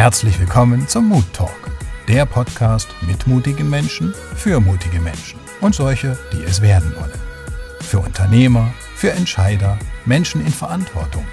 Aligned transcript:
Herzlich 0.00 0.40
willkommen 0.40 0.88
zum 0.88 1.10
Mood 1.10 1.30
Talk, 1.34 1.70
der 2.08 2.24
Podcast 2.24 2.88
mit 3.06 3.26
mutigen 3.26 3.68
Menschen 3.68 4.14
für 4.34 4.58
mutige 4.58 4.98
Menschen 4.98 5.38
und 5.60 5.74
solche, 5.74 6.16
die 6.32 6.42
es 6.42 6.62
werden 6.62 6.94
wollen. 6.96 7.20
Für 7.82 7.98
Unternehmer, 7.98 8.72
für 8.94 9.12
Entscheider, 9.12 9.78
Menschen 10.06 10.40
in 10.40 10.52
Verantwortung, 10.52 11.26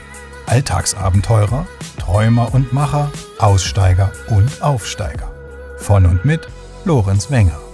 Alltagsabenteurer, 0.47 1.65
Träumer 1.97 2.53
und 2.53 2.73
Macher, 2.73 3.09
Aussteiger 3.39 4.11
und 4.31 4.61
Aufsteiger. 4.61 5.31
Von 5.77 6.05
und 6.05 6.25
mit 6.25 6.49
Lorenz 6.83 7.31
Wenger. 7.31 7.66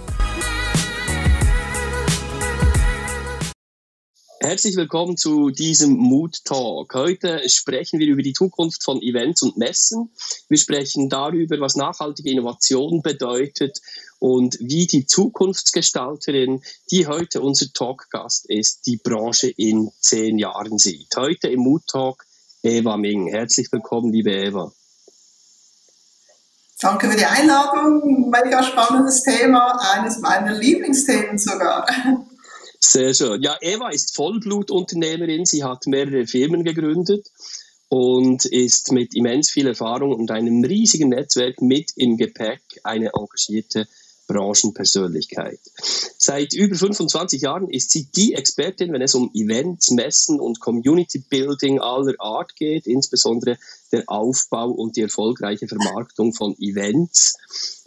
Herzlich 4.44 4.76
willkommen 4.76 5.16
zu 5.16 5.48
diesem 5.48 5.92
Mood 5.92 6.44
Talk. 6.44 6.92
Heute 6.92 7.48
sprechen 7.48 7.98
wir 7.98 8.08
über 8.08 8.20
die 8.20 8.34
Zukunft 8.34 8.84
von 8.84 9.00
Events 9.00 9.40
und 9.40 9.56
Messen. 9.56 10.10
Wir 10.50 10.58
sprechen 10.58 11.08
darüber, 11.08 11.60
was 11.60 11.76
nachhaltige 11.76 12.30
Innovation 12.30 13.00
bedeutet 13.00 13.80
und 14.18 14.58
wie 14.60 14.86
die 14.86 15.06
Zukunftsgestalterin, 15.06 16.60
die 16.90 17.06
heute 17.06 17.40
unser 17.40 17.72
Talkgast 17.72 18.44
ist, 18.50 18.86
die 18.86 18.98
Branche 18.98 19.48
in 19.48 19.90
zehn 20.00 20.38
Jahren 20.38 20.76
sieht. 20.76 21.16
Heute 21.16 21.48
im 21.48 21.60
Mood 21.60 21.86
Talk 21.86 22.26
Eva 22.62 22.98
Ming. 22.98 23.28
Herzlich 23.28 23.72
willkommen, 23.72 24.12
liebe 24.12 24.30
Eva. 24.30 24.70
Danke 26.80 27.10
für 27.10 27.16
die 27.16 27.24
Einladung. 27.24 28.28
Mega 28.28 28.62
spannendes 28.62 29.22
Thema, 29.22 29.80
eines 29.94 30.18
meiner 30.18 30.52
Lieblingsthemen 30.52 31.38
sogar. 31.38 31.86
Sehr 32.86 33.14
schön. 33.14 33.42
Ja, 33.42 33.56
Eva 33.60 33.88
ist 33.88 34.14
Vollblutunternehmerin. 34.14 35.46
Sie 35.46 35.64
hat 35.64 35.86
mehrere 35.86 36.26
Firmen 36.26 36.64
gegründet 36.64 37.26
und 37.88 38.44
ist 38.44 38.92
mit 38.92 39.14
immens 39.16 39.50
viel 39.50 39.66
Erfahrung 39.66 40.14
und 40.14 40.30
einem 40.30 40.62
riesigen 40.62 41.08
Netzwerk 41.08 41.60
mit 41.62 41.92
im 41.96 42.18
Gepäck 42.18 42.62
eine 42.84 43.12
engagierte 43.14 43.88
Branchenpersönlichkeit. 44.26 45.60
Seit 46.18 46.52
über 46.52 46.76
25 46.76 47.42
Jahren 47.42 47.68
ist 47.68 47.90
sie 47.90 48.06
die 48.14 48.34
Expertin, 48.34 48.92
wenn 48.92 49.02
es 49.02 49.14
um 49.14 49.30
Events, 49.34 49.90
Messen 49.90 50.38
und 50.38 50.60
Community 50.60 51.18
Building 51.18 51.80
aller 51.80 52.14
Art 52.18 52.54
geht, 52.54 52.86
insbesondere 52.86 53.58
der 53.92 54.04
Aufbau 54.06 54.70
und 54.70 54.96
die 54.96 55.02
erfolgreiche 55.02 55.68
Vermarktung 55.68 56.32
von 56.32 56.54
Events, 56.58 57.34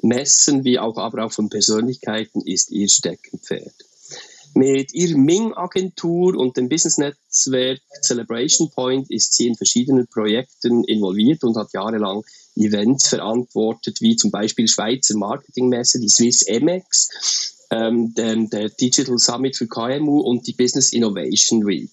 Messen 0.02 0.64
wie 0.64 0.80
auch 0.80 0.98
aber 0.98 1.26
auch 1.26 1.32
von 1.32 1.50
Persönlichkeiten 1.50 2.42
ist 2.42 2.72
ihr 2.72 2.90
Steckenpferd. 2.90 3.87
Mit 4.58 4.92
ihrer 4.92 5.20
Ming-Agentur 5.20 6.36
und 6.36 6.58
dem 6.58 6.68
Business-Netzwerk 6.68 7.80
Celebration 8.02 8.72
Point 8.72 9.12
ist 9.12 9.34
sie 9.34 9.46
in 9.46 9.54
verschiedenen 9.54 10.08
Projekten 10.08 10.84
involviert 10.86 11.44
und 11.44 11.56
hat 11.58 11.72
jahrelang 11.74 12.24
Events 12.56 13.10
verantwortet, 13.10 14.02
wie 14.02 14.16
zum 14.16 14.32
Beispiel 14.32 14.68
Schweizer 14.68 15.16
Marketingmesse, 15.16 16.00
die 16.00 16.10
Swiss 16.10 16.44
MX, 16.50 17.68
ähm, 17.70 18.16
der, 18.16 18.36
der 18.48 18.70
Digital 18.70 19.20
Summit 19.20 19.56
für 19.56 19.68
KMU 19.68 20.22
und 20.22 20.48
die 20.48 20.54
Business 20.54 20.92
Innovation 20.92 21.68
Week 21.68 21.92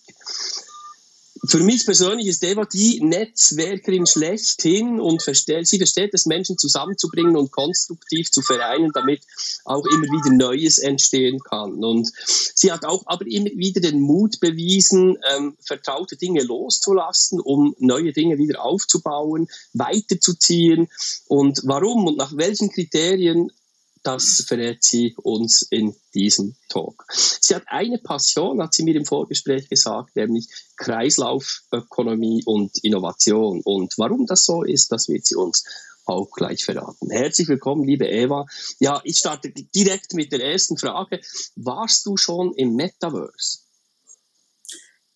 für 1.47 1.59
mich 1.59 1.85
persönlich 1.85 2.27
ist 2.27 2.45
Eva 2.45 2.65
die 2.65 3.01
Netzwerkerin 3.03 4.07
schlechthin 4.07 5.01
und 5.01 5.23
versteht, 5.23 5.67
sie 5.67 5.79
versteht 5.79 6.15
es, 6.15 6.27
Menschen 6.27 6.59
zusammenzubringen 6.59 7.37
und 7.37 7.51
konstruktiv 7.51 8.31
zu 8.31 8.43
vereinen, 8.43 8.91
damit 8.93 9.23
auch 9.65 9.85
immer 9.87 10.07
wieder 10.07 10.35
Neues 10.35 10.79
entstehen 10.79 11.41
kann. 11.41 11.83
Und 11.85 12.11
sie 12.55 12.73
hat 12.73 12.85
auch 12.85 13.03
aber 13.07 13.27
immer 13.27 13.51
wieder 13.55 13.81
den 13.81 14.01
Mut 14.01 14.41
bewiesen, 14.41 15.19
ähm, 15.35 15.57
vertraute 15.61 16.17
Dinge 16.17 16.43
loszulassen, 16.43 17.41
um 17.41 17.75
neue 17.79 18.13
Dinge 18.13 18.39
wieder 18.39 18.63
aufzubauen, 18.63 19.49
weiterzuziehen. 19.73 20.89
Und 21.27 21.61
warum 21.65 22.07
und 22.07 22.17
nach 22.17 22.37
welchen 22.37 22.71
Kriterien 22.71 23.51
das 24.05 24.45
verrät 24.47 24.85
sie 24.85 25.17
uns 25.23 25.63
in 25.63 25.97
diesem 26.15 26.55
Talk. 26.69 27.05
Sie 27.11 27.55
hat 27.55 27.65
eine 27.67 27.99
Passion, 27.99 28.63
hat 28.63 28.75
sie 28.75 28.85
mir 28.85 28.95
im 28.95 29.07
Vorgespräch 29.07 29.69
gesagt, 29.69 30.15
nämlich 30.15 30.47
Kreislaufökonomie 30.77 32.43
und 32.45 32.79
Innovation. 32.85 33.63
Und 33.65 33.95
warum 33.97 34.27
das 34.27 34.45
so 34.45 34.63
ist, 34.63 34.93
das 34.93 35.09
wird 35.09 35.27
sie 35.27 35.37
uns 35.37 35.65
auch 36.05 36.31
gleich 36.31 36.65
verraten. 36.65 37.11
Herzlich 37.11 37.49
willkommen, 37.49 37.85
liebe 37.85 38.07
Eva. 38.07 38.47
Ja, 38.79 39.01
ich 39.05 39.17
starte 39.19 39.51
direkt 39.51 40.13
mit 40.13 40.33
der 40.33 40.45
ersten 40.45 40.77
Frage. 40.77 41.21
Warst 41.57 42.05
du 42.05 42.19
schon 42.19 42.53
im 42.55 42.77
Metaverse? 42.77 43.65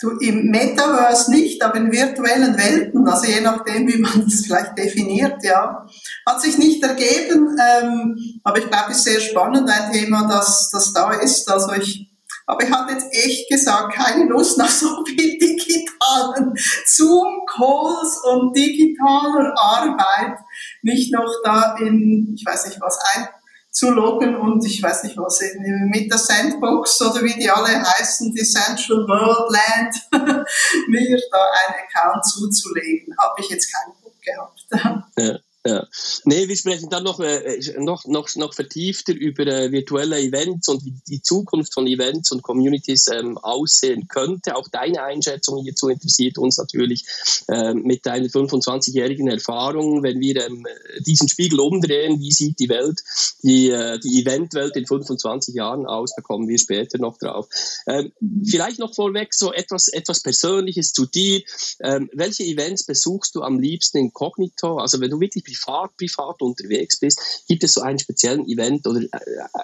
Du, 0.00 0.10
Im 0.20 0.52
Metaverse 0.52 1.32
nicht, 1.32 1.60
aber 1.60 1.78
in 1.78 1.90
virtuellen 1.90 2.56
Welten, 2.56 3.04
also 3.08 3.26
je 3.26 3.40
nachdem, 3.40 3.88
wie 3.88 3.98
man 3.98 4.24
das 4.24 4.42
vielleicht 4.46 4.78
definiert, 4.78 5.42
ja. 5.42 5.88
Hat 6.24 6.40
sich 6.40 6.56
nicht 6.56 6.80
ergeben, 6.84 7.58
ähm, 7.58 8.16
aber 8.48 8.60
ich 8.60 8.70
glaube, 8.70 8.92
es 8.92 8.98
ist 8.98 9.04
sehr 9.04 9.20
spannend, 9.20 9.68
ein 9.68 9.92
Thema, 9.92 10.26
das, 10.26 10.70
das 10.70 10.94
da 10.94 11.12
ist. 11.12 11.46
Also 11.50 11.70
ich, 11.72 12.10
aber 12.46 12.64
ich 12.64 12.70
hatte 12.70 12.94
jetzt 12.94 13.12
echt 13.12 13.50
gesagt, 13.50 13.92
keine 13.92 14.24
Lust 14.24 14.56
nach 14.56 14.70
so 14.70 15.04
viel 15.04 15.38
digitalen 15.38 16.54
Zoom-Calls 16.86 18.22
und 18.24 18.56
digitaler 18.56 19.54
Arbeit, 19.54 20.38
nicht 20.80 21.12
noch 21.12 21.30
da 21.44 21.76
in, 21.78 22.34
ich 22.34 22.46
weiß 22.46 22.68
nicht 22.68 22.80
was, 22.80 22.98
ein, 23.14 23.28
zu 23.70 23.90
loggen 23.90 24.34
und 24.34 24.64
ich 24.64 24.82
weiß 24.82 25.04
nicht 25.04 25.18
was, 25.18 25.42
mit 25.90 26.10
der 26.10 26.18
Sandbox 26.18 27.02
oder 27.02 27.22
wie 27.22 27.38
die 27.38 27.50
alle 27.50 27.68
heißen, 27.68 28.34
die 28.34 28.44
Central 28.44 29.06
World 29.06 29.52
Land, 29.52 30.46
mir 30.88 31.20
da 31.30 31.38
einen 31.66 31.84
Account 31.84 32.24
zuzulegen. 32.24 33.14
Habe 33.18 33.42
ich 33.42 33.50
jetzt 33.50 33.70
keinen 33.70 33.92
Bock 34.02 34.14
gehabt. 34.22 35.04
Ja. 35.18 35.38
Ja. 35.68 35.86
Nee, 36.24 36.48
wir 36.48 36.56
sprechen 36.56 36.88
dann 36.88 37.04
noch, 37.04 37.20
äh, 37.20 37.60
noch, 37.78 38.06
noch, 38.06 38.34
noch 38.36 38.54
vertiefter 38.54 39.12
über 39.12 39.46
äh, 39.46 39.70
virtuelle 39.70 40.18
Events 40.18 40.66
und 40.68 40.82
wie 40.82 40.94
die 41.06 41.20
Zukunft 41.20 41.74
von 41.74 41.86
Events 41.86 42.32
und 42.32 42.42
Communities 42.42 43.08
ähm, 43.08 43.36
aussehen 43.36 44.08
könnte. 44.08 44.56
Auch 44.56 44.66
deine 44.68 45.02
Einschätzung 45.02 45.62
hierzu 45.62 45.90
interessiert 45.90 46.38
uns 46.38 46.56
natürlich 46.56 47.04
äh, 47.48 47.74
mit 47.74 48.06
deiner 48.06 48.28
25-jährigen 48.28 49.28
Erfahrung. 49.28 50.02
Wenn 50.02 50.20
wir 50.20 50.46
ähm, 50.46 50.66
diesen 51.00 51.28
Spiegel 51.28 51.60
umdrehen, 51.60 52.18
wie 52.18 52.32
sieht 52.32 52.58
die 52.60 52.70
Welt, 52.70 53.02
die, 53.42 53.68
äh, 53.68 53.98
die 53.98 54.22
Eventwelt 54.22 54.74
in 54.74 54.86
25 54.86 55.54
Jahren 55.54 55.84
aus? 55.84 56.14
Da 56.16 56.22
kommen 56.22 56.48
wir 56.48 56.58
später 56.58 56.96
noch 56.96 57.18
drauf. 57.18 57.46
Ähm, 57.86 58.12
vielleicht 58.42 58.78
noch 58.78 58.94
vorweg 58.94 59.34
so 59.34 59.52
etwas, 59.52 59.88
etwas 59.88 60.22
Persönliches 60.22 60.94
zu 60.94 61.04
dir. 61.04 61.42
Ähm, 61.80 62.08
welche 62.14 62.44
Events 62.44 62.84
besuchst 62.84 63.34
du 63.34 63.42
am 63.42 63.58
liebsten 63.60 63.98
inkognito? 63.98 64.78
Also 64.78 65.00
wenn 65.00 65.10
du 65.10 65.20
wirklich 65.20 65.44
privat, 65.64 65.96
privat 65.96 66.40
unterwegs 66.40 66.98
bist, 66.98 67.44
gibt 67.48 67.64
es 67.64 67.74
so 67.74 67.82
einen 67.82 67.98
speziellen 67.98 68.46
Event 68.48 68.86
oder 68.86 69.00
äh, 69.00 69.08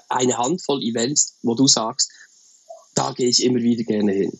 eine 0.09 0.37
Handvoll 0.37 0.83
Events, 0.83 1.37
wo 1.43 1.55
du 1.55 1.67
sagst, 1.67 2.11
da 2.95 3.13
gehe 3.13 3.29
ich 3.29 3.45
immer 3.45 3.61
wieder 3.61 3.85
gerne 3.85 4.13
hin? 4.13 4.39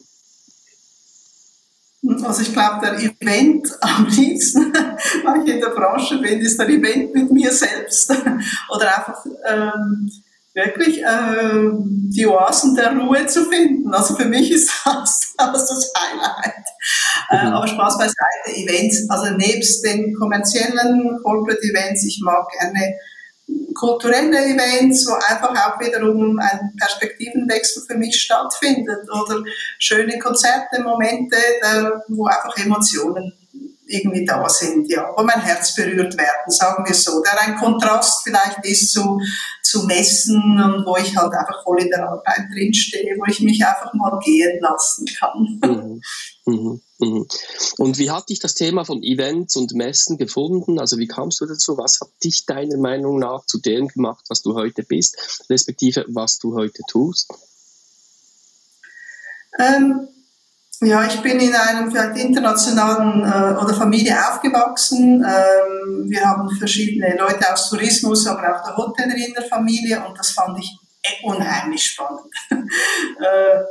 Also 2.23 2.43
ich 2.43 2.53
glaube, 2.53 2.81
der 2.83 2.99
Event 2.99 3.69
am 3.81 4.07
liebsten, 4.07 4.73
weil 5.25 5.43
ich 5.43 5.55
in 5.55 5.61
der 5.61 5.71
Branche 5.71 6.19
bin, 6.19 6.41
ist 6.41 6.59
der 6.59 6.69
Event 6.69 7.15
mit 7.15 7.31
mir 7.31 7.51
selbst. 7.51 8.11
Oder 8.71 8.99
einfach 8.99 9.25
ähm, 9.47 10.11
wirklich 10.55 11.03
äh, 11.03 11.71
die 12.17 12.27
Oasen 12.27 12.75
der 12.77 12.97
Ruhe 12.97 13.27
zu 13.27 13.45
finden. 13.45 13.93
Also 13.93 14.15
für 14.15 14.25
mich 14.25 14.51
ist 14.51 14.73
das, 14.85 15.35
das, 15.37 15.69
das 15.69 15.93
Highlight. 15.97 16.65
Äh, 17.31 17.47
mhm. 17.47 17.53
aber 17.55 17.67
Spaß 17.67 17.99
beiseite, 17.99 18.57
Events, 18.57 19.09
also 19.11 19.35
nebst 19.37 19.85
den 19.85 20.15
kommerziellen 20.15 21.19
Corporate 21.23 21.61
Events, 21.63 22.05
ich 22.05 22.21
mag 22.23 22.47
gerne 22.59 22.95
kulturelle 23.75 24.39
Events, 24.47 25.07
wo 25.07 25.15
einfach 25.29 25.51
auch 25.51 25.81
wiederum 25.81 26.39
ein 26.39 26.73
Perspektivenwechsel 26.79 27.83
für 27.87 27.97
mich 27.97 28.19
stattfindet 28.19 29.07
oder 29.11 29.43
schöne 29.79 30.19
Konzerte, 30.19 30.81
Momente, 30.83 31.37
wo 32.09 32.27
einfach 32.27 32.57
Emotionen 32.57 33.33
irgendwie 33.87 34.25
da 34.25 34.49
sind, 34.49 34.89
ja, 34.89 35.13
wo 35.17 35.23
mein 35.23 35.41
Herz 35.41 35.75
berührt 35.75 36.17
werden, 36.17 36.51
sagen 36.51 36.85
wir 36.87 36.95
so. 36.95 37.23
Der 37.23 37.41
ein 37.41 37.57
Kontrast 37.57 38.23
vielleicht 38.25 38.65
ist 38.65 38.93
zu, 38.93 39.21
zu 39.63 39.85
Messen 39.87 40.61
und 40.63 40.87
wo 40.87 40.97
ich 40.97 41.17
halt 41.17 41.33
einfach 41.33 41.63
voll 41.63 41.83
in 41.83 41.91
der 41.91 42.09
Arbeit 42.09 42.47
drinstehe, 42.53 43.17
wo 43.19 43.25
ich 43.31 43.41
mich 43.41 43.65
einfach 43.65 43.93
mal 43.95 44.19
gehen 44.25 44.59
lassen 44.61 45.07
kann. 45.19 45.61
Mhm. 45.63 46.03
Mhm. 46.47 46.81
Mhm. 46.99 47.27
Und 47.79 47.99
wie 47.99 48.11
hat 48.11 48.29
dich 48.29 48.39
das 48.39 48.55
Thema 48.55 48.85
von 48.85 49.03
Events 49.03 49.57
und 49.57 49.75
Messen 49.75 50.17
gefunden? 50.17 50.79
Also 50.79 50.99
wie 50.99 51.09
kamst 51.09 51.41
du 51.41 51.47
dazu? 51.47 51.77
Was 51.77 52.01
hat 52.01 52.11
dich 52.23 52.47
deiner 52.47 52.79
Meinung 52.79 53.19
nach 53.19 53.45
zu 53.47 53.59
dem 53.59 53.89
gemacht, 53.89 54.25
was 54.29 54.43
du 54.43 54.55
heute 54.55 54.83
bist, 54.83 55.47
respektive 55.51 56.05
was 56.09 56.39
du 56.39 56.55
heute 56.55 56.83
tust? 56.89 57.29
Ähm, 59.59 60.09
ja, 60.81 61.05
ich 61.07 61.21
bin 61.21 61.41
in 61.41 61.55
einem 61.55 61.91
vielleicht 61.91 62.17
internationalen 62.17 63.23
äh, 63.23 63.63
oder 63.63 63.75
Familie 63.75 64.17
aufgewachsen. 64.29 65.25
Ähm, 65.25 66.11
wir 66.11 66.21
haben 66.23 66.49
verschiedene 66.57 67.17
Leute 67.17 67.53
aus 67.53 67.71
Tourismus, 67.71 68.27
aber 68.27 68.57
auch 68.57 68.65
der 68.65 68.77
Hotellerie 68.77 69.27
in 69.27 69.35
der 69.35 69.45
Familie 69.45 70.05
und 70.07 70.19
das 70.19 70.31
fand 70.31 70.59
ich 70.59 70.79
unheimlich 71.23 71.85
spannend. 71.85 72.33
Äh, 73.21 73.63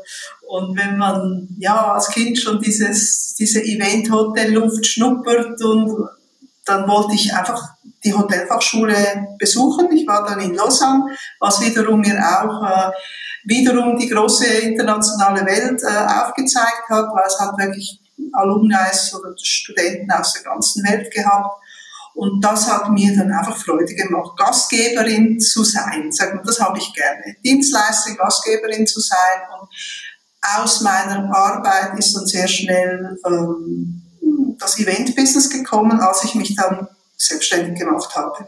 und 0.47 0.77
wenn 0.77 0.97
man 0.97 1.47
ja 1.59 1.93
als 1.93 2.09
Kind 2.09 2.39
schon 2.39 2.61
dieses, 2.61 3.35
diese 3.37 3.61
Event-Hotel-Luft 3.61 4.85
schnuppert 4.85 5.61
und 5.63 6.07
dann 6.65 6.87
wollte 6.87 7.15
ich 7.15 7.33
einfach 7.33 7.61
die 8.03 8.13
Hotelfachschule 8.13 9.27
besuchen. 9.37 9.91
Ich 9.91 10.07
war 10.07 10.25
dann 10.25 10.39
in 10.39 10.55
Lausanne, 10.55 11.15
was 11.39 11.61
wiederum 11.61 12.01
mir 12.01 12.17
auch 12.17 12.63
äh, 12.63 12.91
wiederum 13.45 13.97
die 13.97 14.09
große 14.09 14.45
internationale 14.45 15.45
Welt 15.45 15.81
äh, 15.83 16.23
aufgezeigt 16.25 16.89
hat, 16.89 17.05
weil 17.13 17.23
es 17.27 17.39
hat 17.39 17.57
wirklich 17.57 17.99
Alumni 18.33 18.75
oder 18.75 19.35
Studenten 19.41 20.11
aus 20.11 20.33
der 20.33 20.43
ganzen 20.43 20.83
Welt 20.83 21.11
gehabt. 21.11 21.59
Und 22.15 22.43
das 22.43 22.71
hat 22.71 22.89
mir 22.89 23.15
dann 23.17 23.31
einfach 23.31 23.57
Freude 23.57 23.93
gemacht, 23.95 24.37
Gastgeberin 24.37 25.39
zu 25.39 25.63
sein. 25.63 26.11
Sag 26.11 26.35
mal, 26.35 26.43
das 26.45 26.59
habe 26.59 26.77
ich 26.77 26.93
gerne. 26.93 27.35
Dienstleister, 27.43 28.13
Gastgeberin 28.15 28.85
zu 28.85 28.99
sein. 28.99 29.41
Und 29.59 29.69
aus 30.55 30.81
meiner 30.81 31.35
Arbeit 31.35 31.97
ist 31.97 32.15
dann 32.15 32.27
sehr 32.27 32.47
schnell 32.47 33.17
ähm, 33.25 34.03
das 34.59 34.77
Event-Business 34.79 35.49
gekommen, 35.49 35.99
als 35.99 36.23
ich 36.23 36.35
mich 36.35 36.55
dann 36.55 36.87
selbstständig 37.17 37.79
gemacht 37.79 38.15
habe. 38.15 38.47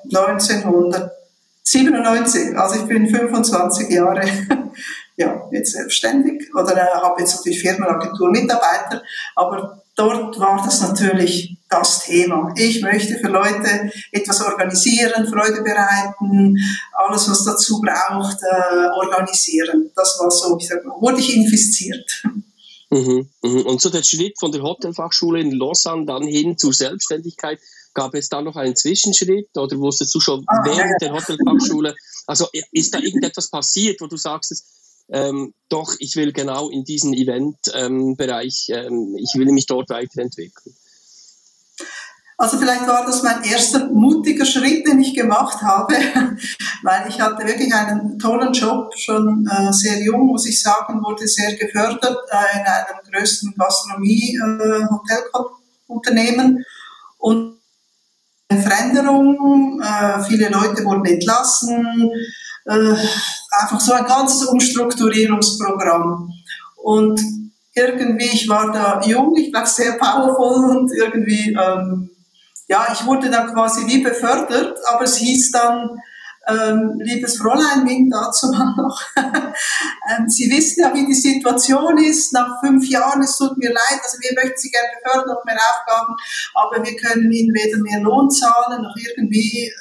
1997, 1.67 2.57
also 2.57 2.75
ich 2.75 2.87
bin 2.87 3.09
25 3.09 3.89
Jahre 3.89 4.21
ja, 5.17 5.41
jetzt 5.51 5.71
selbstständig 5.71 6.53
oder 6.53 6.75
äh, 6.77 7.01
habe 7.01 7.21
jetzt 7.21 7.35
natürlich 7.37 7.61
Firmenagentur 7.61 8.29
Mitarbeiter, 8.29 9.01
aber 9.35 9.81
dort 9.95 10.39
war 10.39 10.61
das 10.63 10.81
natürlich 10.81 11.57
das 11.69 12.03
Thema. 12.03 12.53
Ich 12.55 12.81
möchte 12.81 13.17
für 13.17 13.29
Leute 13.29 13.91
etwas 14.11 14.41
organisieren, 14.41 15.27
Freude 15.27 15.63
bereiten, 15.63 16.55
alles 16.93 17.29
was 17.29 17.43
dazu 17.45 17.81
braucht, 17.81 18.37
äh, 18.43 18.87
organisieren. 18.95 19.91
Das 19.95 20.19
war 20.19 20.29
so, 20.29 20.57
ich 20.59 20.67
sag 20.67 20.85
mal, 20.85 21.01
wurde 21.01 21.19
ich 21.19 21.35
infiziert. 21.35 22.23
Mhm, 22.91 23.27
mhm. 23.41 23.61
Und 23.65 23.81
so 23.81 23.89
der 23.89 24.03
Schritt 24.03 24.39
von 24.39 24.51
der 24.51 24.61
Hotelfachschule 24.61 25.41
in 25.41 25.51
Lausanne 25.51 26.05
dann 26.05 26.21
hin 26.21 26.55
zur 26.55 26.71
Selbstständigkeit, 26.71 27.59
gab 27.95 28.13
es 28.13 28.29
da 28.29 28.43
noch 28.43 28.57
einen 28.57 28.75
Zwischenschritt 28.75 29.57
oder 29.57 29.79
wusstest 29.79 30.13
du 30.13 30.19
schon 30.19 30.45
ah, 30.47 30.61
während 30.63 31.01
der 31.01 31.13
Hotelfachschule, 31.13 31.95
also 32.27 32.47
ist 32.71 32.93
da 32.93 32.99
irgendetwas 32.99 33.49
passiert, 33.49 34.01
wo 34.01 34.07
du 34.07 34.17
sagst, 34.17 34.63
ähm, 35.09 35.55
doch, 35.69 35.95
ich 35.99 36.15
will 36.15 36.31
genau 36.33 36.69
in 36.69 36.83
diesen 36.83 37.13
Eventbereich, 37.13 38.67
ähm, 38.69 38.85
ähm, 38.85 39.15
ich 39.17 39.33
will 39.35 39.51
mich 39.51 39.65
dort 39.65 39.89
weiterentwickeln? 39.89 40.75
Also 42.37 42.57
vielleicht 42.57 42.85
war 42.85 43.05
das 43.05 43.23
mein 43.23 43.41
erster 43.43 43.85
mutiger 43.85 44.45
Schritt, 44.45 44.85
den 44.85 44.99
ich 44.99 45.13
gemacht 45.13 45.61
habe, 45.61 45.93
weil 46.83 47.07
ich 47.07 47.21
hatte 47.21 47.47
wirklich 47.47 47.73
einen 47.73 48.19
tollen 48.19 48.51
Job, 48.51 48.93
schon 48.97 49.49
äh, 49.49 49.71
sehr 49.71 50.01
jung, 50.01 50.25
muss 50.25 50.45
ich 50.45 50.61
sagen, 50.61 51.01
wurde 51.01 51.29
sehr 51.29 51.55
gefördert 51.55 52.17
äh, 52.29 52.59
in 52.59 52.65
einem 52.65 52.99
größeren 53.09 53.53
Gastronomie-Hotelunternehmen. 53.57 56.57
Äh, 56.57 56.63
und 57.19 57.55
Veränderung, 58.61 59.81
äh, 59.81 60.23
viele 60.23 60.49
Leute 60.49 60.83
wurden 60.83 61.05
entlassen, 61.05 62.09
äh, 62.65 62.95
einfach 63.61 63.79
so 63.79 63.93
ein 63.93 64.05
ganzes 64.05 64.45
Umstrukturierungsprogramm. 64.47 66.31
Und 66.83 67.21
irgendwie, 67.73 68.25
ich 68.25 68.47
war 68.47 68.71
da 68.71 69.01
jung, 69.05 69.35
ich 69.37 69.53
war 69.53 69.65
sehr 69.65 69.93
powerful 69.93 70.77
und 70.77 70.91
irgendwie 70.95 71.53
ähm, 71.53 72.09
ja, 72.67 72.87
ich 72.91 73.05
wurde 73.05 73.29
dann 73.29 73.53
quasi 73.53 73.85
wie 73.87 74.01
befördert, 74.01 74.77
aber 74.87 75.03
es 75.03 75.17
hieß 75.17 75.51
dann, 75.51 75.89
ähm, 76.47 76.99
liebes 76.99 77.37
Fräulein 77.37 77.85
Wing, 77.85 78.09
dazu 78.09 78.51
mal 78.51 78.73
noch, 78.77 79.01
ähm, 79.15 80.29
Sie 80.29 80.49
wissen 80.51 80.81
ja, 80.81 80.93
wie 80.93 81.05
die 81.05 81.13
Situation 81.13 81.97
ist, 81.97 82.33
nach 82.33 82.59
fünf 82.63 82.87
Jahren, 82.87 83.21
es 83.23 83.37
tut 83.37 83.57
mir 83.57 83.69
leid, 83.69 83.99
also 84.03 84.17
wir 84.19 84.33
möchten 84.35 84.57
Sie 84.57 84.69
gerne 84.69 84.89
befördern, 85.01 85.33
noch 85.33 85.43
mehr 85.45 85.57
Aufgaben, 85.57 86.15
aber 86.53 86.83
wir 86.85 86.95
können 86.95 87.31
Ihnen 87.31 87.53
weder 87.53 87.77
mehr 87.79 87.99
Lohn 88.01 88.29
zahlen, 88.29 88.83
noch 88.83 88.95
irgendwie, 88.95 89.67
äh, 89.67 89.71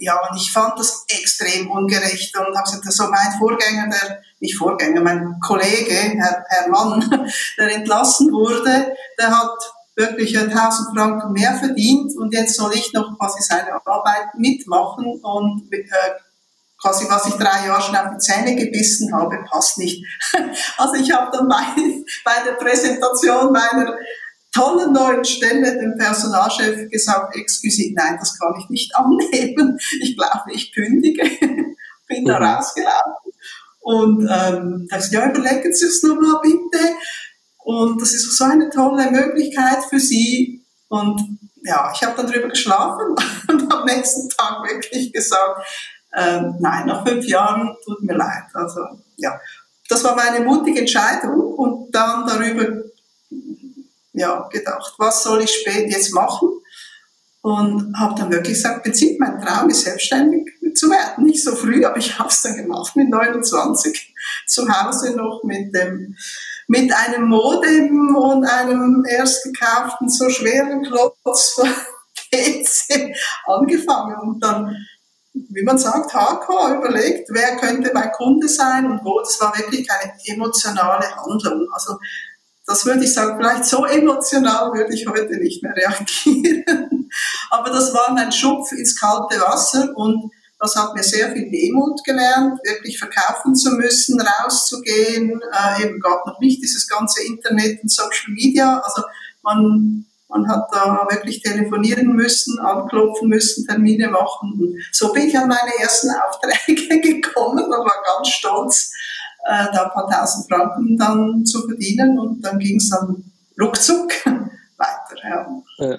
ja, 0.00 0.18
und 0.28 0.36
ich 0.36 0.52
fand 0.52 0.78
das 0.78 1.04
extrem 1.08 1.70
ungerecht 1.70 2.36
und 2.36 2.56
habe 2.56 2.64
gesagt, 2.64 2.92
so 2.92 3.04
mein 3.04 3.38
Vorgänger, 3.38 3.88
der, 3.88 4.22
nicht 4.40 4.56
Vorgänger, 4.56 5.00
mein 5.00 5.38
Kollege, 5.40 5.94
Herr, 5.94 6.44
Herr 6.48 6.68
Mann, 6.68 7.30
der 7.58 7.74
entlassen 7.74 8.32
wurde, 8.32 8.94
der 9.18 9.30
hat 9.30 9.58
wirklich 9.98 10.38
1000 10.38 10.96
Franken 10.96 11.32
mehr 11.32 11.54
verdient 11.54 12.16
und 12.16 12.32
jetzt 12.32 12.54
soll 12.54 12.72
ich 12.74 12.92
noch 12.92 13.18
quasi 13.18 13.42
seine 13.42 13.74
Arbeit 13.84 14.34
mitmachen 14.36 15.20
und 15.20 15.72
äh, 15.72 15.84
quasi 16.80 17.06
was 17.08 17.26
ich 17.26 17.34
drei 17.34 17.66
Jahre 17.66 17.82
schon 17.82 17.96
auf 17.96 18.12
die 18.12 18.18
Zähne 18.18 18.54
gebissen 18.54 19.12
habe, 19.12 19.44
passt 19.50 19.78
nicht. 19.78 20.04
Also 20.78 20.94
ich 20.94 21.10
habe 21.12 21.36
dann 21.36 21.48
bei, 21.48 21.64
bei 22.24 22.44
der 22.44 22.52
Präsentation 22.52 23.52
meiner 23.52 23.96
tollen 24.54 24.92
neuen 24.92 25.24
Stelle 25.24 25.78
dem 25.78 25.96
Personalchef 25.98 26.88
gesagt, 26.90 27.36
excuse, 27.36 27.92
nein, 27.94 28.16
das 28.18 28.38
kann 28.38 28.54
ich 28.60 28.68
nicht 28.70 28.94
annehmen. 28.96 29.78
Ich 30.00 30.16
glaube, 30.16 30.52
ich 30.52 30.72
kündige. 30.72 31.24
Bin 32.06 32.24
da 32.24 32.38
mhm. 32.38 32.46
rausgelaufen. 32.46 33.32
Und 33.80 34.20
ähm, 34.22 34.86
da 34.88 34.96
gesagt, 34.96 35.12
ja, 35.12 35.30
überlegen 35.30 35.72
Sie 35.72 35.86
es 35.86 36.02
nochmal 36.02 36.40
bitte. 36.42 36.84
Und 37.68 38.00
das 38.00 38.14
ist 38.14 38.34
so 38.34 38.44
eine 38.44 38.70
tolle 38.70 39.10
Möglichkeit 39.10 39.84
für 39.90 40.00
sie. 40.00 40.64
Und 40.88 41.38
ja, 41.62 41.92
ich 41.94 42.02
habe 42.02 42.16
dann 42.16 42.26
drüber 42.26 42.48
geschlafen 42.48 43.14
und 43.48 43.70
am 43.70 43.84
nächsten 43.84 44.30
Tag 44.30 44.66
wirklich 44.66 45.12
gesagt, 45.12 45.66
äh, 46.12 46.40
nein, 46.60 46.86
nach 46.86 47.06
fünf 47.06 47.26
Jahren 47.26 47.76
tut 47.84 48.02
mir 48.02 48.14
leid. 48.14 48.44
Also 48.54 48.80
ja, 49.16 49.38
das 49.86 50.02
war 50.02 50.16
meine 50.16 50.46
mutige 50.46 50.80
Entscheidung 50.80 51.42
und 51.56 51.94
dann 51.94 52.26
darüber 52.26 52.84
ja, 54.14 54.48
gedacht, 54.50 54.94
was 54.96 55.22
soll 55.24 55.42
ich 55.42 55.50
spät 55.50 55.92
jetzt 55.92 56.14
machen? 56.14 56.48
Und 57.42 57.94
habe 57.98 58.18
dann 58.18 58.32
wirklich 58.32 58.54
gesagt, 58.54 58.82
Prinzip 58.82 59.20
mein 59.20 59.42
Traum 59.42 59.68
ist 59.68 59.82
selbstständig 59.82 60.48
zu 60.74 60.88
werden. 60.88 61.26
Nicht 61.26 61.44
so 61.44 61.54
früh, 61.54 61.84
aber 61.84 61.98
ich 61.98 62.18
habe 62.18 62.30
es 62.30 62.40
dann 62.40 62.56
gemacht 62.56 62.96
mit 62.96 63.10
29 63.10 64.14
zu 64.46 64.66
Hause 64.66 65.14
noch 65.14 65.42
mit 65.44 65.74
dem 65.74 66.16
mit 66.68 66.92
einem 66.92 67.28
Modem 67.28 68.14
und 68.14 68.44
einem 68.44 69.04
erst 69.08 69.42
gekauften 69.42 70.08
so 70.08 70.28
schweren 70.28 70.82
Klotz 70.82 71.50
von 71.54 71.68
PC 72.32 73.14
angefangen 73.46 74.16
und 74.20 74.44
dann, 74.44 74.76
wie 75.32 75.62
man 75.62 75.78
sagt, 75.78 76.12
hardcore 76.12 76.76
überlegt, 76.76 77.30
wer 77.32 77.56
könnte 77.56 77.90
mein 77.94 78.12
Kunde 78.12 78.48
sein 78.48 78.86
und 78.86 79.02
wo. 79.02 79.18
Das 79.20 79.40
war 79.40 79.56
wirklich 79.56 79.88
eine 79.90 80.12
emotionale 80.26 81.06
Handlung. 81.16 81.66
Also 81.72 81.94
das 82.66 82.84
würde 82.84 83.04
ich 83.04 83.14
sagen, 83.14 83.38
vielleicht 83.38 83.64
so 83.64 83.86
emotional 83.86 84.74
würde 84.74 84.92
ich 84.92 85.08
heute 85.08 85.38
nicht 85.38 85.62
mehr 85.62 85.74
reagieren. 85.74 87.08
Aber 87.50 87.70
das 87.70 87.94
war 87.94 88.12
mein 88.12 88.30
Schupf 88.30 88.72
ins 88.72 89.00
kalte 89.00 89.40
Wasser 89.40 89.96
und 89.96 90.30
das 90.60 90.74
hat 90.74 90.94
mir 90.94 91.02
sehr 91.02 91.30
viel 91.32 91.50
Demut 91.50 92.02
gelernt, 92.04 92.58
wirklich 92.64 92.98
verkaufen 92.98 93.54
zu 93.54 93.72
müssen, 93.72 94.20
rauszugehen. 94.20 95.40
Äh, 95.52 95.84
eben 95.84 96.00
gab 96.00 96.26
noch 96.26 96.40
nicht 96.40 96.62
dieses 96.62 96.88
ganze 96.88 97.24
Internet 97.24 97.82
und 97.82 97.90
Social 97.90 98.32
Media. 98.32 98.80
Also 98.80 99.02
man, 99.42 100.04
man 100.28 100.48
hat 100.48 100.68
da 100.72 101.06
wirklich 101.10 101.42
telefonieren 101.42 102.08
müssen, 102.08 102.58
anklopfen 102.58 103.28
müssen, 103.28 103.66
Termine 103.66 104.08
machen. 104.08 104.58
Und 104.58 104.78
so 104.90 105.12
bin 105.12 105.28
ich 105.28 105.38
an 105.38 105.48
meine 105.48 105.78
ersten 105.78 106.10
Aufträge 106.28 107.00
gekommen 107.00 107.64
und 107.64 107.70
war 107.70 108.02
ganz 108.16 108.28
stolz, 108.28 108.92
äh, 109.46 109.66
da 109.72 109.84
ein 109.84 109.90
paar 109.90 110.10
tausend 110.10 110.48
Franken 110.48 110.96
dann 110.98 111.46
zu 111.46 111.68
verdienen. 111.68 112.18
Und 112.18 112.42
dann 112.42 112.58
ging 112.58 112.78
es 112.78 112.90
dann 112.90 113.30
ruckzuck 113.60 114.10
weiter. 114.76 115.16
Ja. 115.22 115.46
ja. 115.78 115.98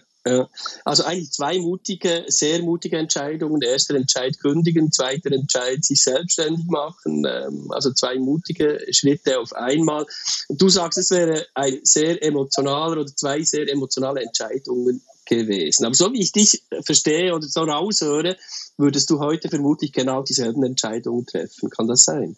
Also 0.85 1.03
eigentlich 1.03 1.31
zwei 1.31 1.59
mutige, 1.59 2.25
sehr 2.27 2.61
mutige 2.61 2.97
Entscheidungen. 2.97 3.61
Erster 3.61 3.95
Entscheid 3.95 4.39
kündigen, 4.39 4.91
zweiter 4.91 5.31
Entscheid 5.31 5.83
sich 5.83 6.01
selbstständig 6.01 6.65
machen. 6.67 7.25
Ähm, 7.25 7.71
also 7.71 7.91
zwei 7.91 8.17
mutige 8.17 8.79
Schritte 8.91 9.39
auf 9.39 9.53
einmal. 9.53 10.05
Und 10.47 10.61
du 10.61 10.69
sagst, 10.69 10.97
es 10.97 11.11
wäre 11.11 11.45
ein 11.53 11.79
sehr 11.83 12.21
emotionaler 12.23 13.01
oder 13.01 13.15
zwei 13.15 13.43
sehr 13.43 13.67
emotionale 13.69 14.21
Entscheidungen 14.21 15.01
gewesen. 15.25 15.85
Aber 15.85 15.95
so 15.95 16.11
wie 16.11 16.21
ich 16.21 16.31
dich 16.31 16.63
verstehe 16.83 17.33
oder 17.33 17.47
so 17.47 17.61
raushöre, 17.61 18.35
würdest 18.77 19.09
du 19.09 19.19
heute 19.19 19.49
vermutlich 19.49 19.93
genau 19.93 20.23
dieselben 20.23 20.63
Entscheidungen 20.63 21.25
treffen. 21.25 21.69
Kann 21.69 21.87
das 21.87 22.03
sein? 22.03 22.35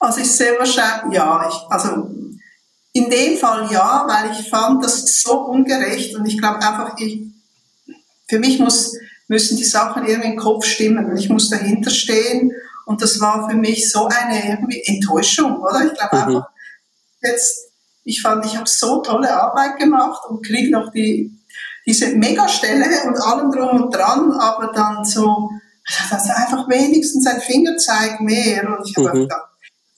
Also 0.00 0.20
ich 0.20 0.30
sehr 0.30 0.58
wahrscheinlich, 0.58 1.16
ja, 1.16 1.48
ich, 1.48 1.54
also 1.70 2.10
in 2.94 3.10
dem 3.10 3.36
Fall 3.36 3.70
ja, 3.72 4.06
weil 4.08 4.30
ich 4.30 4.48
fand 4.48 4.82
das 4.84 5.20
so 5.20 5.40
ungerecht 5.40 6.14
und 6.14 6.26
ich 6.26 6.38
glaube 6.38 6.62
einfach, 6.62 6.96
ich, 6.98 7.22
für 8.28 8.38
mich 8.38 8.60
muss, 8.60 8.96
müssen 9.26 9.56
die 9.56 9.64
Sachen 9.64 10.06
irgendwie 10.06 10.30
im 10.30 10.36
Kopf 10.36 10.64
stimmen 10.64 11.04
und 11.10 11.16
ich 11.16 11.28
muss 11.28 11.50
dahinter 11.50 11.90
stehen 11.90 12.52
und 12.86 13.02
das 13.02 13.20
war 13.20 13.50
für 13.50 13.56
mich 13.56 13.90
so 13.90 14.06
eine 14.06 14.48
irgendwie 14.48 14.80
Enttäuschung, 14.86 15.60
oder? 15.60 15.86
Ich 15.86 15.98
glaube 15.98 16.16
mhm. 16.16 16.22
einfach, 16.22 16.48
jetzt, 17.22 17.72
ich 18.04 18.22
fand, 18.22 18.46
ich 18.46 18.56
habe 18.56 18.68
so 18.68 19.02
tolle 19.02 19.36
Arbeit 19.42 19.76
gemacht 19.78 20.22
und 20.28 20.46
kriege 20.46 20.70
noch 20.70 20.92
die, 20.92 21.36
diese 21.84 22.14
Megastelle 22.14 23.08
und 23.08 23.20
allem 23.20 23.50
drum 23.50 23.82
und 23.82 23.94
dran, 23.94 24.30
aber 24.30 24.72
dann 24.72 25.04
so, 25.04 25.50
das 26.10 26.26
ist 26.26 26.30
einfach 26.30 26.68
wenigstens 26.68 27.26
ein 27.26 27.40
Fingerzeig 27.40 28.20
mehr 28.20 28.68
und 28.68 28.88
ich 28.88 28.96
habe 28.96 29.18
mhm. 29.18 29.22
gedacht, 29.22 29.48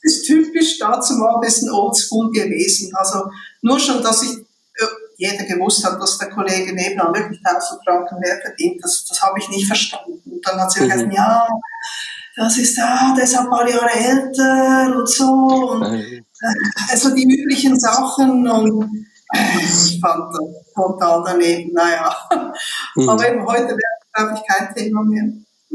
ist 0.06 0.25
typisch 0.25 0.78
dazu 0.78 1.14
mal 1.14 1.34
ein 1.34 1.40
bisschen 1.40 1.70
oldschool 1.70 2.30
gewesen. 2.30 2.94
Also 2.94 3.28
nur 3.62 3.78
schon, 3.78 4.02
dass 4.02 4.22
ich 4.22 4.30
äh, 4.30 4.86
jeder 5.16 5.44
gewusst 5.44 5.84
hat, 5.84 6.00
dass 6.00 6.18
der 6.18 6.30
Kollege 6.30 6.72
nebenan 6.72 7.14
wirklich 7.14 7.40
1000 7.44 7.80
Franken 7.84 8.20
mehr 8.20 8.38
verdient. 8.40 8.82
Das, 8.82 9.04
das 9.04 9.20
habe 9.20 9.38
ich 9.38 9.48
nicht 9.48 9.66
verstanden. 9.66 10.22
Und 10.25 10.46
dann 10.46 10.60
hat 10.60 10.70
sie 10.70 10.82
mhm. 10.82 10.90
gesagt, 10.90 11.12
ja, 11.12 11.46
das 12.36 12.58
ist, 12.58 12.78
ah, 12.78 13.14
der 13.16 13.25
ist 13.25 13.36
ein 13.36 13.48
paar 13.48 13.68
Jahre 13.68 13.90
älter 13.90 14.96
und 14.96 15.08
so. 15.08 15.25
Und, 15.25 15.82
äh, 15.82 16.22
also 16.90 17.14
die 17.14 17.25
üblichen 17.25 17.78
Sachen 17.78 18.48
und 18.48 19.06
äh, 19.34 19.58
ich 19.58 19.98
fand 20.00 20.32
das 20.32 20.75
total 20.75 21.25
daneben, 21.26 21.72
naja. 21.72 22.14
Mhm. 22.94 23.08
Aber 23.08 23.28
eben 23.28 23.44
heute 23.44 23.68
wäre, 23.68 23.78
glaube 24.14 24.34
ich, 24.36 24.46
kein 24.46 24.75
Thema 24.75 25.02
mehr. 25.02 25.25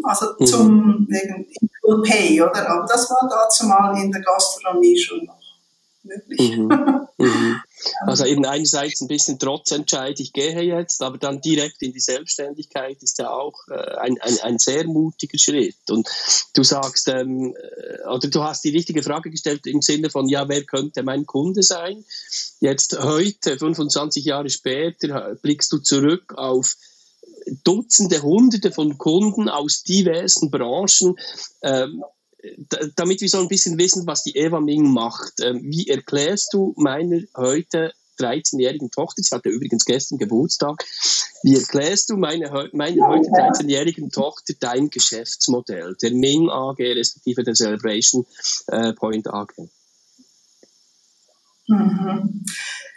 Also 0.04 0.28
mhm. 0.40 0.46
zum 0.46 1.08
wegen 1.10 1.48
Equal 1.84 2.02
Pay, 2.04 2.42
oder? 2.42 2.70
Aber 2.70 2.86
das 2.88 3.10
war 3.10 3.28
dazu 3.30 3.66
mal 3.66 3.98
in 3.98 4.12
der 4.12 4.22
Gastronomie 4.22 4.98
schon 4.98 5.26
noch 5.26 5.42
möglich. 6.04 6.58
Mhm. 6.58 7.08
Mhm. 7.18 7.62
Also 8.06 8.26
eben 8.26 8.46
einerseits 8.46 9.02
ein 9.02 9.08
bisschen 9.08 9.40
Trotzentscheid, 9.40 10.20
ich 10.20 10.34
gehe 10.34 10.62
jetzt, 10.62 11.02
aber 11.02 11.18
dann 11.18 11.42
direkt 11.42 11.82
in 11.82 11.92
die 11.92 12.00
Selbstständigkeit 12.00 13.02
ist 13.02 13.18
ja 13.18 13.32
auch 13.32 13.56
äh, 13.70 13.98
ein, 13.98 14.22
ein, 14.22 14.38
ein 14.44 14.60
sehr 14.60 14.86
mutiger 14.86 15.40
Schritt. 15.40 15.90
Und 15.90 16.08
du 16.54 16.62
sagst, 16.64 17.08
ähm, 17.08 17.56
äh, 17.56 18.08
oder 18.08 18.28
du 18.28 18.44
hast 18.44 18.64
die 18.64 18.70
richtige 18.70 19.02
Frage 19.02 19.32
gestellt 19.32 19.66
im 19.66 19.82
Sinne 19.82 20.12
von, 20.12 20.30
ja, 20.30 20.48
wer 20.48 20.64
könnte 20.64 21.02
mein 21.02 21.26
Kunde 21.26 21.64
sein? 21.64 22.06
Jetzt 22.60 23.00
heute, 23.00 23.58
25 23.58 24.26
Jahre 24.26 24.52
später, 24.52 25.36
blickst 25.42 25.72
du 25.74 25.80
zurück 25.80 26.36
auf 26.36 26.76
Dutzende, 27.64 28.22
Hunderte 28.22 28.72
von 28.72 28.98
Kunden 28.98 29.50
aus 29.50 29.84
diversen 29.84 30.52
Branchen. 30.52 31.16
Ähm, 31.62 32.04
damit 32.96 33.22
wir 33.22 33.30
so 33.30 33.40
ein 33.40 33.48
bisschen 33.48 33.78
wissen, 33.78 34.08
was 34.08 34.24
die 34.24 34.36
Eva 34.36 34.60
Ming 34.60 34.92
macht. 34.92 35.34
Ähm, 35.42 35.62
wie 35.64 35.88
erklärst 35.88 36.54
du 36.54 36.74
meiner 36.76 37.22
heute 37.36 37.94
13-jährigen 38.18 38.92
Tochter, 38.92 39.24
sie 39.24 39.36
hatte 39.36 39.50
übrigens 39.50 39.86
gestern 39.86 40.18
Geburtstag, 40.18 40.86
wie 41.44 41.56
erklärst 41.56 42.10
du 42.10 42.18
meine, 42.18 42.70
meiner 42.74 43.08
heute 43.08 43.30
13-jährigen 43.30 44.12
Tochter 44.12 44.54
dein 44.60 44.90
Geschäftsmodell, 44.90 45.96
der 46.02 46.12
Ming 46.12 46.50
AG 46.50 46.80
respektive 46.80 47.44
der 47.44 47.56
Celebration 47.56 48.26
äh, 48.68 48.94
Point 48.94 49.28
AG? 49.28 49.54
Mhm. 51.68 52.46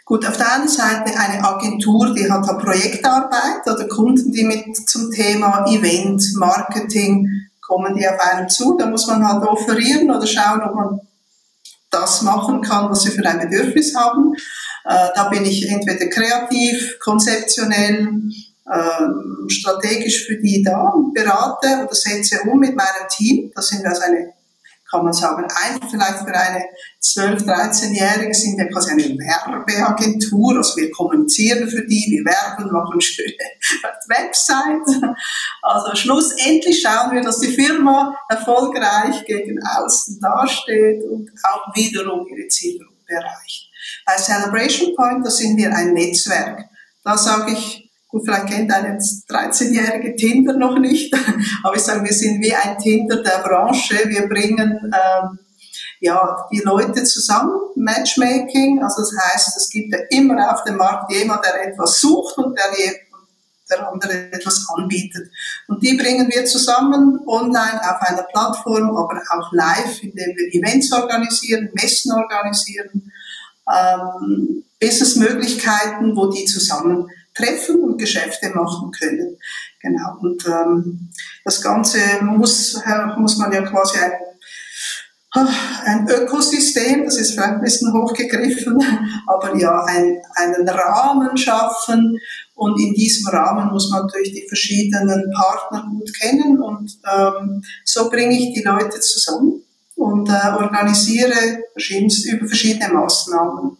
Gut, 0.07 0.23
auf 0.23 0.37
der 0.37 0.53
einen 0.53 0.67
Seite 0.67 1.17
eine 1.17 1.43
Agentur, 1.43 2.13
die 2.13 2.31
hat 2.31 2.47
eine 2.47 2.59
Projektarbeit 2.59 3.65
oder 3.65 3.87
Kunden, 3.87 4.31
die 4.31 4.43
mit 4.43 4.87
zum 4.87 5.09
Thema 5.09 5.65
Event, 5.67 6.23
Marketing, 6.35 7.27
kommen 7.59 7.95
die 7.95 8.07
auf 8.07 8.19
einen 8.19 8.47
zu. 8.47 8.77
Da 8.77 8.85
muss 8.85 9.07
man 9.07 9.27
halt 9.27 9.43
offerieren 9.43 10.11
oder 10.11 10.27
schauen, 10.27 10.61
ob 10.61 10.75
man 10.75 10.99
das 11.89 12.21
machen 12.21 12.61
kann, 12.61 12.91
was 12.91 13.01
sie 13.01 13.09
für 13.09 13.25
ein 13.25 13.49
Bedürfnis 13.49 13.95
haben. 13.95 14.35
Äh, 14.85 15.07
da 15.15 15.27
bin 15.29 15.43
ich 15.43 15.67
entweder 15.67 16.05
kreativ, 16.05 16.99
konzeptionell, 16.99 18.07
äh, 18.71 19.49
strategisch 19.49 20.27
für 20.27 20.37
die 20.37 20.61
da 20.61 20.93
berate 21.15 21.83
oder 21.83 21.95
setze 21.95 22.41
um 22.47 22.59
mit 22.59 22.75
meinem 22.75 23.09
Team. 23.09 23.51
Da 23.55 23.61
sind 23.63 23.81
wir 23.81 23.89
also 23.89 24.03
eine 24.03 24.34
kann 24.89 25.03
man 25.03 25.13
sagen, 25.13 25.43
einfach 25.43 25.89
vielleicht 25.89 26.19
für 26.19 26.33
eine 26.33 26.63
12-, 27.01 27.45
13-Jährige 27.45 28.33
sind 28.33 28.57
wir 28.57 28.69
quasi 28.69 28.91
eine 28.91 29.03
Werbeagentur, 29.03 30.57
also 30.57 30.77
wir 30.77 30.91
kommunizieren 30.91 31.67
für 31.67 31.85
die, 31.85 32.05
wir 32.09 32.25
werben, 32.25 32.71
machen 32.71 33.01
schöne 33.01 33.29
Websites. 34.07 35.01
Also 35.61 35.95
schlussendlich 35.95 36.81
schauen 36.81 37.13
wir, 37.13 37.21
dass 37.21 37.39
die 37.39 37.53
Firma 37.53 38.15
erfolgreich 38.29 39.25
gegen 39.25 39.59
außen 39.63 40.19
dasteht 40.21 41.03
und 41.03 41.31
auch 41.43 41.75
wiederum 41.75 42.25
ihre 42.27 42.47
Zielgruppe 42.47 42.95
erreicht. 43.07 43.71
Bei 44.05 44.15
Celebration 44.15 44.95
Point, 44.95 45.25
da 45.25 45.29
sind 45.29 45.57
wir 45.57 45.73
ein 45.75 45.93
Netzwerk. 45.93 46.65
Da 47.03 47.17
sage 47.17 47.53
ich, 47.53 47.84
Gut, 48.15 48.23
vielleicht 48.23 48.47
kennt 48.47 48.71
eine 48.71 48.97
13-jährige 48.97 50.15
Tinder 50.15 50.53
noch 50.53 50.79
nicht, 50.79 51.13
aber 51.63 51.75
ich 51.75 51.81
sage, 51.81 52.01
wir 52.01 52.13
sind 52.13 52.41
wie 52.41 52.55
ein 52.55 52.77
Tinder 52.77 53.21
der 53.21 53.43
Branche. 53.43 54.07
Wir 54.07 54.29
bringen 54.29 54.79
ähm, 54.85 55.39
ja, 55.99 56.47
die 56.49 56.61
Leute 56.61 57.03
zusammen, 57.03 57.59
Matchmaking, 57.75 58.81
also 58.81 59.01
das 59.01 59.11
heißt, 59.21 59.57
es 59.57 59.69
gibt 59.69 59.91
ja 59.91 59.99
immer 60.11 60.53
auf 60.53 60.63
dem 60.63 60.77
Markt 60.77 61.11
jemand, 61.11 61.43
der 61.43 61.67
etwas 61.67 61.99
sucht 61.99 62.37
und 62.37 62.57
der, 62.57 62.71
der 63.69 63.91
andere 63.91 64.31
etwas 64.31 64.65
anbietet. 64.73 65.29
Und 65.67 65.83
die 65.83 65.97
bringen 65.97 66.29
wir 66.33 66.45
zusammen 66.45 67.19
online 67.27 67.81
auf 67.81 68.01
einer 68.01 68.23
Plattform, 68.23 68.95
aber 68.95 69.21
auch 69.29 69.51
live, 69.51 70.03
indem 70.03 70.33
wir 70.37 70.53
Events 70.53 70.89
organisieren, 70.93 71.69
Messen 71.73 72.13
organisieren, 72.13 73.11
ähm, 73.69 74.63
Businessmöglichkeiten, 74.79 76.15
wo 76.15 76.27
die 76.31 76.45
zusammen 76.45 77.09
treffen 77.35 77.81
und 77.81 77.97
Geschäfte 77.97 78.49
machen 78.49 78.91
können. 78.91 79.37
Genau. 79.81 80.17
Und 80.21 80.45
ähm, 80.47 81.09
das 81.43 81.61
Ganze 81.61 81.99
muss, 82.21 82.81
muss 83.17 83.37
man 83.37 83.51
ja 83.51 83.61
quasi 83.61 83.99
ein, 83.99 85.47
ein 85.83 86.07
Ökosystem, 86.07 87.03
das 87.03 87.17
ist 87.17 87.33
vielleicht 87.33 87.55
ein 87.55 87.61
bisschen 87.61 87.93
hochgegriffen, 87.93 88.79
aber 89.27 89.55
ja, 89.57 89.83
ein, 89.83 90.21
einen 90.35 90.67
Rahmen 90.67 91.37
schaffen. 91.37 92.17
Und 92.55 92.79
in 92.79 92.93
diesem 92.93 93.27
Rahmen 93.27 93.69
muss 93.71 93.91
man 93.91 94.03
natürlich 94.03 94.31
die 94.31 94.47
verschiedenen 94.47 95.29
Partner 95.35 95.85
gut 95.89 96.09
kennen. 96.19 96.61
Und 96.61 96.97
ähm, 97.13 97.61
so 97.83 98.09
bringe 98.09 98.33
ich 98.33 98.53
die 98.53 98.63
Leute 98.63 99.01
zusammen 99.01 99.61
und 99.95 100.29
äh, 100.29 100.53
organisiere 100.55 101.59
über 101.75 102.47
verschiedene 102.47 102.93
Maßnahmen 102.93 103.77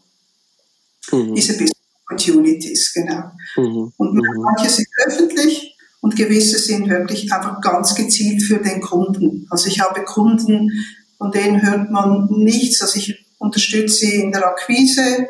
mhm. 1.11 1.35
diese 1.35 1.53
Business 1.53 1.74
Opportunities, 2.05 2.93
genau. 2.93 3.31
Mhm. 3.57 3.93
Und 3.97 4.13
mhm. 4.13 4.41
manche 4.41 4.69
sind 4.69 4.87
öffentlich 5.05 5.75
und 6.01 6.15
gewisse 6.15 6.59
sind 6.59 6.89
wirklich 6.89 7.31
einfach 7.33 7.61
ganz 7.61 7.95
gezielt 7.95 8.43
für 8.43 8.59
den 8.59 8.81
Kunden. 8.81 9.47
Also 9.49 9.67
ich 9.67 9.79
habe 9.79 10.03
Kunden, 10.03 10.71
von 11.17 11.31
denen 11.31 11.61
hört 11.61 11.89
man 11.89 12.27
nichts. 12.29 12.81
Also 12.81 12.99
ich 12.99 13.25
unterstütze 13.39 13.97
sie 13.97 14.21
in 14.21 14.31
der 14.31 14.45
Akquise 14.45 15.27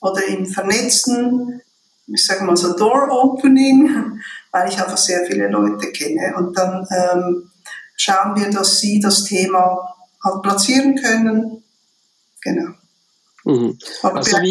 oder 0.00 0.26
im 0.26 0.46
Vernetzen, 0.46 1.62
ich 2.06 2.26
sage 2.26 2.44
mal 2.44 2.56
so 2.56 2.76
Door 2.76 3.08
Opening, 3.10 4.20
weil 4.50 4.68
ich 4.68 4.78
einfach 4.78 4.98
sehr 4.98 5.24
viele 5.26 5.48
Leute 5.48 5.90
kenne. 5.92 6.34
Und 6.36 6.58
dann 6.58 6.86
ähm, 6.90 7.50
schauen 7.96 8.36
wir, 8.36 8.50
dass 8.50 8.80
sie 8.80 9.00
das 9.00 9.24
Thema 9.24 9.94
halt 10.22 10.42
platzieren 10.42 10.96
können. 10.96 11.62
Genau. 12.42 12.72
Mhm. 13.44 13.78
Aber 14.02 14.16
also 14.16 14.36
bei 14.36 14.42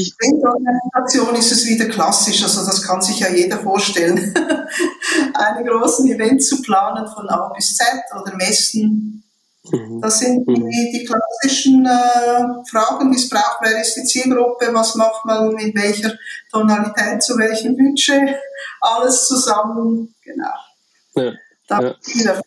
der 0.41 0.51
Organisation 0.51 1.35
ist 1.35 1.51
es 1.51 1.65
wieder 1.65 1.85
klassisch, 1.85 2.43
also 2.43 2.65
das 2.65 2.81
kann 2.81 3.01
sich 3.01 3.19
ja 3.19 3.29
jeder 3.29 3.59
vorstellen. 3.59 4.17
Einen 5.33 5.65
großen 5.65 6.07
Event 6.11 6.43
zu 6.43 6.61
planen 6.61 7.07
von 7.07 7.29
A 7.29 7.49
bis 7.55 7.75
Z 7.75 7.87
oder 8.19 8.35
Messen. 8.35 9.23
Mhm. 9.71 10.01
Das 10.01 10.19
sind 10.19 10.45
die, 10.45 10.59
mhm. 10.59 10.69
die 10.69 11.05
klassischen 11.05 11.85
äh, 11.85 12.69
Fragen, 12.69 13.11
die 13.11 13.17
es 13.17 13.29
braucht. 13.29 13.59
Wer 13.61 13.79
ist 13.79 13.95
die 13.95 14.03
Zielgruppe? 14.03 14.69
Was 14.73 14.95
macht 14.95 15.25
man 15.25 15.57
in 15.57 15.73
welcher 15.75 16.13
Tonalität, 16.51 17.23
zu 17.23 17.37
welchem 17.37 17.77
Budget? 17.77 18.35
Alles 18.81 19.27
zusammen, 19.27 20.13
genau. 20.23 20.53
Ja. 21.15 21.31
Ja. 21.71 22.41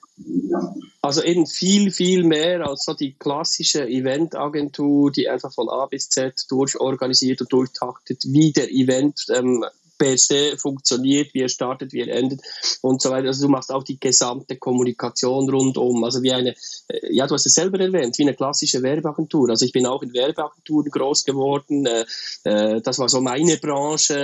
Also 1.02 1.22
eben 1.22 1.46
viel, 1.46 1.90
viel 1.90 2.24
mehr 2.24 2.66
als 2.66 2.84
so 2.84 2.94
die 2.94 3.14
klassische 3.14 3.86
Eventagentur, 3.86 5.10
die 5.10 5.28
einfach 5.28 5.52
von 5.52 5.68
A 5.68 5.86
bis 5.86 6.08
Z 6.08 6.46
durchorganisiert 6.48 7.42
und 7.42 7.52
durchtaktet, 7.52 8.24
wie 8.24 8.52
der 8.52 8.70
Event 8.70 9.26
ähm, 9.34 9.64
per 9.98 10.18
se 10.18 10.56
funktioniert, 10.58 11.34
wie 11.34 11.42
er 11.42 11.48
startet, 11.48 11.92
wie 11.92 12.00
er 12.00 12.14
endet 12.14 12.40
und 12.80 13.00
so 13.00 13.10
weiter. 13.10 13.28
Also 13.28 13.46
du 13.46 13.50
machst 13.50 13.72
auch 13.72 13.82
die 13.82 13.98
gesamte 13.98 14.56
Kommunikation 14.56 15.48
rundum. 15.48 16.04
Also 16.04 16.22
wie 16.22 16.32
eine, 16.32 16.54
äh, 16.88 17.14
ja, 17.14 17.26
du 17.26 17.34
hast 17.34 17.46
es 17.46 17.54
selber 17.54 17.80
erwähnt, 17.80 18.18
wie 18.18 18.22
eine 18.22 18.34
klassische 18.34 18.82
Werbeagentur. 18.82 19.50
Also 19.50 19.64
ich 19.64 19.72
bin 19.72 19.86
auch 19.86 20.02
in 20.02 20.12
Werbeagenturen 20.12 20.90
groß 20.90 21.24
geworden. 21.24 21.86
Äh, 21.86 22.04
äh, 22.44 22.80
das 22.80 22.98
war 22.98 23.08
so 23.08 23.20
meine 23.20 23.56
Branche, 23.56 24.14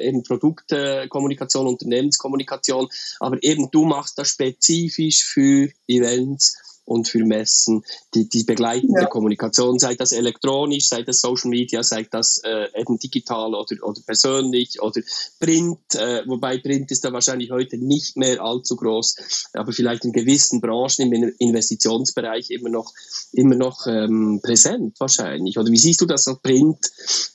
eben 0.00 0.22
Produktkommunikation, 0.22 1.66
Unternehmenskommunikation. 1.66 2.88
Aber 3.20 3.42
eben 3.42 3.70
du 3.70 3.84
machst 3.84 4.18
das 4.18 4.28
spezifisch 4.28 5.24
für 5.24 5.68
Events 5.86 6.56
und 6.84 7.08
für 7.08 7.24
Messen, 7.24 7.84
die, 8.14 8.28
die 8.28 8.44
begleitende 8.44 9.02
ja. 9.02 9.06
Kommunikation, 9.06 9.78
sei 9.78 9.94
das 9.94 10.12
elektronisch, 10.12 10.88
sei 10.88 11.02
das 11.02 11.20
Social 11.20 11.50
Media, 11.50 11.82
sei 11.82 12.06
das 12.10 12.38
äh, 12.44 12.68
eben 12.78 12.98
digital 12.98 13.54
oder, 13.54 13.76
oder 13.82 14.00
persönlich 14.04 14.80
oder 14.82 15.00
Print, 15.38 15.94
äh, 15.94 16.22
wobei 16.26 16.58
Print 16.58 16.90
ist 16.90 17.04
da 17.04 17.12
wahrscheinlich 17.12 17.50
heute 17.50 17.78
nicht 17.78 18.16
mehr 18.16 18.42
allzu 18.42 18.76
groß, 18.76 19.48
aber 19.52 19.72
vielleicht 19.72 20.04
in 20.04 20.12
gewissen 20.12 20.60
Branchen 20.60 21.12
im 21.12 21.32
Investitionsbereich 21.38 22.50
immer 22.50 22.68
noch, 22.68 22.92
immer 23.32 23.54
noch 23.54 23.86
ähm, 23.86 24.40
präsent 24.42 24.98
wahrscheinlich. 24.98 25.58
Oder 25.58 25.70
wie 25.70 25.78
siehst 25.78 26.00
du 26.00 26.06
das, 26.06 26.22
Print, 26.42 26.78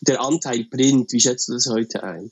der 0.01 0.21
Anteil 0.21 0.65
Print, 0.65 1.11
wie 1.11 1.19
schätzt 1.19 1.49
du 1.49 1.53
das 1.53 1.67
heute 1.67 2.03
ein? 2.03 2.31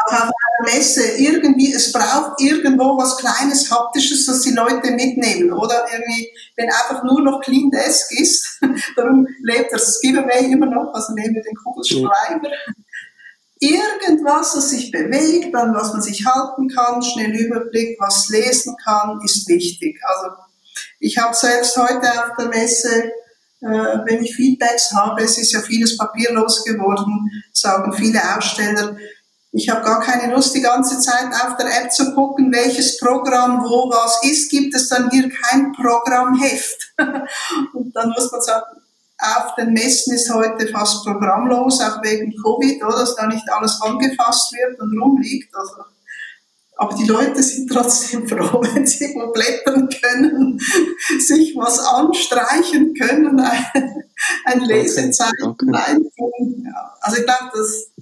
auf 0.05 0.21
einer 0.21 0.75
Messe 0.75 1.17
irgendwie, 1.17 1.73
es 1.73 1.91
braucht 1.91 2.39
irgendwo 2.39 2.97
was 2.97 3.17
Kleines, 3.17 3.71
Haptisches, 3.71 4.25
das 4.25 4.41
die 4.41 4.53
Leute 4.53 4.91
mitnehmen, 4.91 5.51
oder? 5.51 5.85
Irgendwie, 5.91 6.29
wenn 6.55 6.69
einfach 6.69 7.03
nur 7.03 7.21
noch 7.21 7.41
Clean 7.41 7.71
Desk 7.71 8.11
ist, 8.19 8.61
darum 8.95 9.27
lebt 9.41 9.73
das 9.73 9.99
Giveaway 10.01 10.51
immer 10.51 10.67
noch, 10.67 10.93
also 10.93 11.13
nehmen 11.13 11.35
wir 11.35 11.41
den 11.41 11.55
Kugelschreiber. 11.55 12.49
Irgendwas, 13.59 14.53
das 14.53 14.69
sich 14.69 14.91
bewegt, 14.91 15.55
an 15.55 15.73
was 15.73 15.93
man 15.93 16.01
sich 16.01 16.25
halten 16.25 16.67
kann, 16.67 17.01
schnell 17.01 17.33
Überblick, 17.35 17.97
was 17.99 18.29
lesen 18.29 18.75
kann, 18.83 19.19
ist 19.23 19.47
wichtig. 19.47 19.99
Also, 20.03 20.35
ich 20.99 21.17
habe 21.17 21.33
selbst 21.33 21.75
heute 21.77 22.07
auf 22.23 22.35
der 22.37 22.47
Messe 22.47 23.11
äh, 23.61 23.97
wenn 24.05 24.23
ich 24.23 24.35
Feedbacks 24.35 24.91
habe, 24.91 25.23
es 25.23 25.37
ist 25.37 25.51
ja 25.53 25.61
vieles 25.61 25.97
papierlos 25.97 26.63
geworden, 26.63 27.31
sagen 27.51 27.93
viele 27.93 28.19
Aussteller, 28.35 28.95
ich 29.55 29.69
habe 29.69 29.85
gar 29.85 30.01
keine 30.01 30.33
Lust, 30.33 30.53
die 30.53 30.61
ganze 30.61 30.99
Zeit 30.99 31.29
auf 31.45 31.55
der 31.55 31.67
App 31.67 31.91
zu 31.91 32.13
gucken, 32.13 32.51
welches 32.51 32.97
Programm 32.99 33.63
wo 33.63 33.89
was 33.89 34.19
ist. 34.23 34.51
Gibt 34.51 34.75
es 34.75 34.89
dann 34.89 35.09
hier 35.09 35.29
kein 35.29 35.71
Programmheft? 35.71 36.93
Und 37.73 37.95
dann 37.95 38.09
muss 38.09 38.31
man 38.31 38.41
sagen, 38.41 38.81
auf 39.17 39.55
den 39.55 39.71
Messen 39.71 40.13
ist 40.13 40.29
heute 40.33 40.67
fast 40.67 41.05
programmlos, 41.05 41.79
auch 41.79 42.03
wegen 42.03 42.33
Covid, 42.43 42.83
oder, 42.83 42.97
dass 42.97 43.15
da 43.15 43.27
nicht 43.27 43.49
alles 43.49 43.81
angefasst 43.81 44.51
wird 44.51 44.77
und 44.81 45.01
rumliegt. 45.01 45.55
Also, 45.55 45.83
aber 46.75 46.95
die 46.95 47.05
Leute 47.05 47.41
sind 47.41 47.71
trotzdem 47.71 48.27
froh, 48.27 48.61
wenn 48.61 48.85
sie 48.85 49.05
irgendwo 49.05 49.31
blättern 49.31 49.87
können, 49.87 50.59
sich 51.19 51.55
was 51.55 51.79
anstreichen 51.79 52.93
können, 52.93 53.39
ein, 53.39 54.03
ein 54.43 54.59
Lesezeichen 54.65 55.43
okay, 55.43 55.69
okay. 55.69 56.63
Ja, 56.65 56.93
also 56.99 57.17
ich 57.17 57.25
glaube, 57.25 57.51
das 57.53 57.94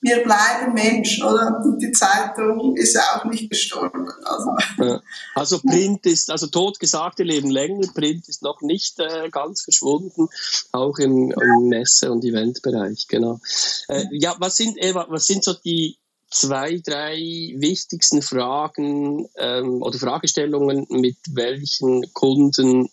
wir 0.00 0.22
bleiben 0.22 0.74
Mensch, 0.74 1.20
oder? 1.22 1.60
Und 1.64 1.80
die 1.80 1.90
Zeitung 1.90 2.76
ist 2.76 2.94
ja 2.94 3.02
auch 3.16 3.24
nicht 3.24 3.50
gestorben. 3.50 4.08
Also, 4.24 5.00
also 5.34 5.58
Print 5.60 6.06
ist, 6.06 6.30
also 6.30 6.46
totgesagte 6.46 7.24
leben 7.24 7.50
länger, 7.50 7.88
Print 7.94 8.28
ist 8.28 8.42
noch 8.42 8.60
nicht 8.60 9.00
äh, 9.00 9.28
ganz 9.30 9.62
verschwunden, 9.62 10.28
auch 10.72 10.98
im, 10.98 11.32
im 11.32 11.68
Messe- 11.68 12.12
und 12.12 12.24
Eventbereich, 12.24 13.06
genau. 13.08 13.40
Äh, 13.88 14.04
ja, 14.12 14.36
was 14.38 14.56
sind, 14.56 14.76
Eva, 14.78 15.06
was 15.08 15.26
sind 15.26 15.42
so 15.42 15.54
die 15.54 15.98
zwei, 16.30 16.80
drei 16.84 17.16
wichtigsten 17.56 18.22
Fragen 18.22 19.28
ähm, 19.36 19.82
oder 19.82 19.98
Fragestellungen, 19.98 20.86
mit 20.90 21.16
welchen 21.30 22.12
Kunden 22.12 22.88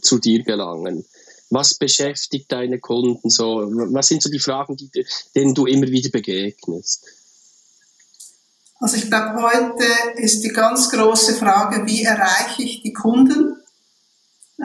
zu 0.00 0.18
dir 0.18 0.44
gelangen? 0.44 1.04
Was 1.52 1.74
beschäftigt 1.74 2.50
deine 2.50 2.78
Kunden 2.78 3.28
so? 3.28 3.68
Was 3.92 4.08
sind 4.08 4.22
so 4.22 4.30
die 4.30 4.38
Fragen, 4.38 4.74
die, 4.74 4.90
denen 5.34 5.54
du 5.54 5.66
immer 5.66 5.86
wieder 5.86 6.08
begegnest? 6.08 7.04
Also 8.80 8.96
ich 8.96 9.08
glaube, 9.08 9.42
heute 9.42 9.84
ist 10.16 10.42
die 10.42 10.48
ganz 10.48 10.88
große 10.88 11.34
Frage, 11.34 11.86
wie 11.86 12.04
erreiche 12.04 12.62
ich 12.62 12.82
die 12.82 12.94
Kunden? 12.94 13.58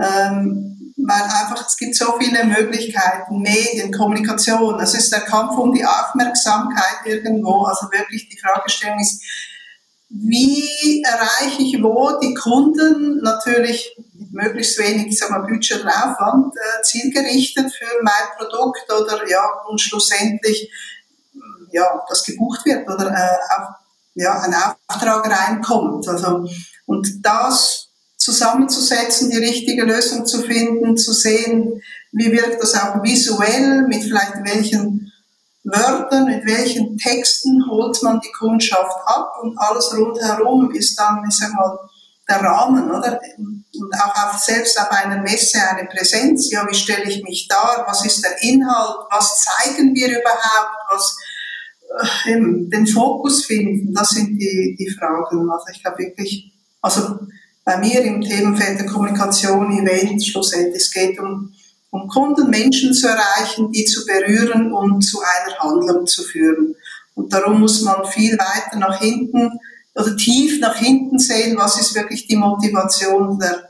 Ähm, 0.01 0.93
weil 0.95 1.21
einfach, 1.21 1.67
es 1.67 1.75
gibt 1.75 1.95
so 1.95 2.17
viele 2.17 2.45
Möglichkeiten, 2.45 3.41
Medien, 3.41 3.91
Kommunikation, 3.91 4.79
es 4.79 4.93
ist 4.93 5.11
der 5.11 5.21
Kampf 5.21 5.57
um 5.57 5.73
die 5.73 5.85
Aufmerksamkeit 5.85 7.05
irgendwo. 7.05 7.65
Also 7.65 7.91
wirklich 7.91 8.29
die 8.29 8.39
Fragestellung 8.39 8.99
ist, 9.01 9.21
wie 10.09 11.03
erreiche 11.03 11.61
ich 11.61 11.81
wo 11.81 12.17
die 12.19 12.33
Kunden? 12.33 13.21
Natürlich 13.21 13.95
mit 14.13 14.33
möglichst 14.33 14.79
wenig 14.79 15.17
sag 15.17 15.31
mal, 15.31 15.41
Budget 15.41 15.81
und 15.81 15.89
Aufwand 15.89 16.53
äh, 16.55 16.81
zielgerichtet 16.83 17.71
für 17.73 18.03
mein 18.03 18.37
Produkt 18.37 18.85
oder 18.91 19.27
ja 19.29 19.43
und 19.67 19.81
schlussendlich 19.81 20.71
ja 21.71 22.01
das 22.07 22.23
gebucht 22.23 22.65
wird 22.65 22.87
oder 22.87 23.11
äh, 23.11 23.55
auch, 23.55 23.69
ja 24.15 24.39
ein 24.41 24.55
Auftrag 24.87 25.29
reinkommt. 25.29 26.07
Also 26.07 26.47
und 26.85 27.25
das 27.25 27.89
zusammenzusetzen 28.17 29.29
die 29.29 29.37
richtige 29.37 29.83
Lösung 29.83 30.25
zu 30.25 30.41
finden 30.41 30.97
zu 30.97 31.13
sehen 31.13 31.81
wie 32.11 32.31
wirkt 32.31 32.61
das 32.61 32.73
auch 32.73 33.03
visuell 33.03 33.83
mit 33.87 34.03
vielleicht 34.03 34.43
welchen 34.43 34.96
Wörtern, 35.67 36.25
mit 36.25 36.45
welchen 36.45 36.97
Texten 36.97 37.63
holt 37.69 38.01
man 38.01 38.19
die 38.21 38.31
Kundschaft 38.31 38.97
ab 39.05 39.33
und 39.41 39.57
alles 39.57 39.93
rundherum 39.97 40.71
ist 40.71 40.97
dann, 40.97 41.23
ich 41.27 41.37
sag 41.37 41.53
mal, 41.53 41.77
der 42.29 42.41
Rahmen, 42.41 42.89
oder? 42.89 43.19
Und 43.37 43.93
auch 44.01 44.15
auf, 44.15 44.39
selbst 44.39 44.79
auf 44.79 44.89
einer 44.91 45.21
Messe 45.21 45.59
eine 45.61 45.87
Präsenz. 45.87 46.51
Ja, 46.51 46.67
wie 46.69 46.75
stelle 46.75 47.09
ich 47.09 47.23
mich 47.23 47.47
dar? 47.47 47.85
Was 47.87 48.05
ist 48.05 48.23
der 48.23 48.41
Inhalt? 48.41 49.07
Was 49.11 49.45
zeigen 49.45 49.93
wir 49.93 50.07
überhaupt? 50.07 50.75
Was, 50.89 51.17
äh, 52.25 52.39
den 52.39 52.87
Fokus 52.87 53.45
finden, 53.45 53.93
das 53.93 54.09
sind 54.09 54.37
die, 54.37 54.75
die 54.77 54.89
Fragen. 54.89 55.49
Also 55.49 55.65
ich 55.71 55.81
glaube 55.81 55.99
wirklich, 55.99 56.51
also 56.81 57.19
bei 57.63 57.77
mir 57.77 58.01
im 58.01 58.21
Themenfeld 58.21 58.79
der 58.79 58.87
Kommunikation, 58.87 59.71
Event, 59.71 60.23
schlussendlich, 60.25 60.83
es 60.83 60.91
geht 60.91 61.19
um 61.19 61.53
um 61.89 62.07
Kunden, 62.07 62.49
Menschen 62.49 62.93
zu 62.93 63.07
erreichen, 63.07 63.71
die 63.71 63.85
zu 63.85 64.05
berühren 64.05 64.73
und 64.73 65.01
zu 65.01 65.19
einer 65.21 65.57
Handlung 65.59 66.05
zu 66.05 66.23
führen. 66.23 66.75
Und 67.15 67.33
darum 67.33 67.59
muss 67.59 67.81
man 67.81 68.05
viel 68.05 68.37
weiter 68.37 68.77
nach 68.77 68.99
hinten 68.99 69.59
oder 69.95 70.15
tief 70.15 70.59
nach 70.59 70.75
hinten 70.75 71.17
sehen, 71.17 71.57
was 71.57 71.79
ist 71.79 71.95
wirklich 71.95 72.27
die 72.27 72.35
Motivation 72.35 73.39
der, 73.39 73.67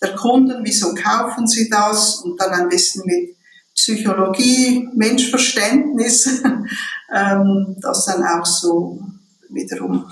der 0.00 0.14
Kunden, 0.14 0.60
wieso 0.62 0.94
kaufen 0.94 1.46
sie 1.46 1.68
das 1.68 2.16
und 2.16 2.40
dann 2.40 2.52
ein 2.52 2.68
bisschen 2.68 3.02
mit 3.06 3.36
Psychologie, 3.74 4.88
Menschverständnis, 4.94 6.42
ähm, 7.14 7.76
das 7.80 8.06
dann 8.06 8.22
auch 8.22 8.46
so 8.46 9.00
wiederum 9.48 10.04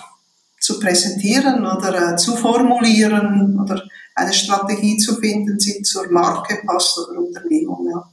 zu 0.59 0.81
präsentieren 0.81 1.65
oder 1.65 2.12
äh, 2.12 2.17
zu 2.17 2.37
formulieren 2.37 3.61
oder 3.61 3.83
eine 4.14 4.33
Strategie 4.33 4.96
zu 4.98 5.16
finden, 5.16 5.59
die 5.59 5.83
zur 5.83 6.11
Marke 6.11 6.61
passt 6.66 6.98
oder 6.98 7.18
Unternehmung. 7.18 7.88
Ja. 7.90 8.11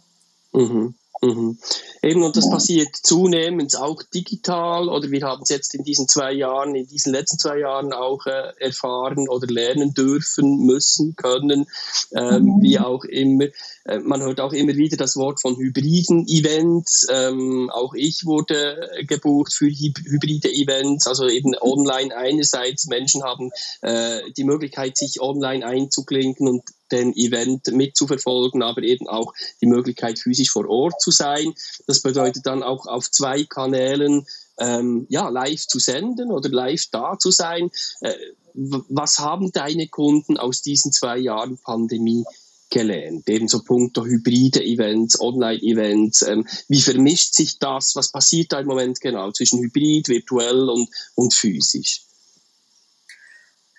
Mhm. 0.54 0.96
Mhm. 1.22 1.58
Eben, 2.02 2.24
und 2.24 2.38
das 2.38 2.50
passiert 2.50 2.96
zunehmend 2.96 3.76
auch 3.78 4.02
digital, 4.04 4.88
oder 4.88 5.12
wir 5.12 5.22
haben 5.24 5.42
es 5.44 5.50
jetzt 5.50 5.76
in 5.76 5.84
diesen 5.84 6.08
zwei 6.08 6.32
Jahren, 6.32 6.76
in 6.76 6.88
diesen 6.88 7.12
letzten 7.12 7.38
zwei 7.38 7.60
Jahren 7.60 7.92
auch 7.92 8.26
äh, 8.26 8.54
erfahren 8.60 9.28
oder 9.28 9.48
lernen 9.48 9.94
dürfen, 9.94 10.66
müssen, 10.66 11.18
können, 11.18 11.66
ähm, 12.14 12.44
mhm. 12.44 12.62
wie 12.62 12.80
auch 12.80 13.04
immer. 13.04 13.46
Äh, 13.90 14.00
man 14.00 14.22
hört 14.22 14.40
auch 14.40 14.54
immer 14.54 14.76
wieder 14.76 14.98
das 14.98 15.16
Wort 15.16 15.42
von 15.42 15.58
hybriden 15.58 16.28
Events. 16.28 17.08
Ähm, 17.10 17.70
auch 17.72 17.94
ich 17.96 18.26
wurde 18.26 18.90
gebucht 19.08 19.54
für 19.54 19.68
hybride 19.68 20.52
Events, 20.52 21.08
also 21.08 21.28
eben 21.28 21.56
online 21.60 22.16
einerseits. 22.16 22.88
Menschen 22.88 23.24
haben 23.24 23.52
äh, 23.82 24.32
die 24.38 24.44
Möglichkeit, 24.44 24.98
sich 24.98 25.22
online 25.22 25.66
einzuklinken 25.66 26.48
und 26.48 26.64
den 26.92 27.16
Event 27.16 27.68
mitzuverfolgen, 27.72 28.64
aber 28.64 28.82
eben 28.82 29.08
auch 29.08 29.34
die 29.62 29.68
Möglichkeit, 29.68 30.20
physisch 30.20 30.50
vor 30.50 30.68
Ort 30.68 31.00
zu 31.02 31.12
sein. 31.12 31.54
Das 31.88 32.02
bedeutet 32.02 32.46
dann 32.46 32.64
auch 32.64 32.88
auf 32.88 33.12
zwei 33.12 33.44
Kanälen 33.44 34.26
ähm, 34.58 35.06
ja, 35.10 35.30
live 35.30 35.66
zu 35.68 35.80
senden 35.80 36.32
oder 36.32 36.50
live 36.50 36.86
da 36.92 37.18
zu 37.18 37.32
sein. 37.32 37.70
Äh, 38.02 38.14
was 38.54 39.20
haben 39.20 39.52
deine 39.52 39.88
Kunden 39.88 40.38
aus 40.38 40.62
diesen 40.62 40.92
zwei 40.92 41.18
Jahren 41.18 41.58
Pandemie 41.60 42.26
gelernt? 42.70 43.28
Ebenso 43.28 43.64
punkto 43.64 44.06
hybride 44.06 44.64
Events, 44.64 45.20
Online-Events. 45.20 46.24
Ähm, 46.24 46.48
wie 46.68 46.82
vermischt 46.82 47.34
sich 47.34 47.60
das? 47.60 47.96
Was 47.96 48.12
passiert 48.12 48.52
da 48.52 48.60
im 48.60 48.68
Moment 48.68 49.02
genau 49.02 49.32
zwischen 49.32 49.60
hybrid, 49.60 50.08
virtuell 50.08 50.70
und, 50.70 50.90
und 51.16 51.34
physisch? 51.34 52.02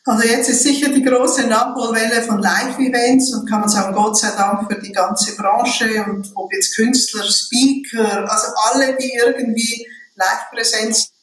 Also 0.05 0.27
jetzt 0.27 0.49
ist 0.49 0.63
sicher 0.63 0.89
die 0.89 1.03
große 1.03 1.47
Nachholwelle 1.47 2.23
von 2.23 2.41
Live-Events 2.41 3.35
und 3.35 3.49
kann 3.49 3.61
man 3.61 3.69
sagen, 3.69 3.95
Gott 3.95 4.19
sei 4.19 4.31
Dank 4.35 4.71
für 4.71 4.81
die 4.81 4.93
ganze 4.93 5.37
Branche 5.37 6.05
und 6.09 6.31
ob 6.35 6.53
jetzt 6.53 6.75
Künstler, 6.75 7.25
Speaker, 7.25 8.29
also 8.31 8.53
alle, 8.73 8.97
die 8.97 9.13
irgendwie 9.13 9.87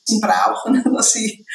Live-Präsenzen 0.07 0.21
brauchen, 0.21 0.83
dass 0.93 1.13
sie 1.13 1.45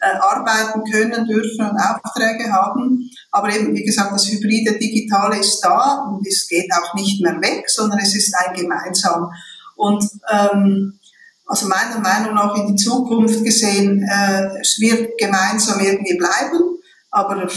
äh, 0.00 0.16
arbeiten 0.18 0.82
können, 0.90 1.26
dürfen 1.26 1.68
und 1.68 1.78
Aufträge 1.78 2.52
haben. 2.52 3.10
Aber 3.30 3.50
eben, 3.54 3.74
wie 3.74 3.84
gesagt, 3.84 4.12
das 4.12 4.28
hybride 4.28 4.78
Digitale 4.78 5.38
ist 5.38 5.60
da 5.60 6.06
und 6.10 6.26
es 6.26 6.46
geht 6.48 6.70
auch 6.72 6.94
nicht 6.94 7.22
mehr 7.22 7.40
weg, 7.40 7.68
sondern 7.68 8.00
es 8.00 8.14
ist 8.14 8.34
ein 8.34 8.54
gemeinsam. 8.54 9.30
Und 9.76 10.04
ähm, 10.30 10.98
also 11.46 11.66
meiner 11.66 11.98
Meinung 12.00 12.34
nach 12.34 12.54
in 12.56 12.68
die 12.68 12.82
Zukunft 12.82 13.44
gesehen, 13.44 14.02
äh, 14.02 14.60
es 14.60 14.78
wird 14.78 15.18
gemeinsam 15.18 15.80
irgendwie 15.80 16.16
bleiben, 16.16 16.78
aber 17.10 17.48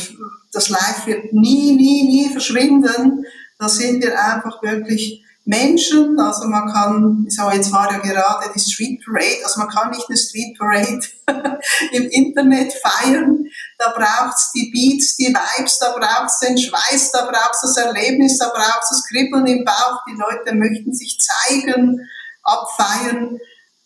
das 0.51 0.69
Live 0.69 1.05
wird 1.05 1.33
nie, 1.33 1.75
nie, 1.75 2.07
nie 2.07 2.29
verschwinden. 2.29 3.25
Da 3.59 3.69
sind 3.69 4.03
wir 4.03 4.19
einfach 4.19 4.63
wirklich 4.63 5.23
Menschen, 5.45 6.17
also 6.19 6.47
man 6.47 6.71
kann, 6.71 7.25
sage, 7.27 7.57
jetzt 7.57 7.71
war 7.73 7.91
ja 7.91 7.99
gerade 7.99 8.49
die 8.55 8.59
Street 8.59 9.03
Parade, 9.03 9.43
also 9.43 9.59
man 9.59 9.69
kann 9.69 9.89
nicht 9.89 10.07
eine 10.07 10.17
Street 10.17 10.57
Parade 10.57 11.01
im 11.91 12.09
Internet 12.09 12.73
feiern, 12.73 13.45
da 13.77 13.91
braucht's 13.91 14.53
die 14.53 14.71
Beats, 14.71 15.17
die 15.17 15.35
Vibes, 15.35 15.79
da 15.79 15.97
braucht's 15.97 16.39
den 16.39 16.57
Schweiß, 16.57 17.11
da 17.11 17.25
braucht's 17.25 17.61
das 17.61 17.75
Erlebnis, 17.75 18.37
da 18.37 18.49
braucht's 18.49 18.89
das 18.89 19.03
Kribbeln 19.09 19.45
im 19.47 19.65
Bauch, 19.65 19.99
die 20.07 20.17
Leute 20.17 20.55
möchten 20.55 20.93
sich 20.93 21.19
zeigen, 21.19 21.99
abfeiern. 22.43 23.37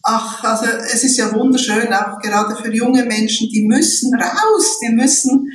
Ach, 0.03 0.43
also 0.43 0.67
es 0.67 1.03
ist 1.03 1.17
ja 1.17 1.33
wunderschön, 1.33 1.91
auch 1.91 2.19
gerade 2.19 2.55
für 2.55 2.71
junge 2.71 3.03
Menschen, 3.03 3.49
die 3.49 3.65
müssen 3.65 4.13
raus, 4.13 4.79
die 4.79 4.93
müssen 4.93 5.51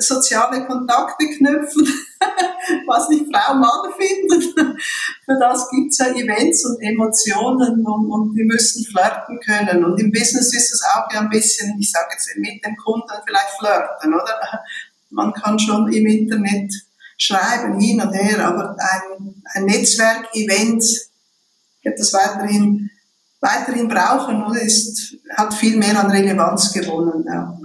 soziale 0.00 0.66
Kontakte 0.66 1.26
knüpfen, 1.36 1.86
was 2.86 3.08
nicht 3.08 3.26
Frau 3.32 3.54
Mann 3.54 3.92
findet. 3.96 4.54
Für 5.24 5.38
das 5.38 5.68
gibt 5.70 5.92
es 5.92 5.98
ja 5.98 6.06
Events 6.06 6.64
und 6.66 6.80
Emotionen 6.80 7.86
und, 7.86 8.10
und 8.10 8.34
die 8.34 8.44
müssen 8.44 8.84
flirten 8.84 9.38
können. 9.40 9.84
Und 9.84 10.00
im 10.00 10.10
Business 10.10 10.54
ist 10.54 10.72
es 10.72 10.82
auch 10.82 11.12
ja 11.12 11.20
ein 11.20 11.30
bisschen, 11.30 11.76
ich 11.78 11.90
sage 11.90 12.08
jetzt 12.12 12.30
mit 12.36 12.64
dem 12.64 12.76
Kunden 12.76 13.08
vielleicht 13.26 13.50
flirten, 13.58 14.14
oder? 14.14 14.64
Man 15.10 15.32
kann 15.32 15.58
schon 15.58 15.92
im 15.92 16.06
Internet 16.06 16.72
schreiben, 17.16 17.78
hin 17.78 18.00
und 18.00 18.12
her, 18.12 18.46
aber 18.46 18.76
ein, 18.78 19.42
ein 19.54 19.64
Netzwerk-Event 19.64 20.84
wird 21.82 21.98
das 21.98 22.12
weiterhin, 22.12 22.90
weiterhin 23.40 23.88
brauchen 23.88 24.42
oder 24.44 24.60
ist, 24.60 25.16
hat 25.34 25.52
viel 25.54 25.76
mehr 25.76 25.98
an 25.98 26.10
Relevanz 26.10 26.72
gewonnen. 26.72 27.24
Ja. 27.26 27.58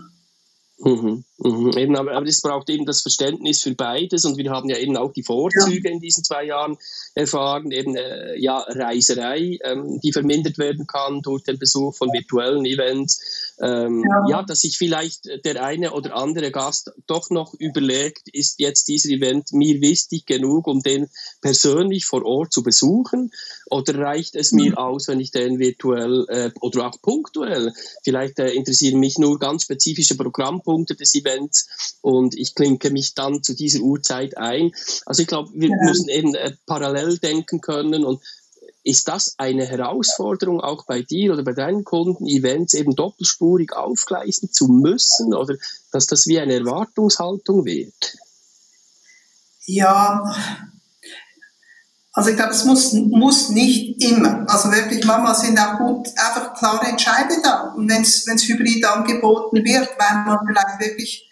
Mhm, 0.80 1.25
mhm. 1.46 1.78
Eben, 1.78 1.96
aber, 1.96 2.14
aber 2.14 2.26
es 2.26 2.42
braucht 2.42 2.70
eben 2.70 2.86
das 2.86 3.02
Verständnis 3.02 3.62
für 3.62 3.76
beides 3.76 4.26
und 4.26 4.38
wir 4.38 4.50
haben 4.52 4.70
ja 4.70 4.78
eben 4.78 4.98
auch 4.98 5.14
die 5.14 5.24
Vorzüge 5.24 5.88
ja. 5.88 5.94
in 5.94 6.00
diesen 6.00 6.24
zwei 6.24 6.46
Jahren 6.46 6.78
erfahren, 7.14 7.72
eben 7.72 7.96
äh, 7.96 8.38
ja 8.38 8.60
Reiserei, 8.60 9.60
ähm, 9.64 10.00
die 10.04 10.12
vermindert 10.12 10.58
werden 10.58 10.88
kann 10.88 11.22
durch 11.22 11.44
den 11.44 11.60
Besuch 11.60 11.96
von 11.96 12.12
virtuellen 12.12 12.66
Events, 12.66 13.35
ähm, 13.62 14.04
ja. 14.08 14.38
ja. 14.38 14.44
dass 14.44 14.62
sich 14.62 14.78
vielleicht 14.78 15.26
der 15.44 15.64
eine 15.64 15.94
oder 15.94 16.16
andere 16.16 16.52
Gast 16.52 16.92
doch 17.08 17.30
noch 17.30 17.54
überlegt, 17.54 18.28
ist 18.32 18.60
jetzt 18.60 18.88
dieser 18.88 19.10
Event 19.10 19.54
mir 19.54 19.82
wichtig 19.82 20.26
genug, 20.26 20.68
um 20.68 20.82
den 20.82 21.08
persönlich 21.42 22.06
vor 22.06 22.26
Ort 22.26 22.52
zu 22.54 22.64
besuchen? 22.64 23.32
Oder 23.68 23.98
reicht 23.98 24.36
es 24.36 24.52
mir 24.52 24.72
mhm. 24.72 24.78
aus, 24.78 25.08
wenn 25.08 25.20
ich 25.20 25.32
den 25.32 25.60
virtuell 25.60 26.26
äh, 26.30 26.52
oder 26.62 26.88
auch 26.88 27.02
punktuell, 27.02 27.74
vielleicht 28.04 28.40
äh, 28.40 28.50
interessieren 28.50 29.00
mich 29.00 29.18
nur 29.18 29.40
ganz 29.40 29.64
spezifische 29.64 30.16
Programmpunkte 30.16 30.96
des 30.96 31.16
Events 31.16 31.98
und 32.02 32.36
ich 32.38 32.56
klinke 32.56 32.92
mich 32.92 33.14
dann 33.16 33.44
zu 33.44 33.56
dieser 33.56 33.80
Uhrzeit 33.82 34.38
ein. 34.38 34.72
Also 35.06 35.22
ich 35.22 35.28
glaube, 35.28 35.52
wir 35.54 35.70
ja. 35.70 35.76
müssen 35.84 36.10
eben 36.10 36.36
äh, 36.36 36.54
parallel 36.66 37.18
denken 37.18 37.62
können 37.62 38.06
und 38.06 38.22
ist 38.86 39.08
das 39.08 39.34
eine 39.38 39.66
Herausforderung 39.66 40.62
auch 40.62 40.86
bei 40.86 41.02
dir 41.02 41.34
oder 41.34 41.44
bei 41.44 41.54
deinen 41.54 41.84
Kunden, 41.84 42.28
Events 42.28 42.76
eben 42.76 42.96
doppelspurig 42.96 43.74
aufgleisen 43.74 44.54
zu 44.54 44.68
müssen 44.68 45.34
oder 45.34 45.56
dass 45.92 46.06
das 46.06 46.28
wie 46.28 46.40
eine 46.40 46.54
Erwartungshaltung 46.54 47.66
wird? 47.66 48.18
Ja, 49.66 50.36
also 52.14 52.30
ich 52.30 52.36
glaube, 52.36 52.52
es 52.52 52.64
muss, 52.64 52.94
muss 52.94 53.50
nicht 53.50 54.02
immer. 54.04 54.46
Also 54.48 54.72
wirklich, 54.72 55.04
manchmal 55.04 55.36
sind 55.36 55.60
auch 55.60 55.80
gut 55.80 56.08
einfach 56.16 56.54
klare 56.54 56.86
Entscheide 56.86 57.42
da. 57.44 57.74
Und 57.76 57.90
wenn 57.90 58.04
es 58.04 58.48
hybrid 58.48 58.86
angeboten 58.86 59.66
wird, 59.66 59.90
weil 59.98 60.26
man 60.26 60.40
vielleicht 60.46 60.80
wirklich 60.80 61.32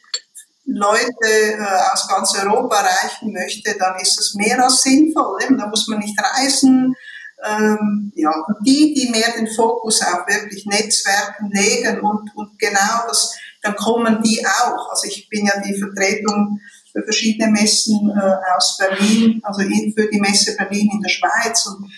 Leute 0.65 1.07
äh, 1.23 1.91
aus 1.93 2.07
ganz 2.07 2.33
Europa 2.35 2.77
erreichen 2.77 3.31
möchte, 3.31 3.77
dann 3.77 3.99
ist 4.01 4.17
das 4.17 4.33
mehr 4.33 4.61
als 4.63 4.81
sinnvoll. 4.81 5.37
Eben, 5.43 5.59
da 5.59 5.67
muss 5.67 5.87
man 5.87 5.99
nicht 5.99 6.17
reisen, 6.19 6.95
ähm, 7.43 8.11
ja, 8.15 8.31
die, 8.65 8.93
die 8.93 9.09
mehr 9.09 9.33
den 9.37 9.47
Fokus 9.47 10.01
auf 10.01 10.27
wirklich 10.27 10.65
Netzwerken 10.65 11.51
legen 11.51 11.99
und, 12.01 12.29
und 12.35 12.57
genau 12.57 13.07
das, 13.07 13.35
dann 13.61 13.75
kommen 13.75 14.21
die 14.23 14.45
auch. 14.45 14.89
Also 14.89 15.07
ich 15.07 15.27
bin 15.29 15.45
ja 15.45 15.59
die 15.59 15.75
Vertretung 15.75 16.59
für 16.91 17.03
verschiedene 17.03 17.51
Messen 17.51 18.09
äh, 18.09 18.55
aus 18.55 18.77
Berlin, 18.77 19.41
also 19.43 19.61
für 19.61 20.09
die 20.09 20.19
Messe 20.19 20.55
Berlin 20.55 20.89
in 20.93 21.01
der 21.01 21.09
Schweiz 21.09 21.65
und 21.65 21.91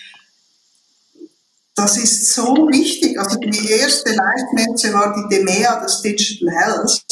das 1.75 1.97
ist 1.97 2.33
so 2.33 2.55
wichtig. 2.71 3.19
Also 3.19 3.37
die 3.37 3.69
erste 3.69 4.11
Live-Messe 4.11 4.93
war 4.93 5.13
die 5.13 5.35
DEMEA, 5.35 5.81
das 5.81 6.01
Digital 6.01 6.55
Health. 6.55 7.03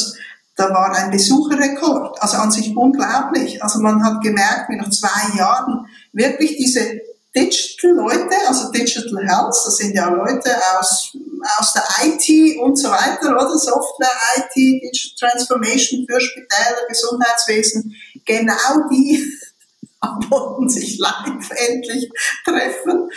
Da 0.56 0.70
war 0.70 0.96
ein 0.96 1.12
Besucherrekord. 1.12 2.22
Also 2.22 2.38
an 2.38 2.50
sich 2.50 2.76
unglaublich. 2.76 3.62
Also 3.62 3.80
man 3.80 4.02
hat 4.02 4.24
gemerkt, 4.24 4.70
wie 4.70 4.78
nach 4.78 4.90
zwei 4.90 5.38
Jahren 5.38 5.86
wirklich 6.14 6.56
diese 6.56 7.02
Digital-Leute, 7.36 8.36
also 8.48 8.72
Digital 8.72 9.28
Health, 9.28 9.56
das 9.66 9.78
sind 9.78 9.96
ja 9.96 10.10
Leute 10.10 10.52
aus, 10.78 11.16
aus 11.58 11.74
der 11.74 11.84
IT 12.06 12.60
und 12.60 12.78
so 12.78 12.90
weiter, 12.90 13.32
oder? 13.32 13.58
Software, 13.58 14.10
IT, 14.38 14.56
Digital 14.56 15.32
Transformation 15.32 16.06
für 16.10 16.20
Spitäler, 16.20 16.88
Gesundheitswesen. 16.88 17.96
Genau 18.26 18.88
die 18.92 19.24
wollten 20.30 20.70
sich 20.70 21.00
live 21.00 21.50
endlich 21.70 22.10
treffen. 22.46 23.10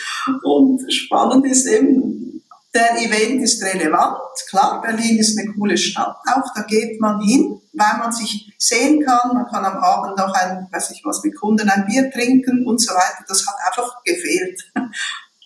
Und 0.42 0.92
spannend 0.92 1.46
ist 1.46 1.66
eben, 1.66 2.35
der 2.76 2.98
Event 2.98 3.42
ist 3.42 3.62
relevant. 3.62 4.18
Klar, 4.50 4.82
Berlin 4.82 5.18
ist 5.18 5.38
eine 5.38 5.52
coole 5.54 5.78
Stadt. 5.78 6.16
Auch 6.26 6.54
da 6.54 6.62
geht 6.62 7.00
man 7.00 7.20
hin, 7.20 7.58
weil 7.72 7.98
man 7.98 8.12
sich 8.12 8.52
sehen 8.58 9.04
kann. 9.04 9.32
Man 9.32 9.46
kann 9.46 9.64
am 9.64 9.78
Abend 9.78 10.18
noch 10.18 10.32
ein, 10.34 10.68
weiß 10.70 10.90
ich 10.90 11.02
was, 11.04 11.22
mit 11.24 11.36
Kunden 11.36 11.68
ein 11.70 11.86
Bier 11.86 12.10
trinken 12.10 12.66
und 12.66 12.80
so 12.80 12.92
weiter. 12.92 13.24
Das 13.26 13.46
hat 13.46 13.56
einfach 13.66 14.02
gefehlt. 14.04 14.62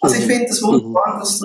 Also 0.03 0.17
ich 0.17 0.25
finde 0.25 0.47
das 0.49 0.63
wunderbar, 0.63 1.17
mhm. 1.17 1.19
dass, 1.19 1.43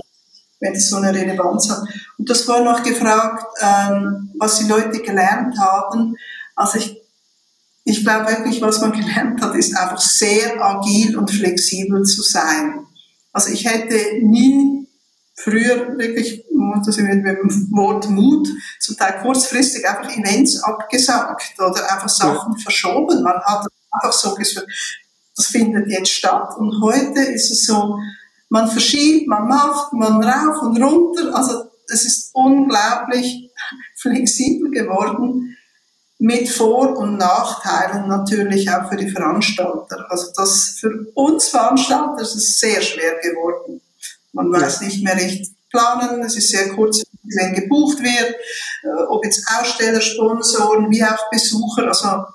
wenn 0.61 0.73
es 0.73 0.89
so 0.89 0.95
eine 0.95 1.13
Relevanz 1.13 1.69
hat. 1.69 1.81
Und 2.17 2.29
das 2.29 2.47
war 2.47 2.63
noch 2.63 2.81
gefragt, 2.83 3.45
ähm, 3.59 4.31
was 4.39 4.59
die 4.59 4.69
Leute 4.69 5.01
gelernt 5.01 5.59
haben. 5.59 6.15
Also 6.55 6.77
ich, 6.77 7.01
ich 7.83 8.05
glaube 8.05 8.31
wirklich, 8.31 8.61
was 8.61 8.79
man 8.79 8.91
gelernt 8.97 9.41
hat, 9.41 9.55
ist 9.55 9.75
einfach 9.75 9.99
sehr 9.99 10.63
agil 10.63 11.17
und 11.17 11.29
flexibel 11.29 12.03
zu 12.03 12.21
sein. 12.21 12.85
Also 13.33 13.51
ich 13.51 13.65
hätte 13.65 14.25
nie 14.25 14.84
früher 15.35 15.97
wirklich, 15.97 16.45
das 16.85 16.95
sind 16.95 17.07
wir 17.07 17.15
mit 17.15 17.37
dem 17.37 17.71
Wort 17.71 18.09
Mut, 18.09 18.47
zum 18.79 18.97
Teil 18.97 19.21
kurzfristig 19.21 19.87
einfach 19.87 20.09
Events 20.15 20.61
abgesagt 20.63 21.55
oder 21.59 21.91
einfach 21.91 22.09
Sachen 22.09 22.53
ja. 22.53 22.63
verschoben. 22.63 23.21
Man 23.21 23.35
hat 23.35 23.67
einfach 23.91 24.13
so 24.13 24.33
gesagt, 24.33 24.67
das 25.35 25.47
findet 25.47 25.89
jetzt 25.89 26.11
statt. 26.11 26.55
Und 26.57 26.81
heute 26.81 27.19
ist 27.19 27.51
es 27.51 27.65
so, 27.65 27.99
man 28.49 28.69
verschiebt, 28.69 29.27
man 29.27 29.47
macht, 29.47 29.93
man 29.93 30.23
rauf 30.23 30.61
und 30.61 30.81
runter. 30.81 31.35
Also 31.35 31.65
es 31.91 32.05
ist 32.05 32.29
unglaublich 32.33 33.51
flexibel 33.95 34.71
geworden 34.71 35.57
mit 36.17 36.47
Vor- 36.47 36.97
und 36.97 37.17
Nachteilen 37.17 38.07
natürlich 38.07 38.69
auch 38.71 38.89
für 38.89 38.95
die 38.95 39.09
Veranstalter. 39.09 40.05
Also 40.09 40.31
das 40.35 40.77
für 40.79 41.07
uns 41.13 41.49
Veranstalter 41.49 42.21
ist 42.21 42.35
es 42.35 42.59
sehr 42.59 42.81
schwer 42.81 43.19
geworden. 43.21 43.81
Man 44.35 44.51
weiß 44.51 44.81
nicht 44.81 45.03
mehr 45.03 45.15
recht 45.15 45.49
planen, 45.71 46.21
es 46.21 46.35
ist 46.35 46.49
sehr 46.49 46.69
kurz, 46.73 47.03
wenn 47.23 47.55
gebucht 47.55 47.99
wird, 47.99 48.35
äh, 48.83 49.03
ob 49.07 49.23
jetzt 49.25 49.45
Aussteller, 49.57 50.01
Sponsoren, 50.01 50.91
wie 50.91 51.03
auch 51.03 51.29
Besucher, 51.31 51.87
also 51.87 52.25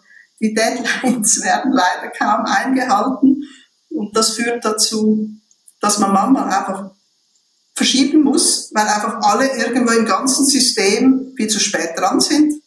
die 0.40 0.54
Deadlines 0.54 1.42
werden 1.44 1.72
leider 1.72 2.10
kaum 2.18 2.46
eingehalten 2.46 3.44
und 3.90 4.16
das 4.16 4.30
führt 4.30 4.64
dazu, 4.64 5.28
dass 5.80 5.98
man 5.98 6.12
manchmal 6.12 6.48
einfach 6.48 6.90
verschieben 7.74 8.22
muss, 8.22 8.70
weil 8.74 8.86
einfach 8.86 9.20
alle 9.22 9.46
irgendwo 9.56 9.92
im 9.92 10.06
ganzen 10.06 10.44
System 10.46 11.32
viel 11.36 11.48
zu 11.48 11.60
spät 11.60 11.90
dran 11.96 12.20
sind. 12.20 12.62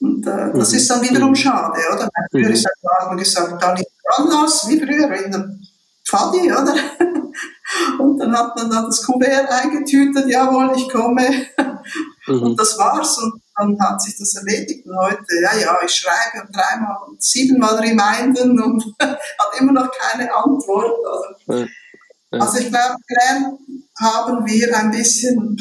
Und 0.00 0.26
äh, 0.26 0.52
das 0.54 0.70
mhm. 0.70 0.78
ist 0.78 0.90
dann 0.90 1.02
wiederum 1.02 1.30
mhm. 1.30 1.36
schade, 1.36 1.80
oder? 1.94 2.08
Früher 2.30 2.48
mhm. 2.48 2.54
ist 2.54 2.64
ja 2.64 2.70
gesagt, 2.70 3.62
da 3.62 3.74
nicht 3.74 3.88
dran 4.06 4.28
lassen, 4.28 4.70
wie 4.70 4.80
früher 4.80 5.24
in 5.24 5.30
der 5.30 5.58
Pfadi, 6.06 6.52
oder? 6.52 6.74
Und 7.98 8.18
dann 8.18 8.36
hat 8.36 8.56
man 8.56 8.70
dann 8.70 8.84
das 8.86 9.02
Kuvert 9.02 9.48
eingetütet, 9.50 10.28
jawohl, 10.28 10.72
ich 10.76 10.88
komme. 10.88 11.46
Mhm. 12.26 12.42
Und 12.42 12.58
das 12.58 12.78
war's. 12.78 13.18
Und 13.18 13.42
dann 13.54 13.78
hat 13.78 14.00
sich 14.00 14.16
das 14.16 14.34
erledigt. 14.36 14.86
Und 14.86 14.96
heute, 14.96 15.24
ja, 15.42 15.54
ja, 15.58 15.78
ich 15.84 15.92
schreibe 15.92 16.46
und 16.46 16.56
dreimal 16.56 16.96
und 17.06 17.22
siebenmal 17.22 17.74
reminden 17.74 18.58
und 18.60 18.82
hat 19.00 19.60
immer 19.60 19.72
noch 19.72 19.90
keine 19.90 20.34
Antwort. 20.34 20.92
Also, 21.06 21.60
ja. 21.60 21.66
Ja. 22.32 22.40
also 22.40 22.58
ich 22.58 22.70
glaube, 22.70 22.96
gelernt 23.06 23.58
haben 24.00 24.46
wir 24.46 24.78
ein 24.78 24.90
bisschen, 24.90 25.56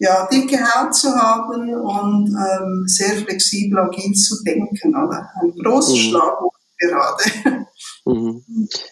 ja, 0.00 0.26
dicke 0.26 0.58
Haut 0.58 0.94
zu 0.94 1.14
haben 1.14 1.72
und 1.72 2.28
ähm, 2.28 2.84
sehr 2.86 3.16
flexibel, 3.18 3.78
agil 3.78 4.12
zu 4.14 4.42
denken. 4.42 4.96
Oder? 4.96 5.30
Ein 5.40 5.52
großes 5.62 5.94
mhm. 5.94 5.98
Schlagwort 5.98 6.61
gerade. 6.82 7.66
Mhm. 8.04 8.44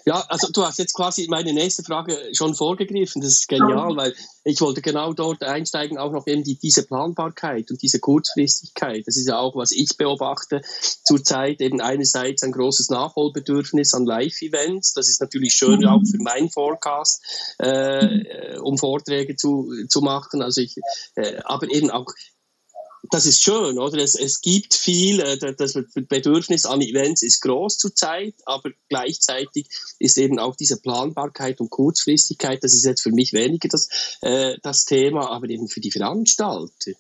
Ja, 0.07 0.25
also 0.29 0.49
du 0.53 0.63
hast 0.65 0.79
jetzt 0.79 0.95
quasi 0.95 1.27
meine 1.29 1.53
nächste 1.53 1.83
Frage 1.83 2.17
schon 2.33 2.55
vorgegriffen. 2.55 3.21
Das 3.21 3.33
ist 3.33 3.49
genial, 3.49 3.97
weil 3.97 4.15
ich 4.45 4.61
wollte 4.61 4.83
genau 4.83 5.13
dort 5.13 5.43
einsteigen, 5.43 5.99
auch 5.99 6.13
noch 6.13 6.27
eben 6.27 6.45
die, 6.45 6.57
diese 6.57 6.87
Planbarkeit 6.87 7.71
und 7.71 7.83
diese 7.83 7.99
Kurzfristigkeit. 7.99 9.03
Das 9.07 9.17
ist 9.17 9.29
ja 9.29 9.39
auch, 9.39 9.57
was 9.57 9.73
ich 9.73 9.97
beobachte 9.97 10.63
zurzeit. 11.05 11.61
Eben 11.61 11.81
einerseits 11.81 12.43
ein 12.43 12.53
großes 12.53 12.91
Nachholbedürfnis 12.91 13.95
an 13.95 14.07
Live-Events. 14.07 14.95
Das 14.95 15.09
ist 15.09 15.21
natürlich 15.21 15.55
schön 15.55 15.85
auch 15.87 16.03
für 16.09 16.23
meinen 16.23 16.51
Forecast, 16.51 17.23
äh, 17.59 18.59
um 18.61 18.79
Vorträge 18.79 19.35
zu, 19.35 19.73
zu 19.89 20.01
machen. 20.03 20.41
Also 20.43 20.61
ich, 20.61 20.77
äh, 21.17 21.41
aber 21.45 21.69
eben 21.71 21.91
auch 21.91 22.07
das 23.11 23.27
ist 23.27 23.43
schön, 23.43 23.79
oder? 23.79 23.99
Es, 23.99 24.15
es 24.15 24.41
gibt 24.41 24.75
viel, 24.75 25.21
äh, 25.21 25.39
das 25.57 25.79
Bedürfnis 25.95 26.67
an 26.67 26.81
Events 26.81 27.23
ist 27.23 27.41
groß 27.41 27.79
zurzeit, 27.79 28.35
aber 28.45 28.71
gleichzeitig 28.89 29.69
ist 29.99 30.19
eben 30.19 30.39
auch 30.39 30.57
diese 30.57 30.81
Planbarkeit 30.81 31.61
und 31.61 31.71
Kurzfristigkeit, 31.71 32.63
das 32.63 32.75
ist 32.75 32.85
jetzt 32.85 33.03
für 33.03 33.13
mich 33.13 33.33
weniger 33.33 33.69
das, 33.69 33.89
äh, 34.21 34.57
das 34.63 34.85
Thema, 34.85 35.31
aber 35.31 35.49
eben 35.49 35.69
für 35.69 35.81
die 35.81 35.91
Veranstalter. 35.91 36.93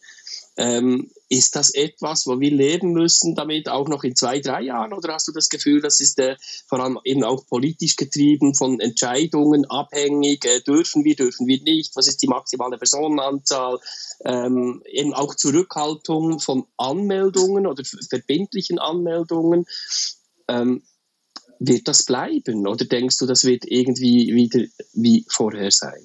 Ähm, 0.56 1.10
ist 1.30 1.54
das 1.54 1.70
etwas, 1.70 2.26
wo 2.26 2.40
wir 2.40 2.50
leben 2.50 2.92
müssen 2.92 3.36
damit 3.36 3.68
auch 3.68 3.88
noch 3.88 4.02
in 4.02 4.16
zwei, 4.16 4.40
drei 4.40 4.62
Jahren? 4.62 4.92
Oder 4.92 5.14
hast 5.14 5.28
du 5.28 5.32
das 5.32 5.48
Gefühl, 5.48 5.80
das 5.80 6.00
ist 6.00 6.18
äh, 6.18 6.36
vor 6.66 6.80
allem 6.80 6.98
eben 7.04 7.22
auch 7.22 7.46
politisch 7.46 7.94
getrieben, 7.94 8.56
von 8.56 8.80
Entscheidungen 8.80 9.64
abhängig? 9.70 10.44
Äh, 10.44 10.60
dürfen 10.60 11.04
wir, 11.04 11.14
dürfen 11.14 11.46
wir 11.46 11.62
nicht? 11.62 11.94
Was 11.94 12.08
ist 12.08 12.20
die 12.22 12.26
maximale 12.26 12.78
Personenanzahl? 12.78 13.78
Ähm, 14.24 14.82
eben 14.86 15.14
auch 15.14 15.36
Zurückhaltung 15.36 16.40
von 16.40 16.66
Anmeldungen 16.76 17.68
oder 17.68 17.84
verbindlichen 17.84 18.80
Anmeldungen. 18.80 19.66
Ähm, 20.48 20.82
wird 21.60 21.86
das 21.86 22.04
bleiben? 22.04 22.66
Oder 22.66 22.86
denkst 22.86 23.18
du, 23.18 23.26
das 23.26 23.44
wird 23.44 23.64
irgendwie 23.66 24.34
wieder 24.34 24.66
wie 24.94 25.24
vorher 25.28 25.70
sein? 25.70 26.02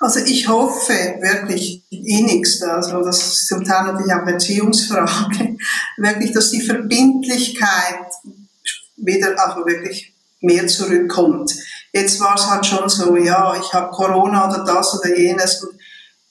Also 0.00 0.20
ich 0.20 0.46
hoffe 0.46 0.92
wirklich 1.20 1.82
innigst, 1.90 2.62
also 2.62 3.02
das 3.02 3.18
ist 3.18 3.48
zum 3.48 3.64
Teil 3.64 3.86
natürlich 3.86 4.12
auch 4.12 4.24
Beziehungsfrage, 4.24 5.56
wirklich, 5.96 6.32
dass 6.32 6.50
die 6.50 6.60
Verbindlichkeit 6.60 8.06
wieder 8.96 9.34
also 9.38 9.66
wirklich 9.66 10.14
mehr 10.40 10.66
zurückkommt. 10.68 11.52
Jetzt 11.92 12.20
war 12.20 12.36
es 12.36 12.46
halt 12.46 12.64
schon 12.64 12.88
so, 12.88 13.16
ja, 13.16 13.56
ich 13.60 13.72
habe 13.72 13.90
Corona 13.90 14.48
oder 14.48 14.64
das 14.64 15.00
oder 15.00 15.16
jenes 15.16 15.64
und 15.64 15.78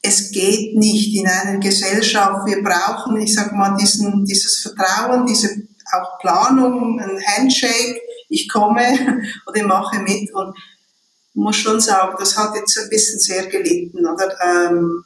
es 0.01 0.31
geht 0.31 0.77
nicht 0.77 1.15
in 1.15 1.27
einer 1.27 1.59
Gesellschaft. 1.59 2.45
Wir 2.45 2.63
brauchen, 2.63 3.19
ich 3.19 3.33
sag 3.33 3.51
mal, 3.51 3.75
diesen, 3.75 4.23
dieses 4.23 4.61
Vertrauen, 4.61 5.25
diese 5.25 5.49
auch 5.91 6.19
Planung, 6.19 6.99
ein 6.99 7.19
Handshake, 7.25 7.99
ich 8.29 8.47
komme 8.49 8.81
oder 9.47 9.57
ich 9.57 9.65
mache 9.65 9.99
mit 9.99 10.33
und 10.33 10.55
muss 11.37 11.55
schon 11.55 11.79
sagen, 11.79 12.15
das 12.19 12.37
hat 12.37 12.55
jetzt 12.55 12.77
ein 12.77 12.89
bisschen 12.89 13.19
sehr 13.19 13.45
gelitten, 13.47 14.05
oder? 14.05 14.35
Ähm, 14.41 15.03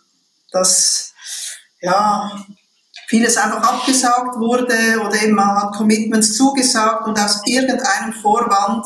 dass, 0.51 1.13
ja, 1.81 2.31
vieles 3.07 3.37
einfach 3.37 3.61
abgesagt 3.61 4.37
wurde 4.37 5.01
oder 5.05 5.21
eben 5.21 5.35
man 5.35 5.61
hat 5.61 5.73
Commitments 5.75 6.35
zugesagt 6.35 7.05
und 7.07 7.19
aus 7.19 7.41
irgendeinem 7.45 8.13
Vorwand, 8.13 8.85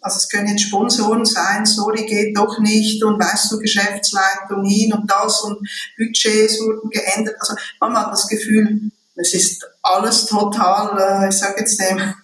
also 0.00 0.16
es 0.16 0.28
können 0.28 0.48
jetzt 0.48 0.62
Sponsoren 0.62 1.24
sein, 1.24 1.64
sorry, 1.66 2.06
geht 2.06 2.36
doch 2.36 2.58
nicht 2.58 3.02
und 3.04 3.22
weißt 3.22 3.52
du, 3.52 3.58
Geschäftsleitung 3.58 4.64
hin 4.64 4.92
und 4.92 5.08
das 5.08 5.42
und 5.42 5.58
Budgets 5.96 6.58
wurden 6.60 6.90
geändert. 6.90 7.36
Also 7.38 7.54
man 7.80 7.96
hat 7.96 8.12
das 8.12 8.26
Gefühl, 8.26 8.90
es 9.14 9.34
ist 9.34 9.64
alles 9.82 10.26
total, 10.26 10.98
äh, 10.98 11.28
ich 11.28 11.36
sage 11.36 11.60
jetzt 11.60 11.78
dem, 11.78 12.14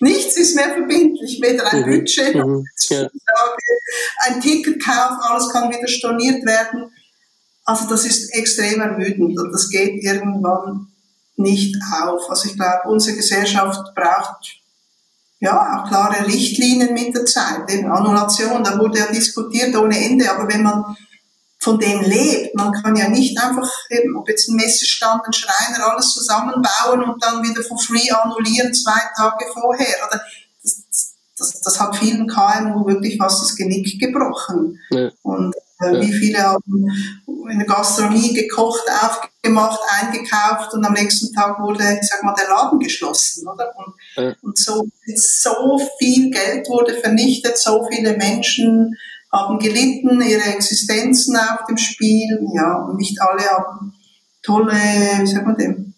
Nichts 0.00 0.36
ist 0.36 0.56
mehr 0.56 0.72
verbindlich, 0.72 1.40
weder 1.40 1.72
ein 1.72 1.80
mhm. 1.82 1.84
Budget, 1.84 2.34
mhm. 2.34 2.66
ja. 2.88 3.08
ein 4.20 4.40
Ticketkauf, 4.40 5.18
alles 5.20 5.48
kann 5.50 5.70
wieder 5.70 5.88
storniert 5.88 6.44
werden. 6.44 6.90
Also 7.64 7.88
das 7.88 8.04
ist 8.04 8.34
extrem 8.34 8.80
ermüdend 8.80 9.38
und 9.38 9.52
das 9.52 9.70
geht 9.70 10.02
irgendwann 10.02 10.88
nicht 11.36 11.76
auf. 12.02 12.28
Also 12.28 12.48
ich 12.48 12.56
glaube, 12.56 12.88
unsere 12.88 13.16
Gesellschaft 13.16 13.94
braucht 13.94 14.60
ja 15.40 15.82
auch 15.82 15.88
klare 15.88 16.26
Richtlinien 16.26 16.92
mit 16.92 17.14
der 17.14 17.24
Zeit. 17.24 17.70
Eben 17.70 17.90
Annulation, 17.90 18.62
da 18.62 18.78
wurde 18.78 18.98
ja 18.98 19.06
diskutiert 19.06 19.74
ohne 19.76 19.98
Ende, 19.98 20.30
aber 20.30 20.48
wenn 20.52 20.62
man 20.62 20.96
von 21.64 21.78
dem 21.78 22.02
lebt. 22.02 22.54
Man 22.54 22.72
kann 22.72 22.94
ja 22.94 23.08
nicht 23.08 23.36
einfach 23.42 23.70
eben, 23.88 24.16
ob 24.16 24.28
jetzt 24.28 24.48
ein 24.48 24.56
Messestand, 24.56 25.22
ein 25.26 25.32
Schreiner, 25.32 25.90
alles 25.90 26.12
zusammenbauen 26.12 27.02
und 27.02 27.24
dann 27.24 27.42
wieder 27.42 27.62
for 27.62 27.78
free 27.78 28.10
annullieren 28.10 28.72
zwei 28.74 29.00
Tage 29.16 29.46
vorher. 29.52 29.96
Oder 30.06 30.20
das, 30.62 31.14
das, 31.38 31.60
das 31.62 31.80
hat 31.80 31.96
vielen 31.96 32.28
KMU 32.28 32.86
wirklich 32.86 33.16
fast 33.16 33.42
das 33.42 33.56
Genick 33.56 33.98
gebrochen. 33.98 34.78
Ja. 34.90 35.10
Und 35.22 35.54
äh, 35.80 35.94
ja. 35.94 36.00
wie 36.02 36.12
viele 36.12 36.38
haben 36.38 36.90
in 37.50 37.58
der 37.58 37.66
Gastronomie 37.66 38.34
gekocht, 38.34 38.84
aufgemacht, 39.02 39.80
eingekauft 39.88 40.72
und 40.74 40.84
am 40.84 40.92
nächsten 40.92 41.32
Tag 41.34 41.60
wurde, 41.60 41.98
ich 42.00 42.08
sag 42.08 42.22
mal, 42.22 42.34
der 42.34 42.48
Laden 42.48 42.78
geschlossen, 42.78 43.48
oder? 43.48 43.72
Und, 43.76 43.94
ja. 44.16 44.34
und 44.42 44.58
so, 44.58 44.86
so 45.14 45.80
viel 45.98 46.30
Geld 46.30 46.68
wurde 46.68 46.94
vernichtet, 46.94 47.56
so 47.56 47.86
viele 47.90 48.16
Menschen 48.16 48.96
haben 49.34 49.58
gelitten, 49.58 50.20
ihre 50.22 50.54
Existenzen 50.54 51.36
auf 51.36 51.66
dem 51.68 51.76
Spiel, 51.76 52.38
ja, 52.54 52.76
und 52.76 52.96
nicht 52.96 53.20
alle 53.20 53.42
haben 53.42 53.92
tolle, 54.42 54.72
wie 54.72 55.26
sagt 55.26 55.46
man 55.46 55.56
dem, 55.56 55.94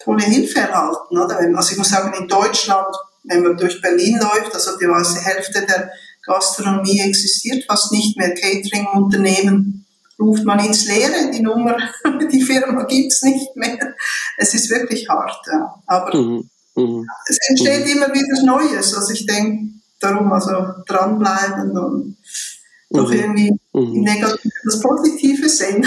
tolle 0.00 0.24
Hilfe 0.24 0.60
erhalten, 0.60 1.16
oder? 1.16 1.38
Also 1.56 1.72
ich 1.72 1.78
muss 1.78 1.90
sagen, 1.90 2.12
in 2.20 2.26
Deutschland, 2.26 2.94
wenn 3.24 3.42
man 3.42 3.56
durch 3.56 3.80
Berlin 3.80 4.18
läuft, 4.18 4.52
also 4.54 4.76
die 4.78 4.86
Hälfte 4.86 5.64
der 5.64 5.90
Gastronomie 6.24 7.00
existiert 7.00 7.64
fast 7.66 7.92
nicht 7.92 8.16
mehr, 8.16 8.34
Catering-Unternehmen 8.34 9.86
ruft 10.18 10.44
man 10.44 10.64
ins 10.64 10.86
Leere, 10.86 11.30
die 11.32 11.42
Nummer, 11.42 11.76
die 12.32 12.42
Firma 12.42 12.84
gibt's 12.84 13.22
nicht 13.22 13.54
mehr. 13.56 13.94
Es 14.38 14.54
ist 14.54 14.70
wirklich 14.70 15.08
hart, 15.08 15.36
ja. 15.46 15.74
aber 15.86 16.16
mhm. 16.16 16.48
Mhm. 16.76 17.06
es 17.28 17.38
entsteht 17.48 17.86
mhm. 17.86 17.92
immer 17.92 18.14
wieder 18.14 18.42
Neues, 18.44 18.94
also 18.94 19.12
ich 19.12 19.26
denke, 19.26 19.72
darum 20.00 20.32
also 20.32 20.50
dranbleiben 20.86 21.76
und 21.78 22.16
doch 22.92 23.08
mhm. 23.08 23.18
irgendwie 23.18 23.52
mhm. 23.72 24.00
negativ 24.02 24.52
das 24.64 24.80
Positive 24.80 25.48
sehen. 25.48 25.86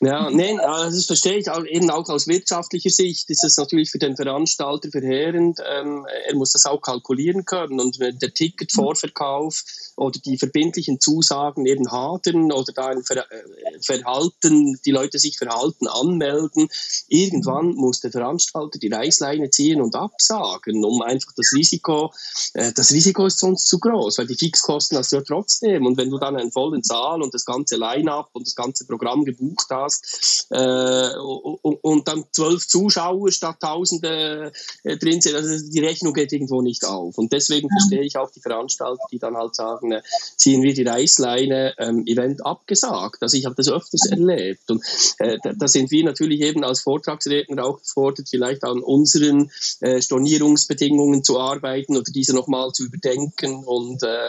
Ja, 0.00 0.28
nein, 0.30 0.58
das 0.58 1.06
verstehe 1.06 1.38
ich 1.38 1.50
auch, 1.50 1.64
eben 1.64 1.90
auch 1.90 2.06
aus 2.10 2.26
wirtschaftlicher 2.26 2.90
Sicht 2.90 3.30
ist 3.30 3.44
es 3.44 3.56
natürlich 3.56 3.90
für 3.90 3.98
den 3.98 4.14
Veranstalter 4.14 4.90
verheerend. 4.90 5.58
Ähm, 5.66 6.06
er 6.28 6.34
muss 6.34 6.52
das 6.52 6.66
auch 6.66 6.80
kalkulieren 6.80 7.46
können 7.46 7.80
und 7.80 7.98
der 7.98 8.34
Ticketvorverkauf 8.34 9.64
oder 9.96 10.18
die 10.20 10.38
verbindlichen 10.38 11.00
Zusagen 11.00 11.66
eben 11.66 11.90
hadern 11.90 12.52
oder 12.52 12.72
da 12.72 12.86
ein 12.88 13.02
Ver 13.02 13.18
äh, 13.30 13.80
Verhalten, 13.80 14.78
die 14.84 14.90
Leute 14.90 15.18
sich 15.18 15.38
verhalten, 15.38 15.86
anmelden. 15.86 16.68
Irgendwann 17.08 17.74
muss 17.74 18.00
der 18.00 18.10
Veranstalter 18.10 18.78
die 18.78 18.92
Reißleine 18.92 19.50
ziehen 19.50 19.80
und 19.80 19.94
absagen, 19.94 20.84
um 20.84 21.02
einfach 21.02 21.32
das 21.36 21.52
Risiko, 21.54 22.12
äh, 22.54 22.72
das 22.72 22.92
Risiko 22.92 23.26
ist 23.26 23.38
sonst 23.38 23.68
zu 23.68 23.78
groß, 23.78 24.18
weil 24.18 24.26
die 24.26 24.36
Fixkosten 24.36 24.98
hast 24.98 25.12
du 25.12 25.16
ja 25.16 25.22
trotzdem. 25.22 25.86
Und 25.86 25.96
wenn 25.96 26.10
du 26.10 26.18
dann 26.18 26.36
einen 26.36 26.52
vollen 26.52 26.82
Saal 26.82 27.22
und 27.22 27.32
das 27.34 27.44
ganze 27.44 27.76
Line-up 27.76 28.30
und 28.32 28.46
das 28.46 28.54
ganze 28.54 28.86
Programm 28.86 29.24
gebucht 29.24 29.66
hast 29.70 30.46
äh, 30.50 31.16
und, 31.16 31.78
und, 31.82 32.08
dann 32.08 32.24
zwölf 32.32 32.68
Zuschauer 32.68 33.30
statt 33.32 33.56
Tausende 33.60 34.52
äh, 34.84 34.96
drin 34.96 35.20
sind, 35.20 35.34
also 35.34 35.70
die 35.70 35.80
Rechnung 35.80 36.12
geht 36.12 36.32
irgendwo 36.32 36.62
nicht 36.62 36.84
auf. 36.84 37.16
Und 37.18 37.32
deswegen 37.32 37.68
verstehe 37.68 38.04
ich 38.04 38.16
auch 38.16 38.30
die 38.30 38.40
Veranstalter, 38.40 39.02
die 39.10 39.18
dann 39.18 39.36
halt 39.36 39.54
sagen, 39.54 39.85
sagen, 39.90 40.02
ziehen 40.36 40.62
wir 40.62 40.74
die 40.74 40.82
Reißleine, 40.82 41.74
ähm, 41.78 42.04
Event 42.06 42.44
abgesagt. 42.44 43.22
Also 43.22 43.36
ich 43.36 43.46
habe 43.46 43.54
das 43.54 43.68
öfters 43.68 44.06
erlebt. 44.10 44.70
Und 44.70 44.82
äh, 45.18 45.38
da, 45.42 45.52
da, 45.52 45.68
sind 45.68 45.90
wir 45.90 46.04
natürlich 46.04 46.40
eben 46.40 46.64
als 46.64 46.80
Vortragsredner 46.80 47.64
auch 47.64 47.78
gefordert, 47.80 48.28
vielleicht 48.28 48.64
an 48.64 48.80
unseren 48.80 49.50
äh, 49.80 50.00
Stornierungsbedingungen 50.00 51.24
zu 51.24 51.38
arbeiten 51.40 51.96
oder 51.96 52.10
diese 52.10 52.34
nochmal 52.34 52.70
zu 52.72 52.84
überdenken 52.84 53.64
und 53.64 54.02
äh, 54.02 54.28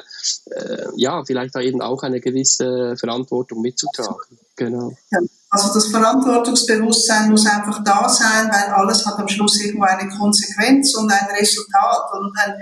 äh, 0.52 0.88
ja, 0.96 1.24
vielleicht 1.26 1.56
da 1.56 1.62
eben 1.62 1.82
auch 1.82 2.04
eine 2.04 2.20
gewisse 2.20 2.96
Verantwortung 2.98 3.62
mitzutragen. 3.62 4.40
Genau. 4.56 4.92
Also 5.50 5.74
das 5.74 5.88
Verantwortungsbewusstsein 5.88 7.30
muss 7.30 7.46
einfach 7.46 7.82
da 7.84 8.10
sein, 8.10 8.50
weil 8.52 8.74
alles 8.74 9.06
hat 9.06 9.18
am 9.18 9.28
Schluss 9.28 9.62
irgendwo 9.62 9.86
eine 9.86 10.10
Konsequenz 10.10 10.96
und 10.96 11.12
ein 11.12 11.28
Resultat 11.40 12.10
und, 12.14 12.38
ein, 12.38 12.54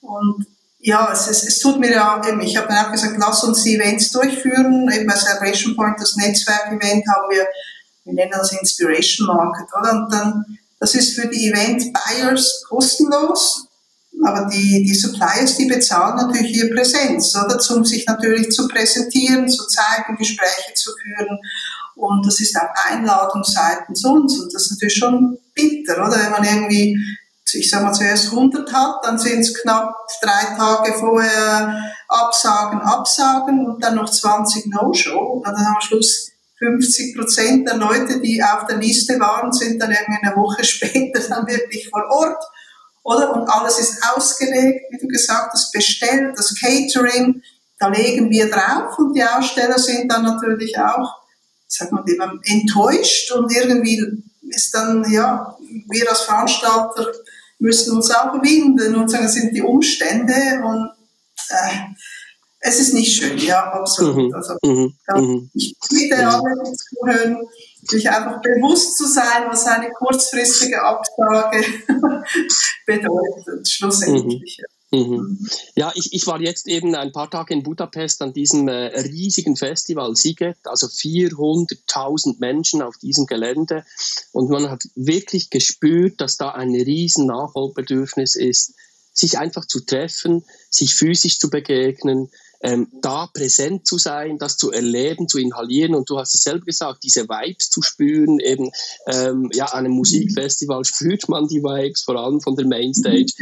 und 0.00 0.46
ja, 0.86 1.10
es, 1.12 1.26
es, 1.26 1.42
es 1.42 1.58
tut 1.58 1.80
mir 1.80 1.90
ja, 1.90 2.22
ich 2.40 2.56
habe 2.56 2.68
dann 2.68 2.86
auch 2.86 2.92
gesagt, 2.92 3.16
lass 3.18 3.42
uns 3.42 3.64
die 3.64 3.74
Events 3.74 4.12
durchführen. 4.12 4.88
Eben 4.88 5.04
bei 5.04 5.16
Celebration 5.16 5.74
Point, 5.74 6.00
das 6.00 6.14
Netzwerk-Event, 6.14 7.04
haben 7.08 7.28
wir, 7.28 7.44
wir 8.04 8.14
nennen 8.14 8.30
das 8.30 8.52
Inspiration 8.52 9.26
Market, 9.26 9.66
oder? 9.76 9.90
Und 9.90 10.12
dann, 10.12 10.44
das 10.78 10.94
ist 10.94 11.18
für 11.18 11.26
die 11.26 11.48
Event-Buyers 11.48 12.66
kostenlos, 12.68 13.66
aber 14.24 14.48
die, 14.48 14.84
die 14.84 14.94
Suppliers, 14.94 15.56
die 15.56 15.66
bezahlen 15.66 16.18
natürlich 16.18 16.54
ihre 16.54 16.68
Präsenz, 16.68 17.34
oder? 17.34 17.58
Um 17.74 17.84
sich 17.84 18.06
natürlich 18.06 18.52
zu 18.52 18.68
präsentieren, 18.68 19.48
zu 19.48 19.66
zeigen, 19.66 20.16
Gespräche 20.16 20.72
zu 20.74 20.92
führen. 21.02 21.36
Und 21.96 22.24
das 22.24 22.38
ist 22.38 22.56
auch 22.56 22.92
Einladung 22.92 23.42
seitens 23.42 24.04
uns. 24.04 24.38
Und 24.38 24.54
das 24.54 24.62
ist 24.62 24.70
natürlich 24.70 24.98
schon 24.98 25.36
bitter, 25.52 25.94
oder? 26.06 26.16
Wenn 26.16 26.30
man 26.30 26.44
irgendwie 26.44 26.96
ich 27.54 27.70
sag 27.70 27.82
mal, 27.82 27.92
zuerst 27.92 28.30
100 28.30 28.72
hat, 28.72 29.04
dann 29.04 29.18
sind 29.18 29.40
es 29.40 29.54
knapp 29.54 29.94
drei 30.20 30.56
Tage 30.56 30.94
vorher 30.94 31.92
Absagen, 32.08 32.80
Absagen 32.80 33.66
und 33.66 33.82
dann 33.82 33.96
noch 33.96 34.10
20 34.10 34.66
No-Show. 34.66 35.42
Dann 35.44 35.54
am 35.54 35.80
Schluss 35.80 36.30
50 36.58 37.16
Prozent 37.16 37.68
der 37.68 37.76
Leute, 37.76 38.20
die 38.20 38.42
auf 38.42 38.66
der 38.66 38.78
Liste 38.78 39.20
waren, 39.20 39.52
sind 39.52 39.80
dann 39.80 39.92
irgendwie 39.92 40.20
eine 40.22 40.36
Woche 40.36 40.64
später 40.64 41.20
dann 41.28 41.46
wirklich 41.46 41.88
vor 41.88 42.04
Ort. 42.10 42.42
Oder? 43.02 43.32
Und 43.34 43.48
alles 43.48 43.78
ist 43.78 44.02
ausgelegt, 44.14 44.86
wie 44.90 44.98
du 44.98 45.06
gesagt 45.06 45.52
hast, 45.52 45.70
bestellt, 45.72 46.36
das 46.36 46.54
Catering, 46.58 47.42
da 47.78 47.88
legen 47.88 48.30
wir 48.30 48.50
drauf 48.50 48.98
und 48.98 49.14
die 49.14 49.22
Aussteller 49.22 49.78
sind 49.78 50.10
dann 50.10 50.24
natürlich 50.24 50.76
auch, 50.78 51.20
sag 51.68 51.92
mal, 51.92 52.04
enttäuscht 52.44 53.30
und 53.32 53.54
irgendwie 53.54 54.24
ist 54.48 54.74
dann, 54.74 55.08
ja, 55.10 55.56
wir 55.88 56.10
als 56.10 56.22
Veranstalter 56.22 57.12
müssen 57.58 57.96
uns 57.96 58.10
auch 58.10 58.34
winden 58.42 58.94
und 58.96 59.10
sagen, 59.10 59.24
es 59.24 59.34
sind 59.34 59.54
die 59.54 59.62
Umstände 59.62 60.34
und 60.64 60.90
äh, 61.50 61.78
es 62.60 62.80
ist 62.80 62.94
nicht 62.94 63.16
schön, 63.16 63.38
ja, 63.38 63.72
absolut. 63.72 64.16
Mhm. 64.16 64.34
Also, 64.34 64.54
mhm. 64.62 64.94
mhm. 65.14 65.50
ich 65.54 65.74
bitte 65.88 66.16
mhm. 66.16 66.28
alle 66.28 66.72
zuhören, 66.72 67.38
sich 67.82 68.10
einfach 68.10 68.40
bewusst 68.40 68.96
zu 68.96 69.06
sein, 69.06 69.44
was 69.48 69.66
eine 69.66 69.90
kurzfristige 69.90 70.82
Absage 70.82 71.64
bedeutet, 72.86 73.68
schlussendlich. 73.68 74.58
Mhm. 74.60 74.75
Mhm. 74.92 75.48
Ja, 75.74 75.92
ich, 75.96 76.12
ich 76.12 76.26
war 76.28 76.40
jetzt 76.40 76.68
eben 76.68 76.94
ein 76.94 77.10
paar 77.10 77.28
Tage 77.28 77.52
in 77.52 77.64
Budapest 77.64 78.22
an 78.22 78.32
diesem 78.32 78.68
äh, 78.68 78.98
riesigen 79.00 79.56
Festival 79.56 80.14
Siget, 80.14 80.58
also 80.64 80.86
400.000 80.86 82.36
Menschen 82.38 82.82
auf 82.82 82.96
diesem 82.98 83.26
Gelände 83.26 83.84
und 84.32 84.48
man 84.48 84.70
hat 84.70 84.84
wirklich 84.94 85.50
gespürt, 85.50 86.20
dass 86.20 86.36
da 86.36 86.50
ein 86.50 86.70
riesen 86.70 87.26
Nachholbedürfnis 87.26 88.36
ist, 88.36 88.74
sich 89.12 89.38
einfach 89.38 89.66
zu 89.66 89.80
treffen, 89.80 90.44
sich 90.70 90.94
physisch 90.94 91.40
zu 91.40 91.50
begegnen, 91.50 92.30
ähm, 92.60 92.88
da 93.02 93.26
präsent 93.26 93.86
zu 93.86 93.98
sein, 93.98 94.38
das 94.38 94.56
zu 94.56 94.70
erleben, 94.70 95.28
zu 95.28 95.38
inhalieren 95.38 95.94
und 95.94 96.08
du 96.10 96.18
hast 96.18 96.34
es 96.34 96.42
selber 96.42 96.64
gesagt, 96.64 97.02
diese 97.02 97.28
Vibes 97.28 97.70
zu 97.70 97.82
spüren, 97.82 98.38
eben 98.40 98.70
ähm, 99.06 99.50
ja, 99.52 99.66
an 99.66 99.86
einem 99.86 99.92
Musikfestival 99.92 100.84
spürt 100.84 101.28
man 101.28 101.48
die 101.48 101.62
Vibes, 101.62 102.02
vor 102.02 102.16
allem 102.16 102.40
von 102.40 102.56
der 102.56 102.66
Mainstage. 102.66 103.32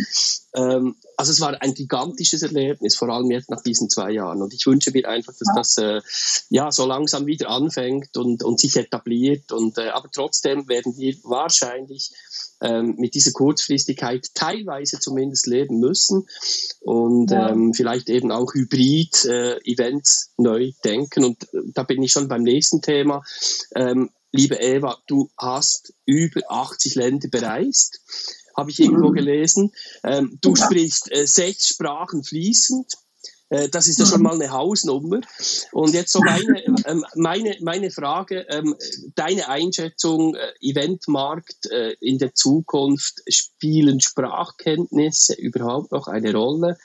Ähm, 0.54 0.96
also 1.16 1.32
es 1.32 1.40
war 1.40 1.60
ein 1.60 1.74
gigantisches 1.74 2.42
Erlebnis, 2.42 2.96
vor 2.96 3.08
allem 3.08 3.30
jetzt 3.30 3.50
nach 3.50 3.62
diesen 3.62 3.90
zwei 3.90 4.12
Jahren 4.12 4.42
und 4.42 4.54
ich 4.54 4.66
wünsche 4.66 4.92
mir 4.92 5.08
einfach, 5.08 5.32
dass 5.32 5.48
das 5.54 5.78
äh, 5.78 6.00
ja 6.48 6.70
so 6.70 6.86
langsam 6.86 7.26
wieder 7.26 7.48
anfängt 7.48 8.16
und, 8.16 8.42
und 8.42 8.60
sich 8.60 8.76
etabliert 8.76 9.52
und 9.52 9.78
äh, 9.78 9.88
aber 9.88 10.08
trotzdem 10.12 10.68
werden 10.68 10.96
wir 10.96 11.14
wahrscheinlich 11.24 12.12
ähm, 12.60 12.94
mit 12.98 13.14
dieser 13.14 13.32
Kurzfristigkeit 13.32 14.28
teilweise 14.34 14.98
zumindest 14.98 15.46
leben 15.46 15.80
müssen 15.80 16.26
und 16.80 17.30
ja. 17.30 17.50
ähm, 17.50 17.74
vielleicht 17.74 18.08
eben 18.08 18.32
auch 18.32 18.54
Hybrid-Events 18.54 20.30
äh, 20.38 20.42
neu 20.42 20.72
denken. 20.84 21.24
Und 21.24 21.42
äh, 21.52 21.58
da 21.74 21.82
bin 21.82 22.02
ich 22.02 22.12
schon 22.12 22.28
beim 22.28 22.42
nächsten 22.42 22.80
Thema. 22.80 23.22
Ähm, 23.74 24.10
liebe 24.32 24.56
Eva, 24.56 24.98
du 25.06 25.30
hast 25.36 25.92
über 26.06 26.40
80 26.48 26.94
Länder 26.94 27.28
bereist, 27.28 28.00
habe 28.56 28.70
ich 28.70 28.80
irgendwo 28.80 29.10
gelesen. 29.12 29.72
Ähm, 30.02 30.38
du 30.40 30.56
sprichst 30.56 31.10
äh, 31.12 31.26
sechs 31.26 31.68
Sprachen 31.68 32.22
fließend. 32.22 32.92
Äh, 33.50 33.68
das 33.68 33.88
ist 33.88 33.98
ja 33.98 34.06
schon 34.06 34.18
mhm. 34.18 34.24
mal 34.24 34.34
eine 34.34 34.50
Hausnummer. 34.50 35.20
Und 35.72 35.94
jetzt 35.94 36.12
so 36.12 36.20
meine, 36.20 36.64
ähm, 36.86 37.04
meine, 37.14 37.56
meine 37.60 37.90
Frage, 37.90 38.46
ähm, 38.48 38.74
deine 39.14 39.48
Einschätzung, 39.48 40.34
äh, 40.34 40.52
Eventmarkt 40.60 41.70
äh, 41.70 41.94
in 42.00 42.18
der 42.18 42.34
Zukunft, 42.34 43.22
spielen 43.28 44.00
Sprachkenntnisse 44.00 45.34
überhaupt 45.34 45.92
noch 45.92 46.08
eine 46.08 46.32
Rolle? 46.32 46.78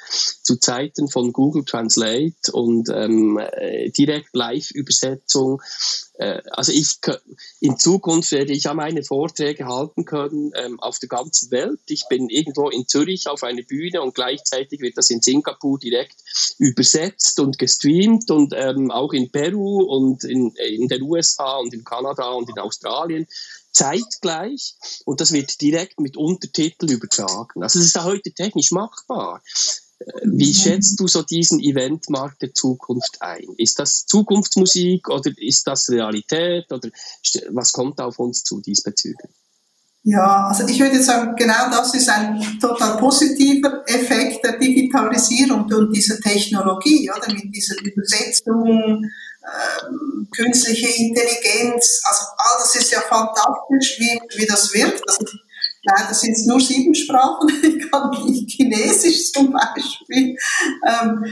Zu 0.43 0.57
Zeiten 0.57 1.09
von 1.09 1.31
Google 1.31 1.63
Translate 1.63 2.51
und 2.51 2.89
ähm, 2.89 3.39
direkt 3.95 4.29
Live-Übersetzung 4.33 5.61
also 6.51 6.73
ich 6.73 6.97
in 7.61 7.77
Zukunft 7.77 8.33
werde 8.33 8.51
ich 8.51 8.65
ja 8.65 8.73
meine 8.73 9.03
Vorträge 9.03 9.67
halten 9.67 10.03
können 10.03 10.51
ähm, 10.55 10.77
auf 10.81 10.99
der 10.99 11.07
ganzen 11.07 11.49
Welt. 11.51 11.79
Ich 11.87 12.07
bin 12.09 12.27
irgendwo 12.27 12.69
in 12.69 12.87
Zürich 12.87 13.29
auf 13.29 13.43
einer 13.43 13.61
Bühne 13.61 14.01
und 14.01 14.15
gleichzeitig 14.15 14.81
wird 14.81 14.97
das 14.97 15.09
in 15.09 15.21
Singapur 15.21 15.79
direkt 15.79 16.17
übersetzt 16.59 17.39
und 17.39 17.57
gestreamt 17.57 18.29
und 18.29 18.53
ähm, 18.55 18.91
auch 18.91 19.13
in 19.13 19.31
Peru 19.31 19.81
und 19.81 20.23
in, 20.25 20.53
in 20.55 20.87
den 20.89 21.01
USA 21.03 21.57
und 21.57 21.73
in 21.73 21.83
Kanada 21.83 22.29
und 22.31 22.49
in 22.49 22.59
Australien 22.59 23.25
zeitgleich 23.71 24.75
und 25.05 25.21
das 25.21 25.31
wird 25.31 25.61
direkt 25.61 25.99
mit 25.99 26.17
Untertitel 26.17 26.91
übertragen. 26.91 27.63
Also 27.63 27.79
es 27.79 27.85
ist 27.85 27.95
ja 27.95 28.03
heute 28.03 28.31
technisch 28.31 28.71
machbar. 28.71 29.41
Wie 30.23 30.53
schätzt 30.53 30.99
du 30.99 31.07
so 31.07 31.23
diesen 31.23 31.59
Eventmarkt 31.59 32.41
der 32.41 32.53
Zukunft 32.53 33.21
ein? 33.21 33.47
Ist 33.57 33.79
das 33.79 34.05
Zukunftsmusik 34.05 35.09
oder 35.09 35.31
ist 35.37 35.67
das 35.67 35.89
Realität 35.89 36.71
oder 36.71 36.89
was 37.51 37.73
kommt 37.73 37.99
auf 37.99 38.19
uns 38.19 38.43
zu 38.43 38.61
diesbezüglich? 38.61 39.31
Ja, 40.03 40.47
also 40.47 40.65
ich 40.67 40.79
würde 40.79 41.01
sagen, 41.03 41.35
genau 41.35 41.69
das 41.69 41.93
ist 41.93 42.09
ein 42.09 42.41
total 42.59 42.97
positiver 42.97 43.83
Effekt 43.85 44.43
der 44.45 44.57
Digitalisierung 44.57 45.65
und 45.71 45.93
dieser 45.93 46.19
Technologie, 46.19 47.11
oder 47.11 47.31
mit 47.33 47.53
dieser 47.53 47.75
Übersetzung, 47.81 49.03
äh, 49.03 50.25
künstliche 50.35 50.87
Intelligenz, 50.87 52.01
also 52.05 52.25
all 52.37 52.57
das 52.59 52.75
ist 52.75 52.91
ja 52.91 53.01
fantastisch, 53.01 53.99
wie, 53.99 54.19
wie 54.37 54.45
das 54.45 54.73
wirkt. 54.73 55.03
Also 55.07 55.25
Leider 55.83 56.13
sind 56.13 56.33
es 56.33 56.45
nur 56.45 56.59
sieben 56.59 56.93
Sprachen. 56.93 57.49
Ich 57.63 57.91
kann 57.91 58.09
nicht 58.25 58.49
Chinesisch 58.49 59.31
zum 59.31 59.51
Beispiel. 59.51 60.35
Ähm, 60.87 61.25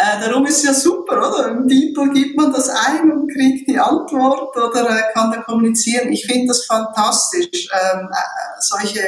äh, 0.00 0.20
darum 0.20 0.46
ist 0.46 0.64
ja 0.64 0.72
super, 0.72 1.18
oder? 1.18 1.48
Im 1.48 1.68
Titel 1.68 2.10
gibt 2.12 2.36
man 2.36 2.52
das 2.52 2.68
ein 2.68 3.10
und 3.10 3.30
kriegt 3.30 3.68
die 3.68 3.78
Antwort 3.78 4.56
oder 4.56 4.88
äh, 4.88 5.12
kann 5.12 5.30
da 5.30 5.42
kommunizieren. 5.42 6.10
Ich 6.10 6.26
finde 6.26 6.48
das 6.48 6.64
fantastisch, 6.64 7.68
ähm, 7.72 8.08
äh, 8.10 8.60
solche 8.60 9.02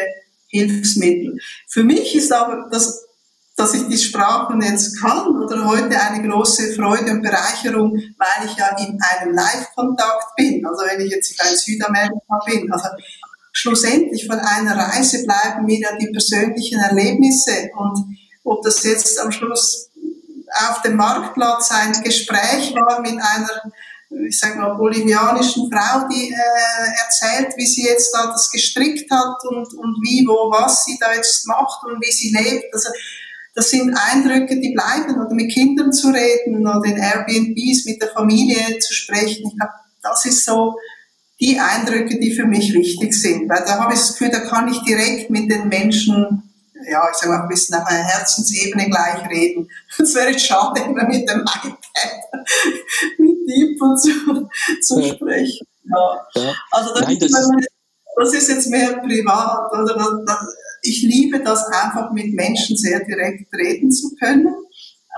Hilfsmittel. 0.48 1.38
Für 1.68 1.82
mich 1.82 2.14
ist 2.14 2.32
aber 2.32 2.68
das 2.70 3.06
dass 3.54 3.74
ich 3.74 3.86
die 3.86 3.98
Sprachen 3.98 4.62
jetzt 4.62 4.98
kann 5.00 5.26
oder 5.36 5.66
heute 5.66 6.00
eine 6.00 6.26
große 6.26 6.72
Freude 6.72 7.10
und 7.10 7.22
Bereicherung, 7.22 7.92
weil 7.92 8.46
ich 8.46 8.56
ja 8.56 8.74
in 8.78 8.98
einem 9.00 9.34
Live-Kontakt 9.34 10.34
bin. 10.36 10.64
Also 10.66 10.84
wenn 10.86 11.00
ich 11.00 11.12
jetzt 11.12 11.30
in 11.30 11.56
Südamerika 11.56 12.40
bin. 12.46 12.72
Also 12.72 12.88
schlussendlich 13.52 14.26
von 14.26 14.38
einer 14.38 14.76
Reise 14.76 15.24
bleiben 15.24 15.66
mir 15.66 15.78
ja 15.78 15.96
die 15.96 16.10
persönlichen 16.10 16.80
Erlebnisse 16.80 17.70
und 17.76 18.16
ob 18.44 18.62
das 18.62 18.82
jetzt 18.82 19.20
am 19.20 19.30
Schluss 19.30 19.90
auf 20.68 20.82
dem 20.82 20.96
Marktplatz 20.96 21.70
ein 21.70 21.92
Gespräch 22.02 22.74
war 22.74 23.00
mit 23.00 23.18
einer, 23.18 23.72
ich 24.26 24.38
sage 24.38 24.58
mal, 24.58 24.74
bolivianischen 24.74 25.70
Frau, 25.70 26.08
die 26.08 26.30
äh, 26.30 27.04
erzählt, 27.04 27.54
wie 27.56 27.66
sie 27.66 27.84
jetzt 27.84 28.14
da 28.14 28.26
das 28.26 28.50
gestrickt 28.50 29.10
hat 29.10 29.36
und, 29.44 29.72
und 29.74 29.96
wie, 30.02 30.26
wo, 30.26 30.50
was 30.50 30.84
sie 30.84 30.98
da 31.00 31.14
jetzt 31.14 31.46
macht 31.46 31.84
und 31.84 32.00
wie 32.00 32.12
sie 32.12 32.34
lebt. 32.36 32.72
Also, 32.72 32.90
das 33.54 33.68
sind 33.68 33.94
Eindrücke, 33.94 34.58
die 34.60 34.72
bleiben, 34.72 35.20
oder 35.20 35.34
mit 35.34 35.52
Kindern 35.52 35.92
zu 35.92 36.08
reden 36.08 36.66
oder 36.66 36.84
in 36.86 36.96
Airbnbs 36.96 37.84
mit 37.84 38.00
der 38.00 38.08
Familie 38.08 38.78
zu 38.78 38.94
sprechen. 38.94 39.46
Ich 39.46 39.58
glaube, 39.58 39.74
das 40.02 40.24
ist 40.24 40.44
so 40.44 40.76
die 41.38 41.58
Eindrücke, 41.58 42.18
die 42.18 42.34
für 42.34 42.46
mich 42.46 42.72
wichtig 42.72 43.12
sind. 43.12 43.48
Weil 43.50 43.64
da 43.66 43.80
habe 43.80 43.92
ich 43.92 44.00
das 44.00 44.12
Gefühl, 44.12 44.30
da 44.30 44.40
kann 44.40 44.68
ich 44.68 44.80
direkt 44.84 45.28
mit 45.28 45.50
den 45.50 45.68
Menschen, 45.68 46.51
ja, 46.90 47.08
ich 47.10 47.16
sage 47.16 47.32
mal, 47.32 47.42
ein 47.42 47.48
bisschen 47.48 47.76
auf 47.76 47.86
einer 47.86 48.02
Herzensebene 48.02 48.88
gleich 48.88 49.28
reden. 49.28 49.68
Es 49.98 50.14
wäre 50.14 50.38
schade, 50.38 50.80
immer 50.80 51.06
mit 51.06 51.28
dem 51.28 51.40
iPad 51.40 51.78
mit 53.18 53.36
People 53.46 53.96
zu, 54.00 54.48
zu 54.80 55.02
sprechen. 55.02 55.66
Ja. 55.84 56.26
ja. 56.34 56.54
Also 56.70 56.94
das, 56.94 57.02
Nein, 57.02 57.18
das, 57.20 57.30
ist, 57.30 57.68
das, 58.16 58.34
ist 58.34 58.48
jetzt 58.48 58.70
mehr 58.70 58.98
privat. 58.98 59.72
Oder 59.72 59.94
das, 59.94 60.08
das, 60.26 60.56
ich 60.82 61.02
liebe 61.02 61.40
das 61.40 61.66
einfach 61.66 62.10
mit 62.12 62.34
Menschen 62.34 62.76
sehr 62.76 63.04
direkt 63.04 63.52
reden 63.54 63.90
zu 63.90 64.14
können. 64.16 64.54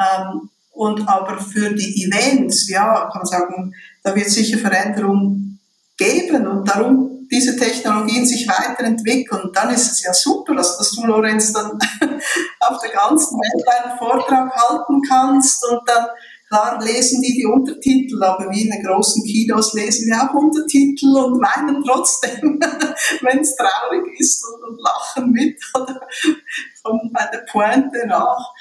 Ähm, 0.01 0.51
und 0.73 1.09
aber 1.09 1.39
für 1.39 1.73
die 1.73 2.05
Events, 2.05 2.69
ja, 2.69 3.09
kann 3.13 3.23
man 3.23 3.27
sagen, 3.27 3.75
da 4.03 4.15
wird 4.15 4.29
sicher 4.29 4.59
Veränderung 4.59 5.61
geben 5.97 6.47
und 6.49 6.69
darum 6.69 7.14
diese 7.31 7.57
Technologien 7.57 8.27
sich 8.27 8.47
weiterentwickeln. 8.49 9.51
Dann 9.53 9.71
ist 9.71 9.93
es 9.93 10.03
ja 10.03 10.13
super, 10.13 10.55
dass, 10.55 10.79
dass 10.79 10.93
du, 10.93 11.05
Lorenz, 11.05 11.53
dann 11.53 11.79
auf 12.61 12.79
der 12.83 12.91
ganzen 12.91 13.39
Welt 13.39 13.69
einen 13.69 13.99
Vortrag 13.99 14.51
halten 14.55 15.03
kannst 15.09 15.65
und 15.69 15.81
dann 15.87 16.07
Klar 16.55 16.81
lesen 16.85 17.21
die 17.21 17.35
die 17.35 17.47
Untertitel, 17.47 18.23
aber 18.23 18.49
wie 18.51 18.63
in 18.63 18.71
den 18.71 18.85
großen 18.85 19.25
Kinos 19.25 19.73
lesen 19.75 20.09
wir 20.09 20.23
auch 20.23 20.35
Untertitel 20.35 21.17
und 21.17 21.41
weinen 21.41 21.83
trotzdem, 21.83 22.61
wenn 23.23 23.41
es 23.41 23.57
traurig 23.57 24.21
ist 24.21 24.45
und, 24.45 24.63
und, 24.63 24.81
lachen 24.81 25.33
mit 25.33 25.61
oder 25.75 26.01
kommen 26.85 27.11
bei 27.13 27.27
der 27.33 27.45
Pointe 27.51 28.07
nach. 28.07 28.53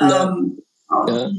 Ja. 0.00 0.22
Ähm, 0.24 0.62
Ja. 1.06 1.30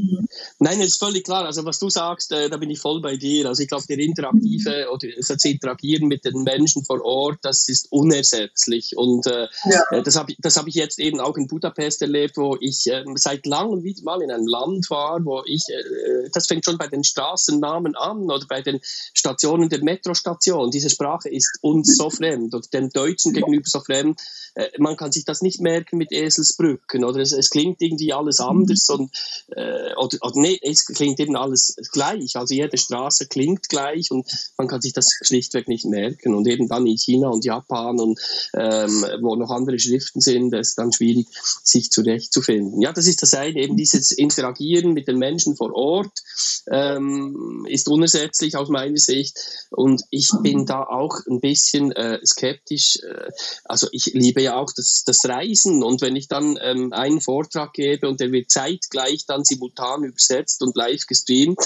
Nein, 0.60 0.80
das 0.80 0.88
ist 0.88 1.00
völlig 1.00 1.24
klar. 1.24 1.46
Also 1.46 1.66
was 1.66 1.80
du 1.80 1.90
sagst, 1.90 2.32
äh, 2.32 2.50
da 2.50 2.58
bin 2.58 2.70
ich 2.70 2.80
voll 2.80 3.02
bei 3.02 3.18
dir. 3.18 3.48
Also 3.48 3.64
ich 3.64 3.70
glaube, 3.70 3.86
der 3.88 4.00
interaktive 4.00 4.88
oder 4.92 5.08
das 5.16 5.46
Interagieren 5.46 6.08
mit 6.08 6.26
den 6.26 6.44
Menschen 6.44 6.84
vor 6.86 7.04
Ort, 7.04 7.40
das 7.44 7.68
ist 7.68 7.92
unersetzlich. 7.92 8.96
Und 8.98 9.28
äh, 9.28 9.48
ja. 9.66 9.82
Äh, 9.92 10.04
das 10.04 10.16
habe 10.16 10.32
ich, 10.32 10.38
das 10.40 10.58
hab 10.58 10.68
ich 10.68 10.76
jetzt 10.76 11.00
eben 11.00 11.20
auch 11.20 11.38
in 11.38 11.48
Budapest 11.48 12.02
erlebt, 12.02 12.38
wo 12.38 12.58
ich 12.60 12.88
äh, 12.88 13.04
seit 13.16 13.46
langem 13.46 13.84
wieder 13.84 14.04
mal 14.04 14.22
in 14.22 14.32
einem 14.32 14.48
Land 14.48 14.90
war, 14.90 15.24
wo 15.26 15.44
ich, 15.46 15.64
äh, 15.70 16.30
das 16.32 16.48
fängt 16.48 16.66
schon 16.66 16.78
bei 16.78 16.88
den 16.88 17.04
Straßennamen 17.04 17.96
an 17.96 18.30
oder 18.30 18.46
bei 18.48 18.62
den 18.62 18.80
Stationen 19.14 19.70
der 19.70 19.84
Metrostation. 19.84 20.72
Diese 20.72 20.90
Sprache 20.90 21.30
ist 21.30 21.60
uns 21.62 21.96
so 21.98 22.10
fremd 22.10 22.54
oder 22.54 22.68
dem 22.74 22.90
Deutschen 22.90 23.34
gegenüber 23.34 23.68
so 23.68 23.80
fremd. 23.80 24.20
Äh, 24.56 24.70
man 24.80 24.98
kann 24.98 25.12
sich 25.12 25.26
das 25.26 25.42
nicht 25.42 25.62
merken 25.62 25.98
mit 25.98 26.12
Eselsbrücken 26.12 27.04
oder 27.04 27.20
es, 27.20 27.32
es 27.32 27.50
klingt 27.50 27.82
irgendwie 27.82 28.14
alles 28.14 28.40
anders 28.40 28.90
und 28.90 29.12
äh, 29.50 29.94
oder, 29.96 30.18
oder 30.22 30.40
nee, 30.40 30.60
es 30.62 30.86
klingt 30.86 31.20
eben 31.20 31.36
alles 31.36 31.76
gleich. 31.92 32.36
Also 32.36 32.54
jede 32.54 32.78
Straße 32.78 33.28
klingt 33.28 33.70
gleich 33.70 34.12
und 34.12 34.28
man 34.58 34.68
kann 34.68 34.82
sich 34.82 34.94
das 34.94 35.12
schlichtweg 35.22 35.68
nicht 35.68 35.86
merken. 35.86 36.36
Und 36.36 36.48
eben 36.48 36.68
dann 36.68 36.86
in 36.86 36.98
China 36.98 37.30
und 37.30 37.46
Japan 37.46 38.00
und 38.00 38.20
ähm, 38.54 39.06
wo 39.22 39.36
noch 39.36 39.52
andere 39.52 39.80
Schriften 39.80 40.22
sind, 40.22 40.54
ist 40.54 40.78
dann 40.78 40.92
schwierig, 40.92 41.28
sich 41.64 41.92
zurechtzufinden. 41.92 42.82
Ja, 42.82 42.92
das 42.92 43.08
ist 43.08 43.22
das 43.22 43.34
eine, 43.34 43.60
eben 43.60 43.78
dieses 43.78 44.12
Interagieren 44.12 44.94
mit 44.94 45.08
den 45.08 45.18
Menschen 45.18 45.56
vor 45.56 45.74
Ort 45.74 46.22
ähm, 46.72 47.66
ist 47.70 47.88
unersetzlich 47.88 48.56
aus 48.56 48.70
meiner 48.70 48.98
Sicht. 48.98 49.38
Und 49.70 50.04
ich 50.10 50.30
bin 50.42 50.66
da 50.66 50.84
auch 50.84 51.20
ein 51.28 51.40
bisschen 51.40 51.92
äh, 51.92 52.20
skeptisch. 52.26 52.98
Äh, 52.98 53.32
also 53.66 53.88
ich 53.92 54.06
liebe 54.14 54.42
ja 54.42 54.58
auch 54.58 54.72
das, 54.76 55.04
das 55.06 55.26
Reisen 55.26 55.84
und 55.84 56.02
wenn 56.02 56.16
ich 56.16 56.28
dann 56.28 56.58
ähm, 56.62 56.94
einen 56.94 57.22
Vortrag 57.22 57.74
gebe 57.74 58.08
und 58.08 58.20
der 58.20 58.32
wird 58.32 58.52
zeitgleich 58.52 59.25
dann 59.26 59.44
simultan 59.44 60.04
übersetzt 60.04 60.62
und 60.62 60.76
live 60.76 61.06
gestreamt, 61.08 61.60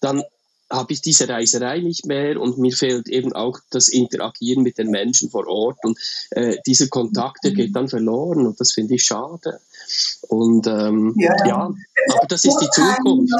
dann 0.00 0.22
habe 0.70 0.92
ich 0.92 1.00
diese 1.00 1.28
Reiserei 1.28 1.78
nicht 1.78 2.06
mehr 2.06 2.40
und 2.40 2.58
mir 2.58 2.72
fehlt 2.72 3.08
eben 3.08 3.32
auch 3.32 3.60
das 3.70 3.88
Interagieren 3.88 4.62
mit 4.62 4.78
den 4.78 4.90
Menschen 4.90 5.30
vor 5.30 5.46
Ort 5.46 5.78
und 5.84 5.98
äh, 6.30 6.56
dieser 6.66 6.88
Kontakt, 6.88 7.44
der 7.44 7.52
geht 7.52 7.76
dann 7.76 7.88
verloren 7.88 8.46
und 8.46 8.58
das 8.58 8.72
finde 8.72 8.94
ich 8.94 9.04
schade. 9.04 9.60
Und 10.28 10.66
ähm, 10.66 11.14
ja, 11.16 11.34
ja, 11.46 11.56
aber 11.56 12.26
das 12.28 12.44
ist 12.44 12.58
die 12.58 12.70
Zukunft. 12.70 13.32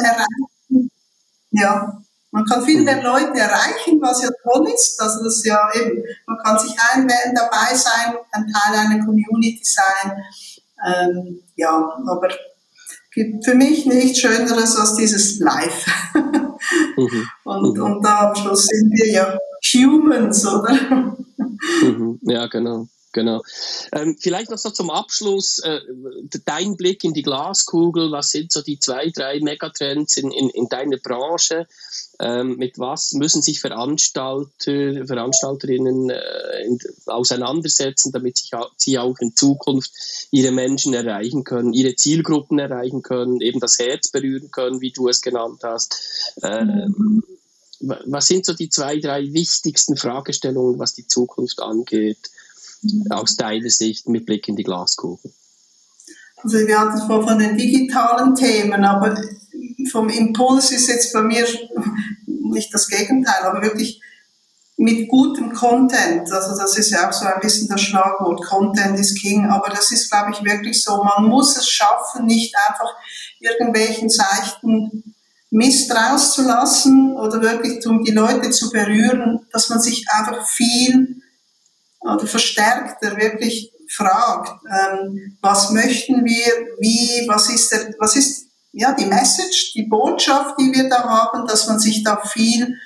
Ja, 1.50 2.00
man 2.30 2.44
kann 2.44 2.64
viel 2.64 2.82
mehr 2.82 3.02
Leute 3.02 3.38
erreichen, 3.38 4.00
was 4.00 4.22
ja 4.22 4.28
toll 4.42 4.68
ist. 4.72 5.00
Also 5.00 5.24
das 5.24 5.36
ist 5.38 5.46
ja 5.46 5.70
eben, 5.74 6.04
man 6.26 6.38
kann 6.44 6.58
sich 6.58 6.76
einwählen, 6.92 7.34
dabei 7.34 7.74
sein, 7.74 8.14
ein 8.32 8.52
Teil 8.52 8.78
einer 8.78 9.04
Community 9.04 9.62
sein. 9.64 10.22
Ähm, 10.86 11.40
ja, 11.56 11.98
aber 12.06 12.28
gibt 13.16 13.44
für 13.46 13.54
mich 13.54 13.86
nichts 13.86 14.20
Schöneres 14.20 14.76
als 14.76 14.94
dieses 14.94 15.38
Live. 15.40 15.86
mhm. 16.96 17.26
und, 17.44 17.78
und 17.78 18.02
da 18.02 18.28
am 18.28 18.36
Schluss 18.36 18.66
sind 18.66 18.92
wir 18.92 19.10
ja 19.10 19.38
Humans, 19.72 20.46
oder? 20.46 21.16
Mhm. 21.82 22.20
Ja, 22.22 22.46
genau. 22.46 22.86
Genau. 23.12 23.42
Ähm, 23.92 24.18
vielleicht 24.20 24.50
noch 24.50 24.58
so 24.58 24.68
zum 24.68 24.90
Abschluss 24.90 25.58
äh, 25.60 25.80
dein 26.44 26.76
Blick 26.76 27.02
in 27.02 27.14
die 27.14 27.22
Glaskugel. 27.22 28.12
Was 28.12 28.28
sind 28.28 28.52
so 28.52 28.60
die 28.60 28.78
zwei, 28.78 29.08
drei 29.08 29.40
Megatrends 29.40 30.18
in, 30.18 30.30
in, 30.30 30.50
in 30.50 30.68
deiner 30.68 30.98
Branche? 30.98 31.66
Ähm, 32.18 32.56
mit 32.56 32.78
was 32.78 33.12
müssen 33.12 33.42
sich 33.42 33.60
Veranstalter, 33.60 35.06
Veranstalterinnen 35.06 36.10
äh, 36.10 36.64
in, 36.64 36.78
auseinandersetzen, 37.06 38.12
damit 38.12 38.38
sich, 38.38 38.50
sie 38.76 38.98
auch 38.98 39.18
in 39.18 39.36
Zukunft 39.36 39.92
ihre 40.30 40.52
Menschen 40.52 40.94
erreichen 40.94 41.44
können, 41.44 41.72
ihre 41.72 41.94
Zielgruppen 41.94 42.58
erreichen 42.58 43.02
können, 43.02 43.40
eben 43.40 43.60
das 43.60 43.78
Herz 43.78 44.08
berühren 44.08 44.50
können, 44.50 44.80
wie 44.80 44.92
du 44.92 45.08
es 45.08 45.20
genannt 45.20 45.60
hast? 45.62 46.34
Ähm, 46.42 47.22
was 47.80 48.26
sind 48.26 48.46
so 48.46 48.54
die 48.54 48.70
zwei, 48.70 48.98
drei 48.98 49.32
wichtigsten 49.34 49.96
Fragestellungen, 49.96 50.78
was 50.78 50.94
die 50.94 51.06
Zukunft 51.06 51.60
angeht? 51.60 52.30
aus 53.10 53.36
deiner 53.36 53.70
Sicht 53.70 54.08
mit 54.08 54.26
Blick 54.26 54.48
in 54.48 54.56
die 54.56 54.62
Glaskugel? 54.62 55.32
Also 56.42 56.58
wir 56.58 56.78
hatten 56.78 56.98
es 56.98 57.04
vor 57.04 57.26
von 57.26 57.38
den 57.38 57.56
digitalen 57.56 58.34
Themen, 58.34 58.84
aber 58.84 59.20
vom 59.90 60.08
Impuls 60.08 60.72
ist 60.72 60.88
jetzt 60.88 61.12
bei 61.12 61.22
mir 61.22 61.46
nicht 62.26 62.72
das 62.72 62.88
Gegenteil, 62.88 63.42
aber 63.42 63.62
wirklich 63.62 64.00
mit 64.76 65.08
gutem 65.08 65.52
Content. 65.54 66.30
Also 66.30 66.56
das 66.56 66.76
ist 66.76 66.90
ja 66.90 67.08
auch 67.08 67.12
so 67.12 67.24
ein 67.24 67.40
bisschen 67.40 67.68
das 67.68 67.80
Schlagwort, 67.80 68.44
Content 68.44 68.98
is 68.98 69.14
King, 69.14 69.46
aber 69.46 69.70
das 69.70 69.90
ist, 69.90 70.10
glaube 70.10 70.32
ich, 70.32 70.44
wirklich 70.44 70.82
so. 70.82 71.02
Man 71.02 71.28
muss 71.28 71.56
es 71.56 71.68
schaffen, 71.68 72.26
nicht 72.26 72.54
einfach 72.68 72.94
irgendwelchen 73.40 74.10
seichten 74.10 75.14
Mist 75.50 75.90
rauszulassen 75.90 77.16
oder 77.16 77.40
wirklich 77.40 77.86
um 77.86 78.04
die 78.04 78.12
Leute 78.12 78.50
zu 78.50 78.70
berühren, 78.70 79.46
dass 79.52 79.68
man 79.70 79.80
sich 79.80 80.04
einfach 80.10 80.46
viel 80.46 81.22
oder 82.00 82.26
verstärkter 82.26 83.16
wirklich 83.16 83.72
fragt, 83.88 84.60
ähm, 84.70 85.38
was 85.40 85.70
möchten 85.70 86.24
wir, 86.24 86.52
wie, 86.78 87.26
was 87.28 87.48
ist, 87.48 87.72
der, 87.72 87.94
was 87.98 88.16
ist 88.16 88.45
ja, 88.76 88.92
die 88.92 89.06
Message, 89.06 89.72
die 89.74 89.84
Botschaft, 89.84 90.56
die 90.60 90.70
wir 90.72 90.88
da 90.88 91.02
haben, 91.02 91.46
dass 91.46 91.66
man 91.66 91.78
sich 91.78 92.04
da 92.04 92.20
viel 92.24 92.76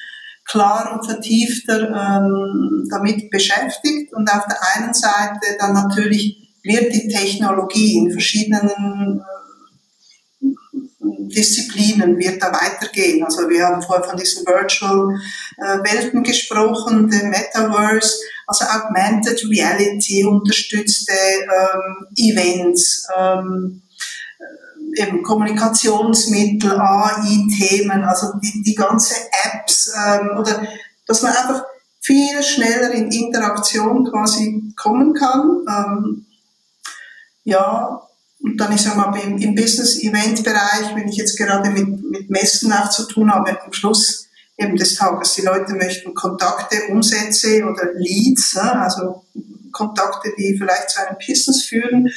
klar 0.45 0.93
und 0.93 1.05
vertiefter 1.05 1.91
ähm, 1.91 2.87
damit 2.91 3.29
beschäftigt 3.31 4.13
und 4.15 4.31
auf 4.31 4.45
der 4.47 4.59
einen 4.75 4.95
Seite 4.95 5.57
dann 5.59 5.75
natürlich 5.75 6.49
wird 6.63 6.93
die 6.95 7.09
Technologie 7.09 7.99
in 7.99 8.13
verschiedenen 8.13 9.21
äh, 9.21 10.47
Disziplinen 11.29 12.19
wird 12.19 12.43
da 12.43 12.53
weitergehen. 12.53 13.25
Also 13.25 13.49
wir 13.49 13.65
haben 13.65 13.83
vorher 13.83 14.05
von 14.05 14.19
diesen 14.19 14.47
Virtual 14.47 15.17
äh, 15.59 15.79
Welten 15.85 16.23
gesprochen, 16.23 17.09
dem 17.09 17.31
Metaverse 17.31 18.15
also 18.51 18.65
Augmented 18.65 19.45
Reality 19.49 20.25
unterstützte 20.25 21.13
ähm, 21.13 22.07
Events, 22.17 23.07
ähm, 23.17 23.83
äh, 23.87 23.90
eben 24.97 25.23
Kommunikationsmittel, 25.23 26.79
AI-Themen, 26.79 28.05
also 28.05 28.29
die, 28.43 28.63
die 28.63 28.75
ganze 28.75 29.15
Apps 29.45 29.93
ähm, 29.97 30.39
oder 30.39 30.67
dass 31.07 31.23
man 31.23 31.33
einfach 31.33 31.65
viel 32.01 32.43
schneller 32.43 32.91
in 32.93 33.11
Interaktion 33.11 34.05
quasi 34.11 34.73
kommen 34.77 35.15
kann. 35.15 35.65
Ähm, 35.69 36.27
ja, 37.45 38.01
und 38.43 38.57
dann 38.57 38.73
ich 38.73 38.81
sage 38.81 38.99
mal, 38.99 39.15
im, 39.21 39.37
im 39.39 39.55
Business-Event-Bereich, 39.55 40.95
wenn 40.95 41.09
ich 41.09 41.17
jetzt 41.17 41.37
gerade 41.37 41.71
mit, 41.71 42.03
mit 42.03 42.31
Messen 42.31 42.73
auch 42.73 42.89
zu 42.89 43.07
tun 43.07 43.31
habe, 43.31 43.61
am 43.63 43.73
Schluss 43.73 44.29
eben 44.57 44.77
des 44.77 44.95
Tages. 44.95 45.35
Die 45.35 45.43
Leute 45.43 45.75
möchten 45.75 46.15
Kontakte, 46.15 46.77
Umsätze 46.91 47.65
oder 47.65 47.93
Leads, 47.95 48.57
also 48.57 49.25
Kontakte, 49.73 50.33
die 50.39 50.57
vielleicht 50.57 50.91
zu 50.91 51.01
einem 51.01 51.17
Business 51.27 51.65
führen. 51.65 52.09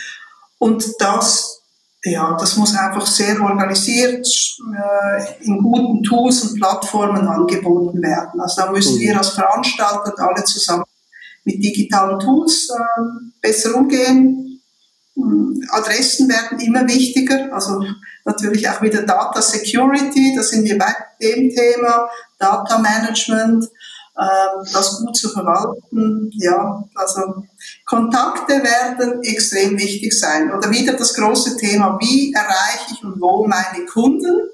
Und 0.60 0.94
das, 1.00 1.62
ja, 2.06 2.36
das 2.38 2.58
muss 2.58 2.76
einfach 2.76 3.06
sehr 3.06 3.39
organisiert 3.41 4.28
äh, 4.28 5.45
in 5.45 5.62
guten 5.62 6.04
Tools 6.04 6.41
und 6.43 6.60
Plattformen 6.60 7.28
angeboten 7.28 8.01
werden. 8.01 8.41
Also 8.41 8.62
da 8.62 8.72
müssen 8.72 8.95
mhm. 8.95 8.99
wir 9.01 9.18
als 9.18 9.30
Veranstalter 9.30 10.14
alle 10.18 10.43
zusammen 10.43 10.84
mit 11.45 11.64
digitalen 11.64 12.20
Tools 12.20 12.70
äh, 12.70 13.01
besser 13.41 13.76
umgehen 13.76 14.54
Adressen 15.70 16.28
werden 16.30 16.60
immer 16.60 16.88
wichtiger, 16.88 17.54
also 17.54 17.84
natürlich 18.26 18.68
auch 18.70 18.82
wieder 18.82 19.04
Data 19.04 19.41
Security, 19.41 20.34
da 20.36 20.43
sind 20.43 20.66
wir 20.66 20.78
bei 20.78 20.93
dem 21.22 21.49
Thema, 21.49 22.10
Data 22.39 22.80
Management, 22.80 23.66
ähm, 24.20 24.68
das 24.74 24.99
gut 24.99 25.16
zu 25.16 25.30
verwalten. 25.30 26.32
Ja, 26.34 26.84
also 26.95 27.43
Kontakte 27.94 28.54
werden 28.64 29.22
extrem 29.22 29.78
wichtig 29.78 30.14
sein. 30.14 30.52
Oder 30.52 30.72
wieder 30.72 30.94
das 30.94 31.14
große 31.14 31.58
Thema, 31.58 32.00
wie 32.02 32.34
erreiche 32.34 32.94
ich 32.94 33.04
und 33.04 33.22
wo 33.22 33.46
meine 33.46 33.86
Kunden, 33.86 34.50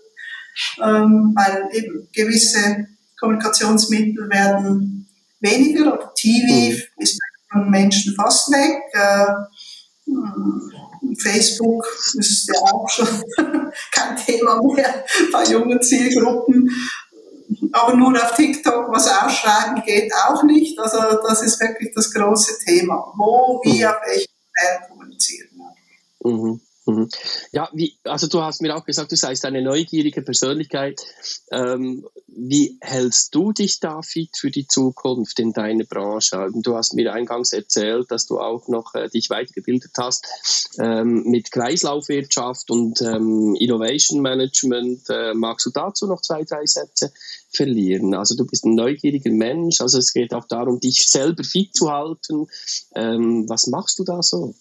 ähm, 0.84 1.34
weil 1.36 1.70
eben 1.72 2.10
gewisse 2.14 2.88
Kommunikationsmittel 3.18 4.30
werden 4.30 5.08
weniger 5.40 5.94
oder 5.94 6.14
TV 6.14 6.76
mhm. 6.76 6.82
ist 6.98 7.18
von 7.50 7.70
Menschen 7.70 8.14
fast 8.16 8.52
weg. 8.52 8.78
Äh, 8.92 9.26
Facebook 11.18 11.86
ist 12.16 12.50
ja 12.50 12.60
auch 12.62 12.90
schon 12.90 13.08
kein 13.92 14.18
Thema 14.18 14.62
mehr 14.62 15.06
bei 15.32 15.46
jungen 15.46 15.82
Zielgruppen. 15.82 16.70
Aber 17.72 17.96
nur 17.96 18.14
auf 18.16 18.36
TikTok 18.36 18.92
was 18.92 19.08
ausschreiben 19.08 19.84
geht 19.86 20.12
auch 20.28 20.44
nicht. 20.44 20.78
Also 20.80 20.98
das 21.28 21.42
ist 21.42 21.60
wirklich 21.60 21.92
das 21.94 22.12
große 22.12 22.60
Thema. 22.66 23.12
Wo, 23.16 23.62
wie, 23.64 23.86
auf 23.86 23.96
welchen 24.06 24.32
Kanälen 24.54 24.90
kommunizieren. 24.90 25.50
Mhm. 26.24 26.62
Mhm. 26.90 27.08
Ja, 27.52 27.70
wie, 27.74 27.98
also 28.04 28.28
du 28.28 28.42
hast 28.42 28.62
mir 28.62 28.76
auch 28.76 28.86
gesagt, 28.86 29.12
du 29.12 29.16
seist 29.16 29.46
eine 29.46 29.62
neugierige 29.62 30.22
Persönlichkeit. 30.24 31.00
Ähm, 31.52 32.08
wie 32.28 32.78
hältst 32.82 33.36
du 33.36 33.52
dich 33.52 33.80
da 33.80 34.02
fit 34.02 34.36
für 34.36 34.50
die 34.50 34.68
Zukunft 34.68 35.40
in 35.40 35.54
deiner 35.54 35.84
Branche? 35.84 36.50
Du 36.54 36.76
hast 36.76 36.96
mir 36.96 37.14
eingangs 37.14 37.54
erzählt, 37.54 38.10
dass 38.10 38.26
du 38.26 38.40
auch 38.40 38.68
noch 38.68 38.96
äh, 38.96 39.08
dich 39.10 39.30
weitergebildet 39.30 39.92
hast 39.98 40.26
ähm, 40.80 41.24
mit 41.26 41.52
Kreislaufwirtschaft 41.52 42.72
und 42.72 43.02
ähm, 43.02 43.56
Innovation 43.60 44.22
Management. 44.22 45.02
Äh, 45.10 45.34
magst 45.36 45.68
du 45.68 45.72
dazu 45.72 46.08
noch 46.08 46.22
zwei, 46.22 46.44
drei 46.44 46.66
Sätze 46.66 47.12
verlieren? 47.52 48.16
Also 48.16 48.36
du 48.36 48.46
bist 48.46 48.66
ein 48.66 48.74
neugieriger 48.74 49.32
Mensch, 49.32 49.82
also 49.82 50.00
es 50.00 50.14
geht 50.14 50.34
auch 50.34 50.46
darum, 50.46 50.80
dich 50.80 51.08
selber 51.08 51.44
fit 51.44 51.76
zu 51.76 51.92
halten. 51.92 52.48
Ähm, 52.96 53.48
was 53.48 53.68
machst 53.68 54.00
du 54.00 54.04
da 54.04 54.24
so? 54.24 54.56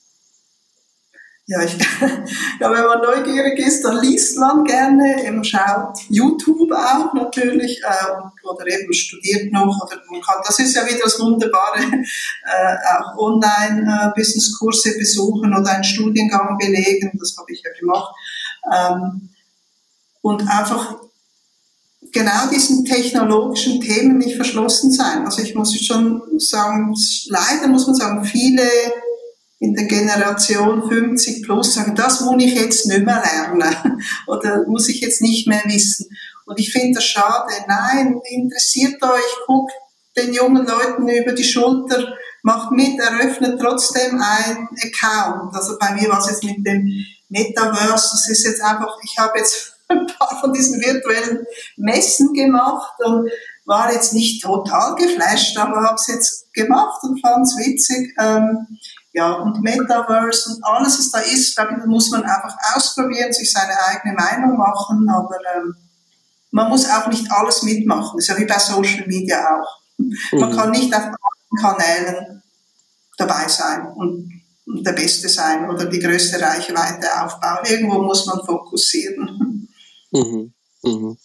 Ja, 1.50 1.62
ich, 1.62 1.78
ja, 2.60 2.70
wenn 2.70 2.84
man 2.84 3.00
neugierig 3.00 3.58
ist, 3.58 3.82
dann 3.82 4.02
liest 4.02 4.36
man 4.36 4.64
gerne, 4.64 5.24
eben 5.26 5.42
schaut 5.42 5.98
YouTube 6.10 6.70
auch 6.72 7.14
natürlich 7.14 7.80
äh, 7.82 8.46
oder 8.46 8.66
eben 8.66 8.92
studiert 8.92 9.50
noch 9.50 9.82
oder 9.82 9.96
man 10.10 10.20
kann, 10.20 10.42
das 10.46 10.58
ist 10.58 10.76
ja 10.76 10.84
wieder 10.84 11.04
das 11.04 11.18
Wunderbare, 11.18 11.78
äh, 11.80 12.76
auch 12.98 13.16
Online-Business-Kurse 13.16 14.90
äh, 14.90 14.98
besuchen 14.98 15.56
oder 15.56 15.70
einen 15.70 15.84
Studiengang 15.84 16.58
belegen, 16.58 17.12
das 17.18 17.34
habe 17.38 17.50
ich 17.50 17.62
ja 17.64 17.70
gemacht. 17.80 18.14
Ähm, 18.70 19.30
und 20.20 20.42
einfach 20.42 20.96
genau 22.12 22.50
diesen 22.52 22.84
technologischen 22.84 23.80
Themen 23.80 24.18
nicht 24.18 24.36
verschlossen 24.36 24.92
sein. 24.92 25.24
Also 25.24 25.40
ich 25.40 25.54
muss 25.54 25.74
schon 25.80 26.20
sagen, 26.36 26.94
leider 27.28 27.68
muss 27.68 27.86
man 27.86 27.96
sagen, 27.96 28.22
viele 28.26 28.68
in 29.60 29.74
der 29.74 29.86
Generation 29.86 30.88
50 30.88 31.42
plus 31.42 31.74
sagen, 31.74 31.94
das 31.94 32.20
muss 32.20 32.42
ich 32.42 32.54
jetzt 32.54 32.86
nicht 32.86 33.04
mehr 33.04 33.22
lernen 33.22 34.02
oder 34.26 34.64
muss 34.66 34.88
ich 34.88 35.00
jetzt 35.00 35.20
nicht 35.20 35.48
mehr 35.48 35.62
wissen. 35.66 36.06
Und 36.46 36.60
ich 36.60 36.72
finde 36.72 36.94
das 36.94 37.04
schade. 37.04 37.52
Nein, 37.66 38.20
interessiert 38.30 39.02
euch, 39.02 39.46
guckt 39.46 39.72
den 40.16 40.32
jungen 40.32 40.66
Leuten 40.66 41.08
über 41.08 41.32
die 41.32 41.44
Schulter, 41.44 42.14
macht 42.42 42.72
mit, 42.72 42.98
eröffnet 42.98 43.60
trotzdem 43.60 44.20
ein 44.20 44.68
Account. 44.84 45.54
Also 45.54 45.78
bei 45.78 45.92
mir 45.94 46.08
war 46.08 46.18
es 46.18 46.30
jetzt 46.30 46.44
mit 46.44 46.66
dem 46.66 47.04
Metaverse, 47.28 48.08
das 48.12 48.28
ist 48.28 48.44
jetzt 48.44 48.62
einfach, 48.62 48.96
ich 49.02 49.16
habe 49.18 49.38
jetzt 49.38 49.74
ein 49.88 50.06
paar 50.06 50.40
von 50.40 50.52
diesen 50.52 50.80
virtuellen 50.80 51.46
Messen 51.76 52.32
gemacht 52.32 52.92
und 53.04 53.30
war 53.64 53.92
jetzt 53.92 54.14
nicht 54.14 54.42
total 54.42 54.94
geflasht, 54.94 55.56
aber 55.58 55.82
habe 55.82 55.94
es 55.94 56.06
jetzt 56.06 56.52
gemacht 56.54 57.02
und 57.02 57.20
fand 57.20 57.46
es 57.46 57.56
witzig. 57.58 58.14
Ähm, 58.18 58.78
ja, 59.18 59.32
und 59.32 59.60
Metaverse 59.62 60.50
und 60.50 60.64
alles, 60.64 60.96
was 60.96 61.10
da 61.10 61.18
ist, 61.18 61.56
glaube 61.56 61.74
ich, 61.76 61.86
muss 61.86 62.08
man 62.10 62.22
einfach 62.22 62.54
ausprobieren, 62.74 63.32
sich 63.32 63.50
seine 63.50 63.74
eigene 63.88 64.14
Meinung 64.14 64.56
machen, 64.56 65.08
aber 65.08 65.36
ähm, 65.56 65.74
man 66.52 66.68
muss 66.68 66.88
auch 66.88 67.08
nicht 67.08 67.26
alles 67.32 67.64
mitmachen. 67.64 68.12
Das 68.16 68.24
ist 68.24 68.28
ja 68.28 68.38
wie 68.38 68.44
bei 68.44 68.58
Social 68.60 69.08
Media 69.08 69.38
auch. 69.56 69.80
Mhm. 69.98 70.38
Man 70.38 70.56
kann 70.56 70.70
nicht 70.70 70.94
auf 70.94 71.02
allen 71.02 71.60
Kanälen 71.60 72.42
dabei 73.16 73.48
sein 73.48 73.88
und, 73.96 74.30
und 74.66 74.86
der 74.86 74.92
Beste 74.92 75.28
sein 75.28 75.68
oder 75.68 75.86
die 75.86 75.98
größte 75.98 76.40
Reichweite 76.40 77.20
aufbauen. 77.20 77.66
Irgendwo 77.68 78.00
muss 78.00 78.24
man 78.26 78.38
fokussieren. 78.46 79.68
Mhm. 80.12 80.52
Mhm. 80.84 81.16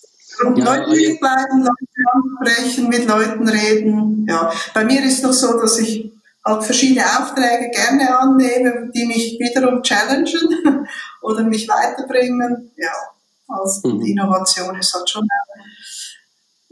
Und 0.46 0.58
ja, 0.58 0.66
neugierig 0.66 1.20
bleiben, 1.20 1.60
Leute 1.60 2.04
ansprechen, 2.12 2.90
mit 2.90 3.06
Leuten 3.06 3.48
reden. 3.48 4.26
Ja, 4.28 4.52
bei 4.74 4.84
mir 4.84 5.06
ist 5.06 5.24
doch 5.24 5.32
so, 5.32 5.60
dass 5.60 5.78
ich 5.78 6.12
halt 6.46 6.64
verschiedene 6.64 7.06
Aufträge 7.06 7.72
gerne 7.72 8.18
annehme, 8.18 8.92
die 8.94 9.06
mich 9.06 9.40
wiederum 9.40 9.82
challengen 9.82 10.88
oder 11.22 11.44
mich 11.44 11.68
weiterbringen. 11.68 12.72
Ja, 12.76 12.92
also 13.48 13.88
mhm. 13.88 14.02
Innovation 14.02 14.78
ist 14.78 14.94
halt 14.94 15.10
schon 15.10 15.28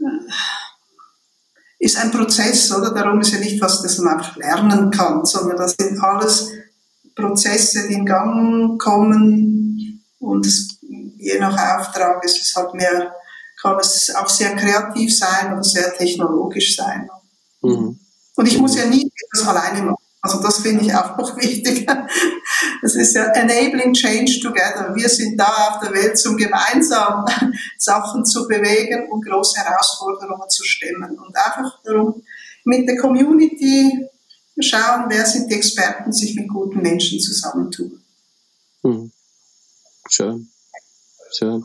äh, 0.00 0.04
ist 1.78 1.96
ein 1.96 2.12
Prozess, 2.12 2.70
oder? 2.70 2.94
Darum 2.94 3.20
ist 3.20 3.32
ja 3.32 3.40
nicht 3.40 3.60
was, 3.60 3.82
das 3.82 3.98
man 3.98 4.18
einfach 4.18 4.36
lernen 4.36 4.90
kann, 4.90 5.24
sondern 5.24 5.56
das 5.56 5.74
sind 5.76 5.98
alles 6.00 6.48
Prozesse, 7.16 7.88
die 7.88 7.94
in 7.94 8.06
Gang 8.06 8.80
kommen 8.80 10.04
und 10.20 10.46
es, 10.46 10.78
je 10.80 11.38
nach 11.40 11.80
Auftrag 11.80 12.24
ist 12.24 12.40
es 12.40 12.54
halt 12.54 12.74
mehr, 12.74 13.12
kann 13.60 13.78
es 13.80 14.14
auch 14.14 14.28
sehr 14.28 14.54
kreativ 14.54 15.16
sein 15.16 15.52
oder 15.52 15.64
sehr 15.64 15.92
technologisch 15.94 16.76
sein. 16.76 17.10
Mhm. 17.62 17.98
Und 18.36 18.46
ich 18.46 18.58
muss 18.58 18.76
ja 18.76 18.86
nie 18.86 19.10
das 19.32 19.46
alleine 19.46 19.82
machen. 19.82 20.04
Also 20.22 20.40
das 20.40 20.60
finde 20.60 20.84
ich 20.84 20.94
auch 20.94 21.16
noch 21.18 21.36
wichtig. 21.40 21.86
Das 22.80 22.94
ist 22.94 23.14
ja 23.14 23.24
enabling 23.32 23.92
change 23.92 24.40
together. 24.40 24.94
Wir 24.94 25.08
sind 25.08 25.36
da 25.36 25.46
auf 25.46 25.80
der 25.80 25.92
Welt, 25.92 26.24
um 26.26 26.36
gemeinsam 26.36 27.24
Sachen 27.78 28.24
zu 28.24 28.46
bewegen 28.46 29.10
und 29.10 29.24
große 29.26 29.60
Herausforderungen 29.60 30.48
zu 30.48 30.64
stemmen. 30.64 31.18
Und 31.18 31.36
einfach 31.36 31.82
darum 31.82 32.22
mit 32.64 32.88
der 32.88 32.98
Community 32.98 34.06
schauen, 34.60 35.06
wer 35.08 35.26
sind 35.26 35.50
die 35.50 35.56
Experten, 35.56 36.12
sich 36.12 36.36
mit 36.36 36.48
guten 36.48 36.80
Menschen 36.80 37.18
zusammentun. 37.18 38.00
Hm. 38.82 39.10
Schön. 40.08 40.48
Schön. 41.36 41.64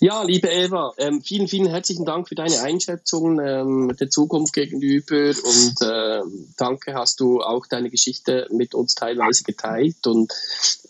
Ja, 0.00 0.22
liebe 0.22 0.48
Eva, 0.48 0.92
ähm, 0.98 1.22
vielen, 1.22 1.48
vielen 1.48 1.68
herzlichen 1.68 2.04
Dank 2.04 2.28
für 2.28 2.34
deine 2.34 2.60
Einschätzung 2.60 3.40
ähm, 3.40 3.94
der 3.98 4.10
Zukunft 4.10 4.52
gegenüber. 4.52 5.28
Und 5.28 5.82
äh, 5.82 6.20
danke, 6.56 6.94
hast 6.94 7.20
du 7.20 7.40
auch 7.40 7.66
deine 7.66 7.90
Geschichte 7.90 8.46
mit 8.50 8.74
uns 8.74 8.94
teilweise 8.94 9.44
geteilt. 9.44 10.06
Und 10.06 10.32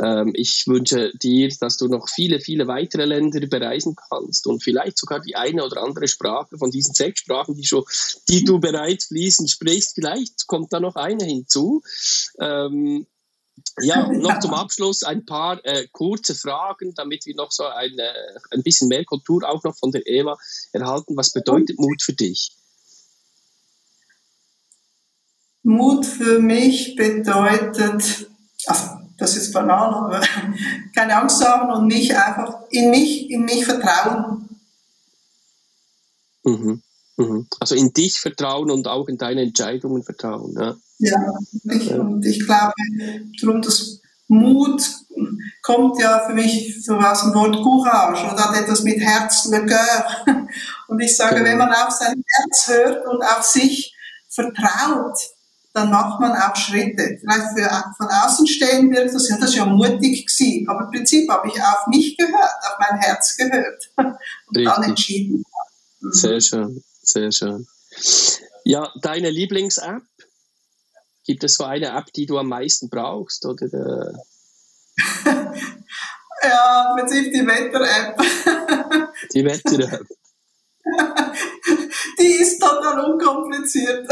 ähm, 0.03 0.33
ich 0.35 0.67
wünsche 0.67 1.13
dir, 1.17 1.49
dass 1.61 1.77
du 1.77 1.89
noch 1.89 2.09
viele, 2.09 2.41
viele 2.41 2.67
weitere 2.67 3.05
Länder 3.05 3.41
bereisen 3.47 3.97
kannst. 3.97 4.47
Und 4.47 4.63
vielleicht 4.63 4.99
sogar 4.99 5.21
die 5.21 5.37
eine 5.37 5.65
oder 5.65 5.83
andere 5.83 6.09
Sprache 6.09 6.59
von 6.59 6.71
diesen 6.71 6.95
sechs 6.95 7.21
Sprachen, 7.21 7.55
die, 7.55 7.65
schon, 7.65 7.85
die 8.29 8.45
du 8.45 8.59
bereits 8.59 9.07
fließend 9.07 9.51
sprichst, 9.51 9.95
vielleicht 9.95 10.47
kommt 10.47 10.73
da 10.73 10.81
noch 10.81 10.97
eine 10.97 11.25
hinzu. 11.25 11.83
Ähm, 12.41 13.07
ja, 13.81 14.09
noch 14.13 14.39
zum 14.41 14.55
Abschluss 14.55 15.03
ein 15.03 15.25
paar 15.25 15.65
äh, 15.65 15.87
kurze 15.93 16.35
Fragen, 16.35 16.95
damit 16.95 17.27
wir 17.27 17.35
noch 17.35 17.51
so 17.51 17.65
ein, 17.65 17.99
äh, 17.99 18.13
ein 18.51 18.63
bisschen 18.63 18.89
mehr 18.89 19.05
Kultur 19.05 19.49
auch 19.49 19.63
noch 19.65 19.77
von 19.77 19.91
der 19.91 20.07
Eva 20.07 20.37
erhalten. 20.73 21.17
Was 21.17 21.33
bedeutet 21.33 21.79
Mut 21.79 22.03
für 22.03 22.13
dich? 22.13 22.57
Mut 25.63 26.05
für 26.05 26.41
mich 26.41 26.95
bedeutet, 26.95 28.29
also 28.67 28.85
das 29.17 29.37
ist 29.37 29.53
banal, 29.53 29.95
aber 29.95 30.21
keine 30.95 31.17
Angst 31.17 31.45
haben 31.45 31.73
und 31.73 31.87
mich 31.87 32.17
einfach 32.17 32.61
in 32.71 32.91
mich, 32.91 33.31
in 33.31 33.45
mich 33.45 33.65
vertrauen. 33.65 34.49
Mhm. 36.45 36.83
Mhm. 37.17 37.47
Also 37.61 37.75
in 37.75 37.93
dich 37.93 38.21
vertrauen 38.21 38.71
und 38.71 38.89
auch 38.89 39.09
in 39.09 39.19
deine 39.19 39.43
Entscheidungen 39.43 40.03
vertrauen. 40.03 40.55
Ja. 40.59 40.77
Ja, 40.99 41.35
ich, 41.65 41.91
und 41.93 42.25
ich 42.25 42.45
glaube, 42.47 42.73
darum 43.41 43.63
das 43.63 44.01
Mut 44.29 44.83
kommt 45.63 46.01
ja 46.01 46.21
für 46.27 46.35
mich 46.35 46.85
so 46.85 46.95
aus 46.97 47.23
dem 47.23 47.35
Wort 47.35 47.57
Courage 47.63 48.25
oder 48.33 48.45
hat 48.45 48.61
etwas 48.61 48.83
mit 48.83 49.01
Herz, 49.01 49.47
le 49.47 49.65
cœur. 49.65 50.47
Und 50.89 51.01
ich 51.01 51.17
sage, 51.17 51.37
genau. 51.37 51.47
wenn 51.47 51.59
man 51.59 51.73
auf 51.73 51.91
sein 51.91 52.23
Herz 52.27 52.69
hört 52.69 53.07
und 53.07 53.23
auf 53.23 53.43
sich 53.43 53.97
vertraut, 54.29 55.19
dann 55.73 55.91
macht 55.91 56.21
man 56.21 56.33
auch 56.33 56.55
Schritte. 56.55 57.19
Vielleicht 57.21 57.49
für, 57.57 57.85
von 57.97 58.07
außen 58.07 58.47
stehen 58.47 58.93
wird 58.93 59.13
das, 59.13 59.29
ja, 59.29 59.37
das 59.39 59.51
ist 59.51 59.57
ja 59.57 59.65
mutig 59.65 60.27
gewesen. 60.27 60.69
Aber 60.69 60.85
im 60.85 60.91
Prinzip 60.91 61.29
habe 61.29 61.49
ich 61.49 61.61
auf 61.61 61.87
mich 61.89 62.17
gehört, 62.17 62.55
auf 62.63 62.77
mein 62.79 63.01
Herz 63.01 63.37
gehört 63.37 63.91
und 63.97 64.57
Richtig. 64.57 64.75
dann 64.75 64.83
entschieden. 64.85 65.45
Sehr 66.01 66.41
schön, 66.41 66.83
sehr 67.07 67.33
schön. 67.33 67.67
Ja, 68.65 68.93
deine 69.01 69.31
Lieblings-App? 69.31 70.03
Gibt 71.25 71.45
es 71.45 71.55
so 71.55 71.65
eine 71.65 71.89
App, 71.97 72.13
die 72.13 72.27
du 72.27 72.39
am 72.39 72.49
meisten 72.49 72.89
brauchst? 72.89 73.47
Oder, 73.47 73.67
äh? 73.67 74.13
ja, 76.43 76.91
im 76.91 76.97
Prinzip 76.99 77.33
die 77.33 77.47
Wetter-App. 77.47 78.19
die 79.35 79.45
Wetter-App. 79.45 80.07
die 82.19 82.27
ist 82.27 82.61
total 82.61 83.13
unkompliziert. 83.13 84.07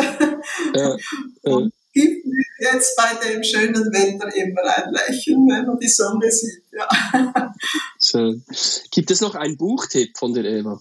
Ja, 0.74 0.96
Und 1.42 1.72
gibt 1.92 2.24
mir 2.26 2.44
jetzt 2.58 2.96
bei 2.96 3.14
dem 3.26 3.44
schönen 3.44 3.92
Wetter 3.92 4.34
immer 4.34 4.62
ein 4.76 4.92
Lächeln, 4.92 5.46
wenn 5.48 5.66
man 5.66 5.78
die 5.78 5.88
Sonne 5.88 6.30
sieht. 6.30 6.64
Ja. 6.72 6.88
Schön. 8.00 8.44
Gibt 8.90 9.10
es 9.10 9.20
noch 9.20 9.34
einen 9.34 9.56
Buchtipp 9.56 10.16
von 10.16 10.32
der 10.32 10.44
Eva? 10.44 10.80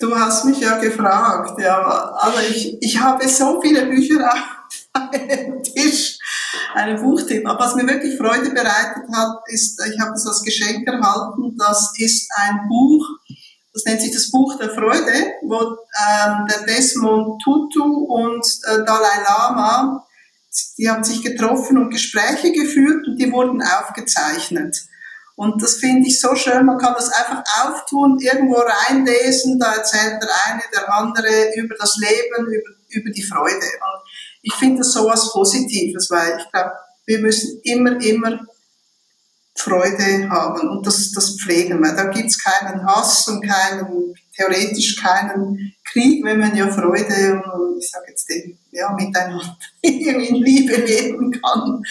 Du 0.00 0.18
hast 0.18 0.46
mich 0.46 0.58
ja 0.60 0.78
gefragt, 0.78 1.60
ja. 1.60 1.82
Also 2.14 2.38
ich, 2.48 2.78
ich 2.80 2.98
habe 2.98 3.28
so 3.28 3.60
viele 3.60 3.86
Bücher 3.86 4.28
auf 4.94 5.10
meinem 5.12 5.62
Tisch, 5.62 6.18
einen 6.74 7.00
Buchtipp. 7.00 7.46
Aber 7.46 7.64
was 7.64 7.74
mir 7.74 7.86
wirklich 7.86 8.16
Freude 8.16 8.50
bereitet 8.50 9.04
hat, 9.12 9.42
ist, 9.46 9.80
ich 9.92 10.00
habe 10.00 10.12
es 10.14 10.26
als 10.26 10.42
Geschenk 10.42 10.86
erhalten, 10.86 11.54
das 11.58 11.92
ist 11.98 12.30
ein 12.36 12.66
Buch, 12.68 13.06
das 13.72 13.84
nennt 13.84 14.00
sich 14.00 14.12
das 14.12 14.30
Buch 14.30 14.56
der 14.58 14.70
Freude, 14.70 15.34
wo 15.42 15.60
ähm, 15.60 16.46
der 16.48 16.66
Desmond 16.66 17.40
Tutu 17.42 17.84
und 17.84 18.44
äh, 18.64 18.84
Dalai 18.84 19.22
Lama 19.22 20.06
die 20.78 20.88
haben 20.88 21.04
sich 21.04 21.22
getroffen 21.22 21.78
und 21.78 21.90
Gespräche 21.90 22.52
geführt 22.52 23.06
und 23.06 23.16
die 23.16 23.30
wurden 23.30 23.62
aufgezeichnet. 23.62 24.84
Und 25.40 25.62
das 25.62 25.76
finde 25.76 26.06
ich 26.06 26.20
so 26.20 26.34
schön, 26.34 26.66
man 26.66 26.76
kann 26.76 26.92
das 26.92 27.08
einfach 27.08 27.42
auftun, 27.64 28.18
irgendwo 28.20 28.56
reinlesen, 28.56 29.58
da 29.58 29.72
erzählt 29.72 30.22
der 30.22 30.28
eine, 30.46 30.62
der 30.70 30.92
andere 30.92 31.54
über 31.56 31.74
das 31.80 31.96
Leben, 31.96 32.46
über, 32.46 32.70
über 32.90 33.10
die 33.10 33.22
Freude. 33.22 33.54
Und 33.56 34.02
ich 34.42 34.52
finde 34.52 34.80
das 34.80 34.92
so 34.92 35.06
was 35.06 35.32
Positives, 35.32 36.10
weil 36.10 36.36
ich 36.38 36.52
glaube, 36.52 36.72
wir 37.06 37.20
müssen 37.20 37.58
immer, 37.62 37.98
immer 38.02 38.38
Freude 39.56 40.28
haben 40.28 40.68
und 40.68 40.86
das, 40.86 41.10
das 41.12 41.38
pflegen, 41.40 41.82
weil 41.82 41.96
da 41.96 42.08
gibt's 42.08 42.36
keinen 42.36 42.84
Hass 42.84 43.26
und 43.28 43.40
keinen, 43.40 44.14
theoretisch 44.36 45.00
keinen 45.00 45.74
Krieg, 45.90 46.22
wenn 46.22 46.40
man 46.40 46.54
ja 46.54 46.70
Freude 46.70 47.42
und 47.42 47.78
ich 47.78 47.90
sage 47.90 48.10
jetzt 48.10 48.28
den, 48.28 48.58
ja, 48.72 48.92
miteinander 48.92 49.56
in 49.80 50.34
Liebe 50.34 50.76
leben 50.76 51.32
kann. 51.32 51.82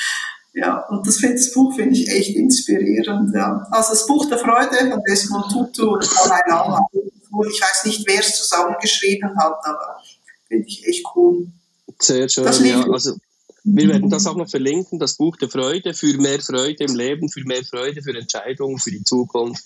Ja, 0.60 0.86
und 0.89 1.07
das, 1.07 1.18
find, 1.18 1.36
das 1.36 1.53
Buch 1.53 1.74
finde 1.74 1.95
ich 1.95 2.10
echt 2.10 2.36
inspirierend. 2.36 3.34
Ja. 3.34 3.66
Also 3.72 3.91
das 3.91 4.05
Buch 4.05 4.26
der 4.28 4.39
Freude 4.39 4.91
von 4.91 5.01
Desmond 5.07 5.51
Tutu 5.51 5.93
und 5.93 6.10
Alain 6.20 6.51
Alma. 6.51 6.86
Ich 6.93 7.62
weiß 7.62 7.86
nicht, 7.86 8.05
wer 8.07 8.20
es 8.20 8.36
zusammengeschrieben 8.36 9.30
hat, 9.38 9.55
aber 9.64 9.97
finde 10.47 10.68
ich 10.68 10.86
echt 10.86 11.05
cool. 11.16 11.47
Sehr 11.99 12.28
schön, 12.28 12.45
ja. 12.66 12.84
Also 12.91 13.16
wir 13.64 13.88
werden 13.88 14.10
das 14.10 14.26
auch 14.26 14.36
noch 14.36 14.49
verlinken, 14.49 14.99
das 14.99 15.16
Buch 15.16 15.38
der 15.38 15.49
Freude, 15.49 15.93
für 15.93 16.18
mehr 16.18 16.41
Freude 16.41 16.84
im 16.84 16.95
Leben, 16.95 17.30
für 17.30 17.43
mehr 17.45 17.64
Freude, 17.64 18.01
für 18.01 18.18
Entscheidungen, 18.18 18.80
für 18.80 18.91
die 18.91 19.03
Zukunft. 19.03 19.64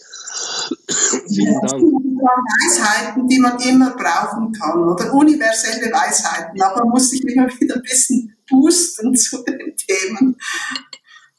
Vielen 1.27 1.59
Dank. 1.61 1.83
Weisheiten, 2.23 3.27
die 3.27 3.39
man 3.39 3.59
immer 3.61 3.95
brauchen 3.95 4.51
kann, 4.51 4.83
oder 4.89 5.13
universelle 5.13 5.91
Weisheiten, 5.91 6.61
aber 6.61 6.83
man 6.83 6.89
muss 6.89 7.09
sich 7.09 7.23
immer 7.23 7.47
wieder 7.59 7.75
ein 7.75 7.81
bisschen 7.81 8.32
boosten 8.49 9.15
zu 9.15 9.43
den 9.43 9.75
Themen. 9.75 10.37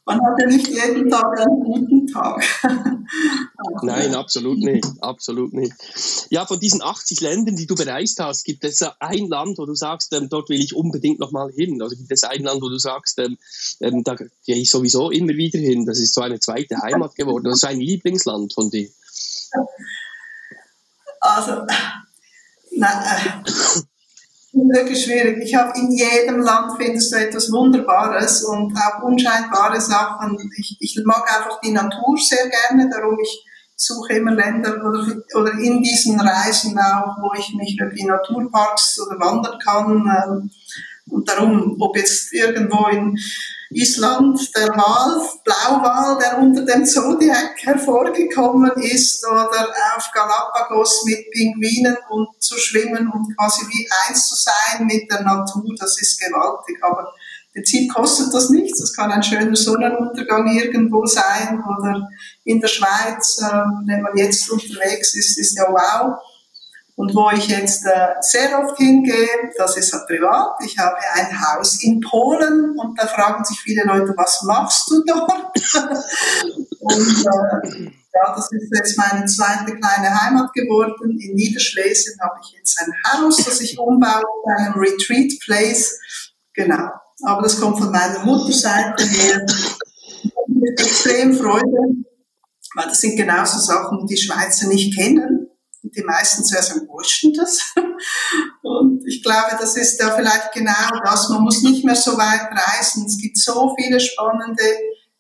Man 0.06 0.20
hat 0.20 0.38
ja 0.38 0.46
nicht 0.46 0.68
jeden 0.68 1.08
Tag 1.08 1.40
einen 1.40 1.60
guten 1.64 2.06
Tag. 2.06 2.44
Nein, 3.82 4.14
absolut 4.14 4.58
nicht. 4.58 4.86
Absolut 5.00 5.54
nicht. 5.54 5.72
Ja, 6.28 6.44
von 6.44 6.60
diesen 6.60 6.82
80 6.82 7.22
Ländern, 7.22 7.56
die 7.56 7.66
du 7.66 7.74
bereist 7.74 8.20
hast, 8.20 8.44
gibt 8.44 8.64
es 8.64 8.82
ein 9.00 9.28
Land, 9.28 9.56
wo 9.56 9.64
du 9.64 9.74
sagst, 9.74 10.12
ähm, 10.12 10.28
dort 10.28 10.50
will 10.50 10.60
ich 10.60 10.76
unbedingt 10.76 11.20
nochmal 11.20 11.50
hin. 11.52 11.80
Also 11.80 11.96
gibt 11.96 12.12
es 12.12 12.22
ein 12.24 12.42
Land, 12.42 12.60
wo 12.60 12.68
du 12.68 12.76
sagst, 12.76 13.18
ähm, 13.18 13.38
ähm, 13.80 14.04
da 14.04 14.14
gehe 14.14 14.56
ich 14.56 14.68
sowieso 14.68 15.10
immer 15.10 15.32
wieder 15.34 15.58
hin. 15.58 15.86
Das 15.86 15.98
ist 15.98 16.12
so 16.12 16.20
eine 16.20 16.38
zweite 16.38 16.82
Heimat 16.82 17.14
geworden. 17.14 17.44
Das 17.44 17.56
ist 17.56 17.64
ein 17.64 17.80
Lieblingsland 17.80 18.52
von 18.52 18.68
dir. 18.68 18.90
Also, 21.20 21.66
nein, 22.72 23.42
äh, 23.46 23.80
wirklich 24.54 25.04
schwierig. 25.04 25.38
Ich 25.42 25.54
habe 25.54 25.78
in 25.78 25.90
jedem 25.90 26.40
Land 26.40 26.72
findest 26.78 27.12
du 27.12 27.16
etwas 27.16 27.50
Wunderbares 27.50 28.44
und 28.44 28.74
auch 28.76 29.02
unscheinbare 29.02 29.80
Sachen. 29.80 30.38
Ich, 30.58 30.76
ich 30.80 31.02
mag 31.04 31.24
einfach 31.36 31.60
die 31.60 31.72
Natur 31.72 32.16
sehr 32.18 32.48
gerne, 32.48 32.88
darum 32.88 33.18
ich 33.20 33.44
suche 33.76 34.14
immer 34.14 34.32
Länder 34.32 34.76
oder, 34.84 35.04
oder 35.34 35.52
in 35.52 35.82
diesen 35.82 36.20
Reisen 36.20 36.78
auch, 36.78 37.16
wo 37.20 37.32
ich 37.36 37.52
mich 37.54 37.78
in 37.96 38.06
Naturparks 38.06 39.00
oder 39.00 39.18
wandern 39.18 39.58
kann. 39.58 39.90
Ähm, 39.90 40.50
und 41.10 41.28
darum, 41.28 41.76
ob 41.80 41.96
jetzt 41.96 42.32
irgendwo 42.32 42.86
in 42.88 43.16
Island 43.70 44.38
der 44.56 44.68
Wal, 44.68 45.20
Blauwal, 45.44 46.18
der 46.18 46.38
unter 46.38 46.64
dem 46.64 46.84
Zodiac 46.84 47.56
hervorgekommen 47.58 48.72
ist, 48.76 49.26
oder 49.26 49.68
auf 49.96 50.10
Galapagos 50.12 51.04
mit 51.06 51.30
Pinguinen 51.30 51.96
und 52.10 52.28
zu 52.38 52.56
schwimmen 52.58 53.10
und 53.10 53.36
quasi 53.36 53.66
wie 53.66 53.88
eins 54.06 54.28
zu 54.28 54.36
sein 54.36 54.86
mit 54.86 55.10
der 55.10 55.22
Natur, 55.22 55.74
das 55.78 56.00
ist 56.00 56.20
gewaltig. 56.20 56.78
Aber 56.82 57.12
Ziel 57.62 57.88
kostet 57.88 58.34
das 58.34 58.50
nichts. 58.50 58.80
Das 58.80 58.92
kann 58.94 59.12
ein 59.12 59.22
schöner 59.22 59.54
Sonnenuntergang 59.54 60.46
irgendwo 60.48 61.06
sein 61.06 61.62
oder 61.62 62.08
in 62.44 62.60
der 62.60 62.68
Schweiz, 62.68 63.38
äh, 63.40 63.62
wenn 63.86 64.02
man 64.02 64.16
jetzt 64.16 64.50
unterwegs 64.50 65.14
ist, 65.14 65.38
ist 65.38 65.56
ja 65.56 65.64
wow. 65.68 66.18
Und 66.96 67.12
wo 67.12 67.28
ich 67.30 67.48
jetzt 67.48 67.84
äh, 67.86 68.14
sehr 68.20 68.56
oft 68.60 68.76
hingehe, 68.76 69.50
das 69.58 69.76
ist 69.76 69.92
halt 69.92 70.06
privat. 70.06 70.54
Ich 70.64 70.78
habe 70.78 70.94
ein 71.14 71.40
Haus 71.40 71.82
in 71.82 72.00
Polen 72.00 72.78
und 72.78 72.98
da 72.98 73.06
fragen 73.08 73.44
sich 73.44 73.58
viele 73.60 73.82
Leute, 73.84 74.14
was 74.16 74.42
machst 74.42 74.88
du 74.90 75.02
dort? 75.04 75.28
und 76.80 77.26
äh, 77.26 77.90
ja, 78.14 78.34
das 78.36 78.48
ist 78.52 78.70
jetzt 78.72 78.96
meine 78.96 79.24
zweite 79.26 79.76
kleine 79.76 80.20
Heimat 80.20 80.52
geworden. 80.52 81.18
In 81.18 81.34
Niederschlesien 81.34 82.16
habe 82.22 82.38
ich 82.44 82.52
jetzt 82.56 82.80
ein 82.80 82.94
Haus, 83.12 83.38
das 83.38 83.60
ich 83.60 83.76
umbaue, 83.76 84.22
einem 84.56 84.74
Retreat 84.74 85.32
Place. 85.44 85.98
Genau. 86.52 86.90
Aber 87.24 87.42
das 87.42 87.60
kommt 87.60 87.78
von 87.78 87.90
meiner 87.90 88.20
Mutterseite 88.24 89.04
her. 89.04 89.44
Mit 90.46 90.80
extrem 90.80 91.34
Freude, 91.34 92.04
weil 92.76 92.86
das 92.86 93.00
sind 93.00 93.16
genauso 93.16 93.58
Sachen, 93.58 94.06
die 94.06 94.16
Schweizer 94.16 94.68
nicht 94.68 94.96
kennen 94.96 95.43
die 95.96 96.02
meisten 96.02 96.42
ist 96.42 96.52
denn 97.22 97.32
das? 97.34 97.60
Und 98.62 99.02
ich 99.06 99.22
glaube, 99.22 99.56
das 99.58 99.76
ist 99.76 99.98
da 99.98 100.14
vielleicht 100.16 100.52
genau 100.52 101.00
das. 101.04 101.28
Man 101.28 101.42
muss 101.42 101.62
nicht 101.62 101.84
mehr 101.84 101.94
so 101.94 102.16
weit 102.16 102.48
reisen. 102.50 103.06
Es 103.06 103.18
gibt 103.18 103.38
so 103.38 103.74
viele 103.78 104.00
spannende 104.00 104.62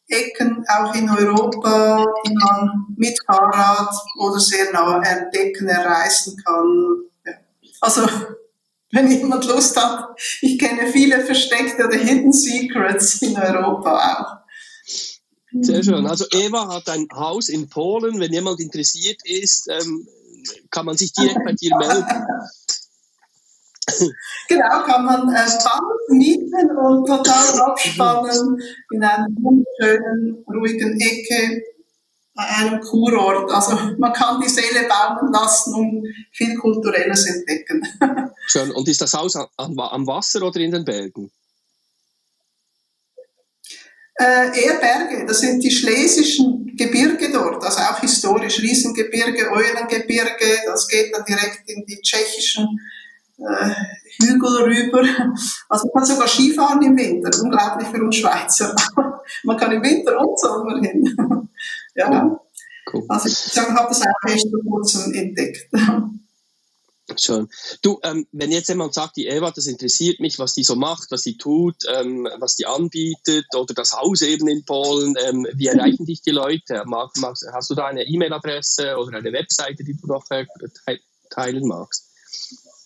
Ecken, 0.08 0.64
auch 0.68 0.94
in 0.94 1.08
Europa, 1.08 2.04
die 2.26 2.34
man 2.34 2.86
mit 2.96 3.18
Fahrrad 3.26 3.94
oder 4.18 4.38
sehr 4.38 4.72
nah 4.72 5.02
entdecken, 5.02 5.66
erreisen 5.66 6.36
kann. 6.44 7.36
Also, 7.80 8.06
wenn 8.92 9.10
jemand 9.10 9.46
Lust 9.46 9.76
hat, 9.76 10.18
ich 10.40 10.58
kenne 10.58 10.90
viele 10.92 11.20
versteckte 11.24 11.86
oder 11.86 11.96
Hidden 11.96 12.32
Secrets 12.32 13.22
in 13.22 13.36
Europa 13.36 14.42
auch. 14.42 14.44
Sehr 15.60 15.82
schön. 15.84 16.06
Also 16.06 16.26
Eva 16.32 16.68
hat 16.68 16.88
ein 16.88 17.06
Haus 17.14 17.48
in 17.48 17.68
Polen. 17.68 18.18
Wenn 18.18 18.32
jemand 18.32 18.60
interessiert 18.60 19.20
ist, 19.24 19.68
ähm, 19.70 20.06
kann 20.74 20.86
man 20.86 20.96
sich 20.96 21.12
direkt 21.12 21.44
bei 21.44 21.52
dir 21.52 21.76
melden. 21.76 22.04
Genau, 24.48 24.82
kann 24.82 25.04
man 25.04 25.32
äh, 25.32 25.46
mieten 26.08 26.70
und 26.76 27.06
total 27.06 27.60
abspannen 27.60 28.60
in 28.90 29.04
einer 29.04 29.26
wunderschönen, 29.40 30.44
ruhigen 30.48 31.00
Ecke 31.00 31.62
bei 32.34 32.42
einem 32.42 32.80
Kurort. 32.80 33.50
Also 33.52 33.78
man 33.98 34.12
kann 34.12 34.40
die 34.40 34.48
Seele 34.48 34.88
bauen 34.88 35.32
lassen, 35.32 35.74
um 35.74 36.04
viel 36.32 36.56
Kulturelles 36.56 37.26
entdecken. 37.26 37.86
Schön. 38.46 38.72
Und 38.72 38.88
ist 38.88 39.00
das 39.00 39.14
Haus 39.14 39.36
am, 39.36 39.78
am 39.78 40.06
Wasser 40.06 40.42
oder 40.42 40.58
in 40.58 40.72
den 40.72 40.84
Bergen? 40.84 41.30
Äh, 44.16 44.64
eher 44.64 44.74
Berge, 44.74 45.26
das 45.26 45.40
sind 45.40 45.62
die 45.62 45.70
schlesischen 45.70 46.76
Gebirge 46.76 47.32
dort, 47.32 47.64
also 47.64 47.80
auch 47.80 47.98
historisch, 47.98 48.60
Riesengebirge, 48.60 49.50
Eulengebirge, 49.50 50.58
das 50.66 50.86
geht 50.86 51.12
dann 51.14 51.24
direkt 51.24 51.68
in 51.68 51.84
die 51.84 52.00
tschechischen 52.00 52.80
äh, 53.38 53.74
Hügel 54.22 54.62
rüber. 54.62 55.02
Also 55.68 55.88
man 55.92 55.94
kann 55.94 56.04
sogar 56.04 56.28
Skifahren 56.28 56.82
im 56.82 56.96
Winter, 56.96 57.30
unglaublich 57.42 57.88
für 57.88 58.02
uns 58.02 58.16
Schweizer. 58.16 58.74
man 59.44 59.56
kann 59.56 59.72
im 59.72 59.82
Winter 59.82 60.18
und 60.20 60.38
Sommer 60.38 60.80
hin. 60.80 61.16
ja. 61.94 62.38
Cool. 62.92 63.04
Also 63.08 63.28
ich 63.28 63.58
habe 63.58 63.88
das 63.88 64.02
auch 64.02 64.28
erst 64.28 64.48
vor 64.50 64.60
kurzem 64.70 65.12
entdeckt. 65.12 65.68
Schön. 67.16 67.50
Du, 67.82 68.00
ähm, 68.02 68.26
wenn 68.32 68.50
jetzt 68.50 68.68
jemand 68.68 68.94
sagt, 68.94 69.16
die 69.16 69.26
Eva, 69.26 69.50
das 69.50 69.66
interessiert 69.66 70.20
mich, 70.20 70.38
was 70.38 70.54
die 70.54 70.64
so 70.64 70.74
macht, 70.74 71.10
was 71.10 71.22
sie 71.22 71.36
tut, 71.36 71.76
ähm, 71.94 72.26
was 72.38 72.56
die 72.56 72.66
anbietet 72.66 73.46
oder 73.54 73.74
das 73.74 73.92
Haus 73.92 74.22
eben 74.22 74.48
in 74.48 74.64
Polen, 74.64 75.14
ähm, 75.22 75.46
wie 75.52 75.66
erreichen 75.66 76.06
dich 76.06 76.22
die 76.22 76.30
Leute? 76.30 76.82
Mag, 76.86 77.10
magst, 77.16 77.46
hast 77.52 77.68
du 77.68 77.74
da 77.74 77.86
eine 77.86 78.04
E-Mail-Adresse 78.04 78.96
oder 78.96 79.18
eine 79.18 79.32
Webseite, 79.32 79.84
die 79.84 79.94
du 79.94 80.06
noch 80.06 80.24
äh, 80.30 80.46
teilen 81.28 81.68
magst? 81.68 82.10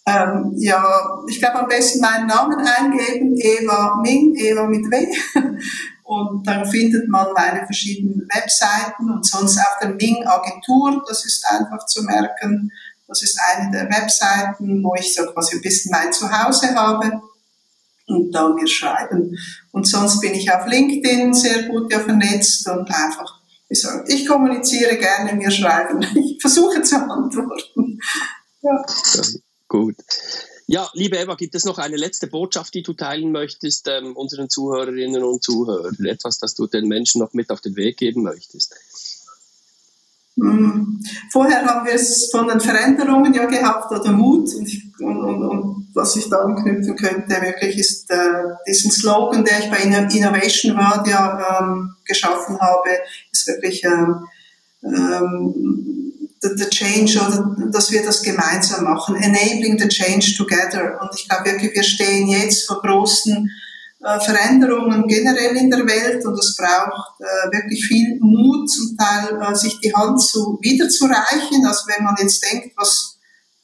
Ähm, 0.05 0.53
ja, 0.57 1.23
ich 1.29 1.39
glaube 1.39 1.61
am 1.61 1.69
besten 1.69 2.01
meinen 2.01 2.27
Namen 2.27 2.59
eingeben, 2.59 3.37
Eva 3.37 4.01
Ming, 4.03 4.35
Eva 4.37 4.66
mit 4.66 4.91
W. 4.91 5.07
Und 6.09 6.47
dann 6.47 6.64
findet 6.64 7.07
man 7.11 7.35
meine 7.35 7.66
verschiedenen 7.66 8.27
Webseiten 8.33 9.11
und 9.11 9.27
sonst 9.27 9.59
auch 9.59 9.79
der 9.79 9.91
Ming 9.91 10.27
Agentur, 10.27 11.05
das 11.07 11.27
ist 11.27 11.45
einfach 11.47 11.85
zu 11.85 12.03
merken. 12.03 12.73
Das 13.09 13.23
ist 13.23 13.41
eine 13.41 13.71
der 13.71 13.91
Webseiten, 13.91 14.85
wo 14.85 14.95
ich 14.95 15.15
so 15.15 15.25
quasi 15.33 15.57
ein 15.57 15.63
bisschen 15.63 15.91
mein 15.91 16.13
Zuhause 16.13 16.75
habe 16.75 17.23
und 18.07 18.33
da 18.33 18.49
mir 18.49 18.67
schreiben. 18.67 19.37
Und 19.73 19.87
sonst 19.87 20.21
bin 20.21 20.35
ich 20.35 20.53
auf 20.53 20.67
LinkedIn 20.67 21.33
sehr 21.35 21.65
gut 21.65 21.91
ja 21.93 22.01
vernetzt 22.01 22.69
und 22.69 22.89
einfach, 22.91 23.41
ich, 23.69 23.81
sage, 23.81 24.05
ich 24.13 24.27
kommuniziere 24.27 24.97
gerne, 24.97 25.35
mir 25.35 25.51
schreiben. 25.51 26.05
Ich 26.15 26.41
versuche 26.41 26.83
zu 26.83 26.97
antworten. 26.97 27.99
Ja. 28.63 28.85
Gut. 29.69 29.97
Ja, 30.67 30.89
liebe 30.93 31.17
Eva, 31.17 31.35
gibt 31.35 31.55
es 31.55 31.65
noch 31.65 31.79
eine 31.79 31.97
letzte 31.97 32.27
Botschaft, 32.27 32.75
die 32.75 32.83
du 32.83 32.93
teilen 32.93 33.33
möchtest, 33.33 33.89
ähm, 33.89 34.15
unseren 34.15 34.51
Zuhörerinnen 34.51 35.25
und 35.25 35.43
Zuhörern? 35.43 35.97
Etwas, 36.05 36.39
das 36.39 36.55
du 36.55 36.67
den 36.67 36.89
Menschen 36.89 37.21
noch 37.21 37.33
mit 37.33 37.51
auf 37.51 37.63
den 37.63 37.75
Weg 37.77 37.97
geben 37.97 38.23
möchtest? 38.23 38.75
Hm. 40.41 41.01
Vorher 41.32 41.64
haben 41.64 41.86
wir 41.86 41.95
es 41.95 42.28
von 42.30 42.49
den 42.49 42.61
Veränderungen 42.61 43.34
ja 43.34 43.47
gehabt 43.47 43.91
oder 43.91 44.12
Mut 44.12 44.49
und, 44.55 44.68
und, 45.01 45.16
und, 45.18 45.43
und 45.43 45.89
was 45.95 46.16
ich 46.16 46.28
da 46.28 46.39
anknüpfen 46.39 46.97
könnte, 46.97 47.43
wirklich 47.43 47.78
ist 47.78 48.11
äh, 48.11 48.16
diesen 48.66 48.91
Slogan, 48.91 49.45
der 49.45 49.59
ich 49.59 49.70
bei 49.70 49.78
Innovation 49.78 50.76
World 50.76 51.07
ja 51.07 51.61
ähm, 51.61 51.95
geschaffen 52.05 52.59
habe, 52.61 52.91
ist 53.32 53.47
wirklich 53.49 53.82
ähm, 53.84 54.26
ähm, 54.84 56.12
the, 56.41 56.51
the 56.57 56.70
change 56.70 57.18
oder 57.18 57.70
dass 57.70 57.91
wir 57.91 58.05
das 58.05 58.22
gemeinsam 58.22 58.84
machen, 58.84 59.16
enabling 59.16 59.78
the 59.78 59.89
change 59.89 60.34
together. 60.36 60.99
Und 61.01 61.11
ich 61.18 61.28
glaube 61.28 61.51
wirklich, 61.51 61.74
wir 61.74 61.82
stehen 61.82 62.28
jetzt 62.28 62.66
vor 62.66 62.80
großen 62.80 63.51
äh, 64.05 64.20
Veränderungen 64.20 65.07
generell 65.07 65.57
in 65.57 65.70
der 65.70 65.86
Welt 65.86 66.24
und 66.24 66.38
es 66.38 66.57
braucht 66.57 67.20
äh, 67.20 67.53
wirklich 67.53 67.84
viel 67.86 68.18
Mut, 68.20 68.70
zum 68.70 68.96
Teil 68.96 69.40
äh, 69.40 69.55
sich 69.55 69.78
die 69.80 69.94
Hand 69.94 70.20
zu, 70.20 70.59
wieder 70.61 70.88
zu 70.88 71.07
reichen. 71.07 71.66
Also 71.66 71.86
wenn 71.88 72.05
man 72.05 72.16
jetzt 72.18 72.44
denkt, 72.44 72.74
was 72.76 73.18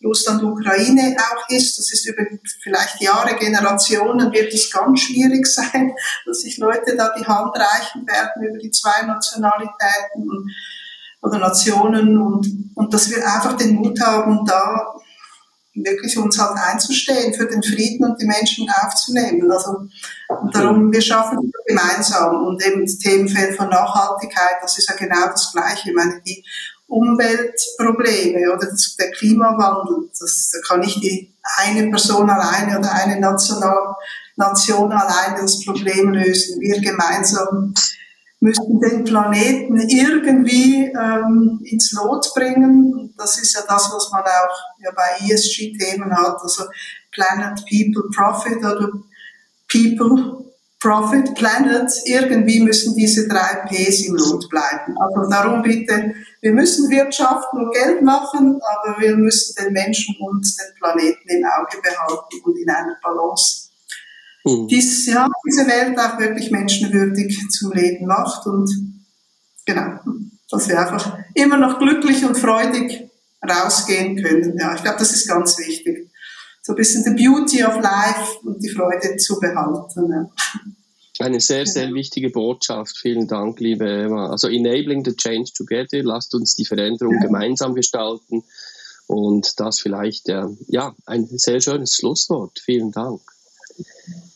Russland, 0.04 0.42
Ukraine 0.42 1.16
auch 1.18 1.48
ist. 1.48 1.78
Das 1.78 1.92
ist 1.92 2.06
über 2.06 2.24
vielleicht 2.62 3.00
Jahre, 3.00 3.34
Generationen 3.36 4.32
wird 4.32 4.52
es 4.52 4.70
ganz 4.70 5.00
schwierig 5.00 5.46
sein, 5.54 5.92
dass 6.26 6.40
sich 6.40 6.58
Leute 6.58 6.96
da 6.96 7.14
die 7.18 7.24
Hand 7.24 7.56
reichen 7.56 8.06
werden 8.06 8.42
über 8.42 8.58
die 8.58 8.70
zwei 8.70 9.02
Nationalitäten 9.06 10.28
und, 10.28 10.50
oder 11.22 11.38
Nationen 11.38 12.18
und, 12.18 12.46
und 12.74 12.92
dass 12.92 13.10
wir 13.10 13.18
einfach 13.24 13.56
den 13.56 13.76
Mut 13.76 13.98
haben, 14.00 14.44
da 14.44 14.94
wirklich 15.74 16.16
uns 16.16 16.38
halt 16.38 16.56
einzustehen, 16.56 17.34
für 17.34 17.46
den 17.46 17.62
Frieden 17.62 18.04
und 18.04 18.20
die 18.20 18.26
Menschen 18.26 18.68
aufzunehmen. 18.82 19.50
Also, 19.50 19.88
und 20.40 20.54
darum, 20.54 20.92
wir 20.92 21.00
schaffen 21.00 21.50
gemeinsam 21.66 22.46
und 22.46 22.64
eben 22.64 22.82
das 22.82 22.98
Themenfeld 22.98 23.56
von 23.56 23.68
Nachhaltigkeit, 23.68 24.56
das 24.62 24.78
ist 24.78 24.88
ja 24.88 24.96
genau 24.96 25.26
das 25.30 25.52
Gleiche. 25.52 25.90
Ich 25.90 25.94
meine, 25.94 26.20
die 26.26 26.44
Umweltprobleme 26.86 28.52
oder 28.52 28.66
das, 28.66 28.94
der 28.96 29.10
Klimawandel, 29.12 30.10
das, 30.18 30.50
da 30.52 30.58
kann 30.66 30.80
nicht 30.80 31.02
die 31.02 31.32
eine 31.56 31.90
Person 31.90 32.30
alleine 32.30 32.78
oder 32.78 32.92
eine 32.92 33.20
National, 33.20 33.96
Nation 34.36 34.92
alleine 34.92 35.40
das 35.40 35.64
Problem 35.64 36.12
lösen. 36.12 36.60
Wir 36.60 36.80
gemeinsam 36.80 37.74
müssen 38.44 38.78
den 38.78 39.04
Planeten 39.04 39.78
irgendwie 39.88 40.84
ähm, 40.84 41.60
ins 41.64 41.92
Lot 41.92 42.30
bringen. 42.34 43.14
Das 43.16 43.38
ist 43.38 43.54
ja 43.54 43.62
das, 43.66 43.90
was 43.90 44.10
man 44.12 44.22
auch 44.22 44.56
ja, 44.82 44.90
bei 44.94 45.26
ESG-Themen 45.26 46.14
hat, 46.14 46.36
also 46.42 46.64
Planet, 47.10 47.64
People, 47.64 48.10
Profit 48.14 48.58
oder 48.58 48.92
People, 49.72 50.44
Profit, 50.78 51.34
Planet. 51.34 51.90
Irgendwie 52.04 52.60
müssen 52.60 52.94
diese 52.94 53.26
drei 53.28 53.66
Ps 53.66 54.04
im 54.06 54.16
Lot 54.16 54.46
bleiben. 54.50 54.94
Also 54.98 55.30
darum 55.30 55.62
bitte, 55.62 56.12
wir 56.42 56.52
müssen 56.52 56.90
wirtschaften 56.90 57.64
und 57.64 57.72
Geld 57.72 58.02
machen, 58.02 58.60
aber 58.60 59.00
wir 59.00 59.16
müssen 59.16 59.54
den 59.64 59.72
Menschen 59.72 60.16
und 60.20 60.44
den 60.44 60.74
Planeten 60.78 61.28
im 61.30 61.44
Auge 61.46 61.78
behalten 61.82 62.44
und 62.44 62.58
in 62.58 62.68
einer 62.68 62.98
Balance 63.02 63.63
mhm. 64.44 64.68
dies, 64.68 65.06
ja, 65.06 65.28
diese 65.46 65.66
Welt 65.66 65.98
auch 65.98 66.18
wirklich 66.18 66.50
menschenwürdig 66.50 67.38
zum 67.50 67.72
Leben 67.72 68.06
macht 68.06 68.46
und 68.46 68.70
genau, 69.64 69.98
dass 70.50 70.68
wir 70.68 70.78
einfach 70.78 71.18
immer 71.34 71.56
noch 71.56 71.78
glücklich 71.78 72.24
und 72.24 72.36
freudig 72.36 73.10
rausgehen 73.42 74.22
können. 74.22 74.56
Ja, 74.58 74.74
ich 74.74 74.82
glaube, 74.82 74.98
das 74.98 75.12
ist 75.12 75.28
ganz 75.28 75.58
wichtig. 75.58 76.10
So 76.62 76.72
ein 76.72 76.76
bisschen 76.76 77.04
the 77.04 77.10
beauty 77.10 77.62
of 77.62 77.74
life 77.74 78.38
und 78.42 78.62
die 78.62 78.70
Freude 78.70 79.16
zu 79.16 79.38
behalten. 79.38 80.10
Ja. 80.10 80.30
Eine 81.20 81.40
sehr, 81.40 81.66
sehr 81.66 81.92
wichtige 81.92 82.30
Botschaft. 82.30 82.96
Vielen 82.96 83.28
Dank, 83.28 83.60
liebe 83.60 83.88
Emma. 83.88 84.30
Also 84.30 84.48
enabling 84.48 85.04
the 85.04 85.14
change 85.14 85.52
together. 85.54 86.02
Lasst 86.02 86.34
uns 86.34 86.56
die 86.56 86.64
Veränderung 86.64 87.14
ja. 87.14 87.20
gemeinsam 87.20 87.74
gestalten. 87.74 88.42
Und 89.06 89.60
das 89.60 89.80
vielleicht, 89.80 90.28
ja, 90.28 90.48
ja, 90.66 90.94
ein 91.04 91.26
sehr 91.26 91.60
schönes 91.60 91.96
Schlusswort. 91.96 92.58
Vielen 92.58 92.90
Dank. 92.90 93.20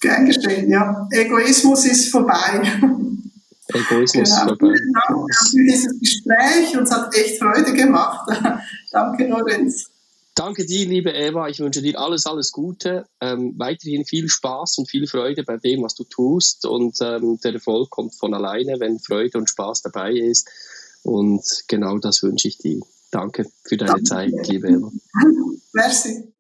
Gern 0.01 0.27
geschehen, 0.27 0.71
ja. 0.71 1.09
Egoismus 1.11 1.85
ist 1.87 2.11
vorbei. 2.11 2.63
Egoismus 3.69 4.13
genau. 4.13 4.23
ist 4.23 4.39
vorbei. 4.39 4.75
Vielen 4.77 4.93
Dank 4.93 5.35
für 5.35 5.65
dieses 5.65 6.01
Gespräch. 6.01 6.79
Uns 6.79 6.91
hat 6.91 7.15
echt 7.15 7.39
Freude 7.39 7.73
gemacht. 7.73 8.31
Danke, 8.93 9.27
Lorenz. 9.27 9.91
Danke 10.35 10.65
dir, 10.65 10.87
liebe 10.87 11.11
Eva. 11.11 11.49
Ich 11.49 11.59
wünsche 11.59 11.83
dir 11.83 11.99
alles, 11.99 12.25
alles 12.25 12.53
Gute. 12.53 13.07
Ähm, 13.21 13.55
weiterhin 13.59 14.05
viel 14.05 14.29
Spaß 14.29 14.79
und 14.79 14.89
viel 14.89 15.09
Freude 15.09 15.43
bei 15.43 15.57
dem, 15.57 15.83
was 15.83 15.97
du 15.97 16.05
tust. 16.05 16.65
Und 16.65 16.97
ähm, 17.01 17.41
der 17.43 17.55
Erfolg 17.55 17.91
kommt 17.91 18.15
von 18.15 18.33
alleine, 18.35 18.79
wenn 18.79 19.01
Freude 19.01 19.39
und 19.39 19.51
Spaß 19.51 19.83
dabei 19.83 20.13
ist. 20.13 20.49
Und 21.03 21.43
genau 21.67 21.99
das 21.99 22.23
wünsche 22.23 22.47
ich 22.47 22.59
dir. 22.59 22.81
Danke 23.11 23.47
für 23.65 23.77
deine 23.77 23.91
Danke. 23.91 24.05
Zeit, 24.05 24.33
liebe 24.47 24.69
Eva. 24.69 24.93
Merci. 25.73 26.33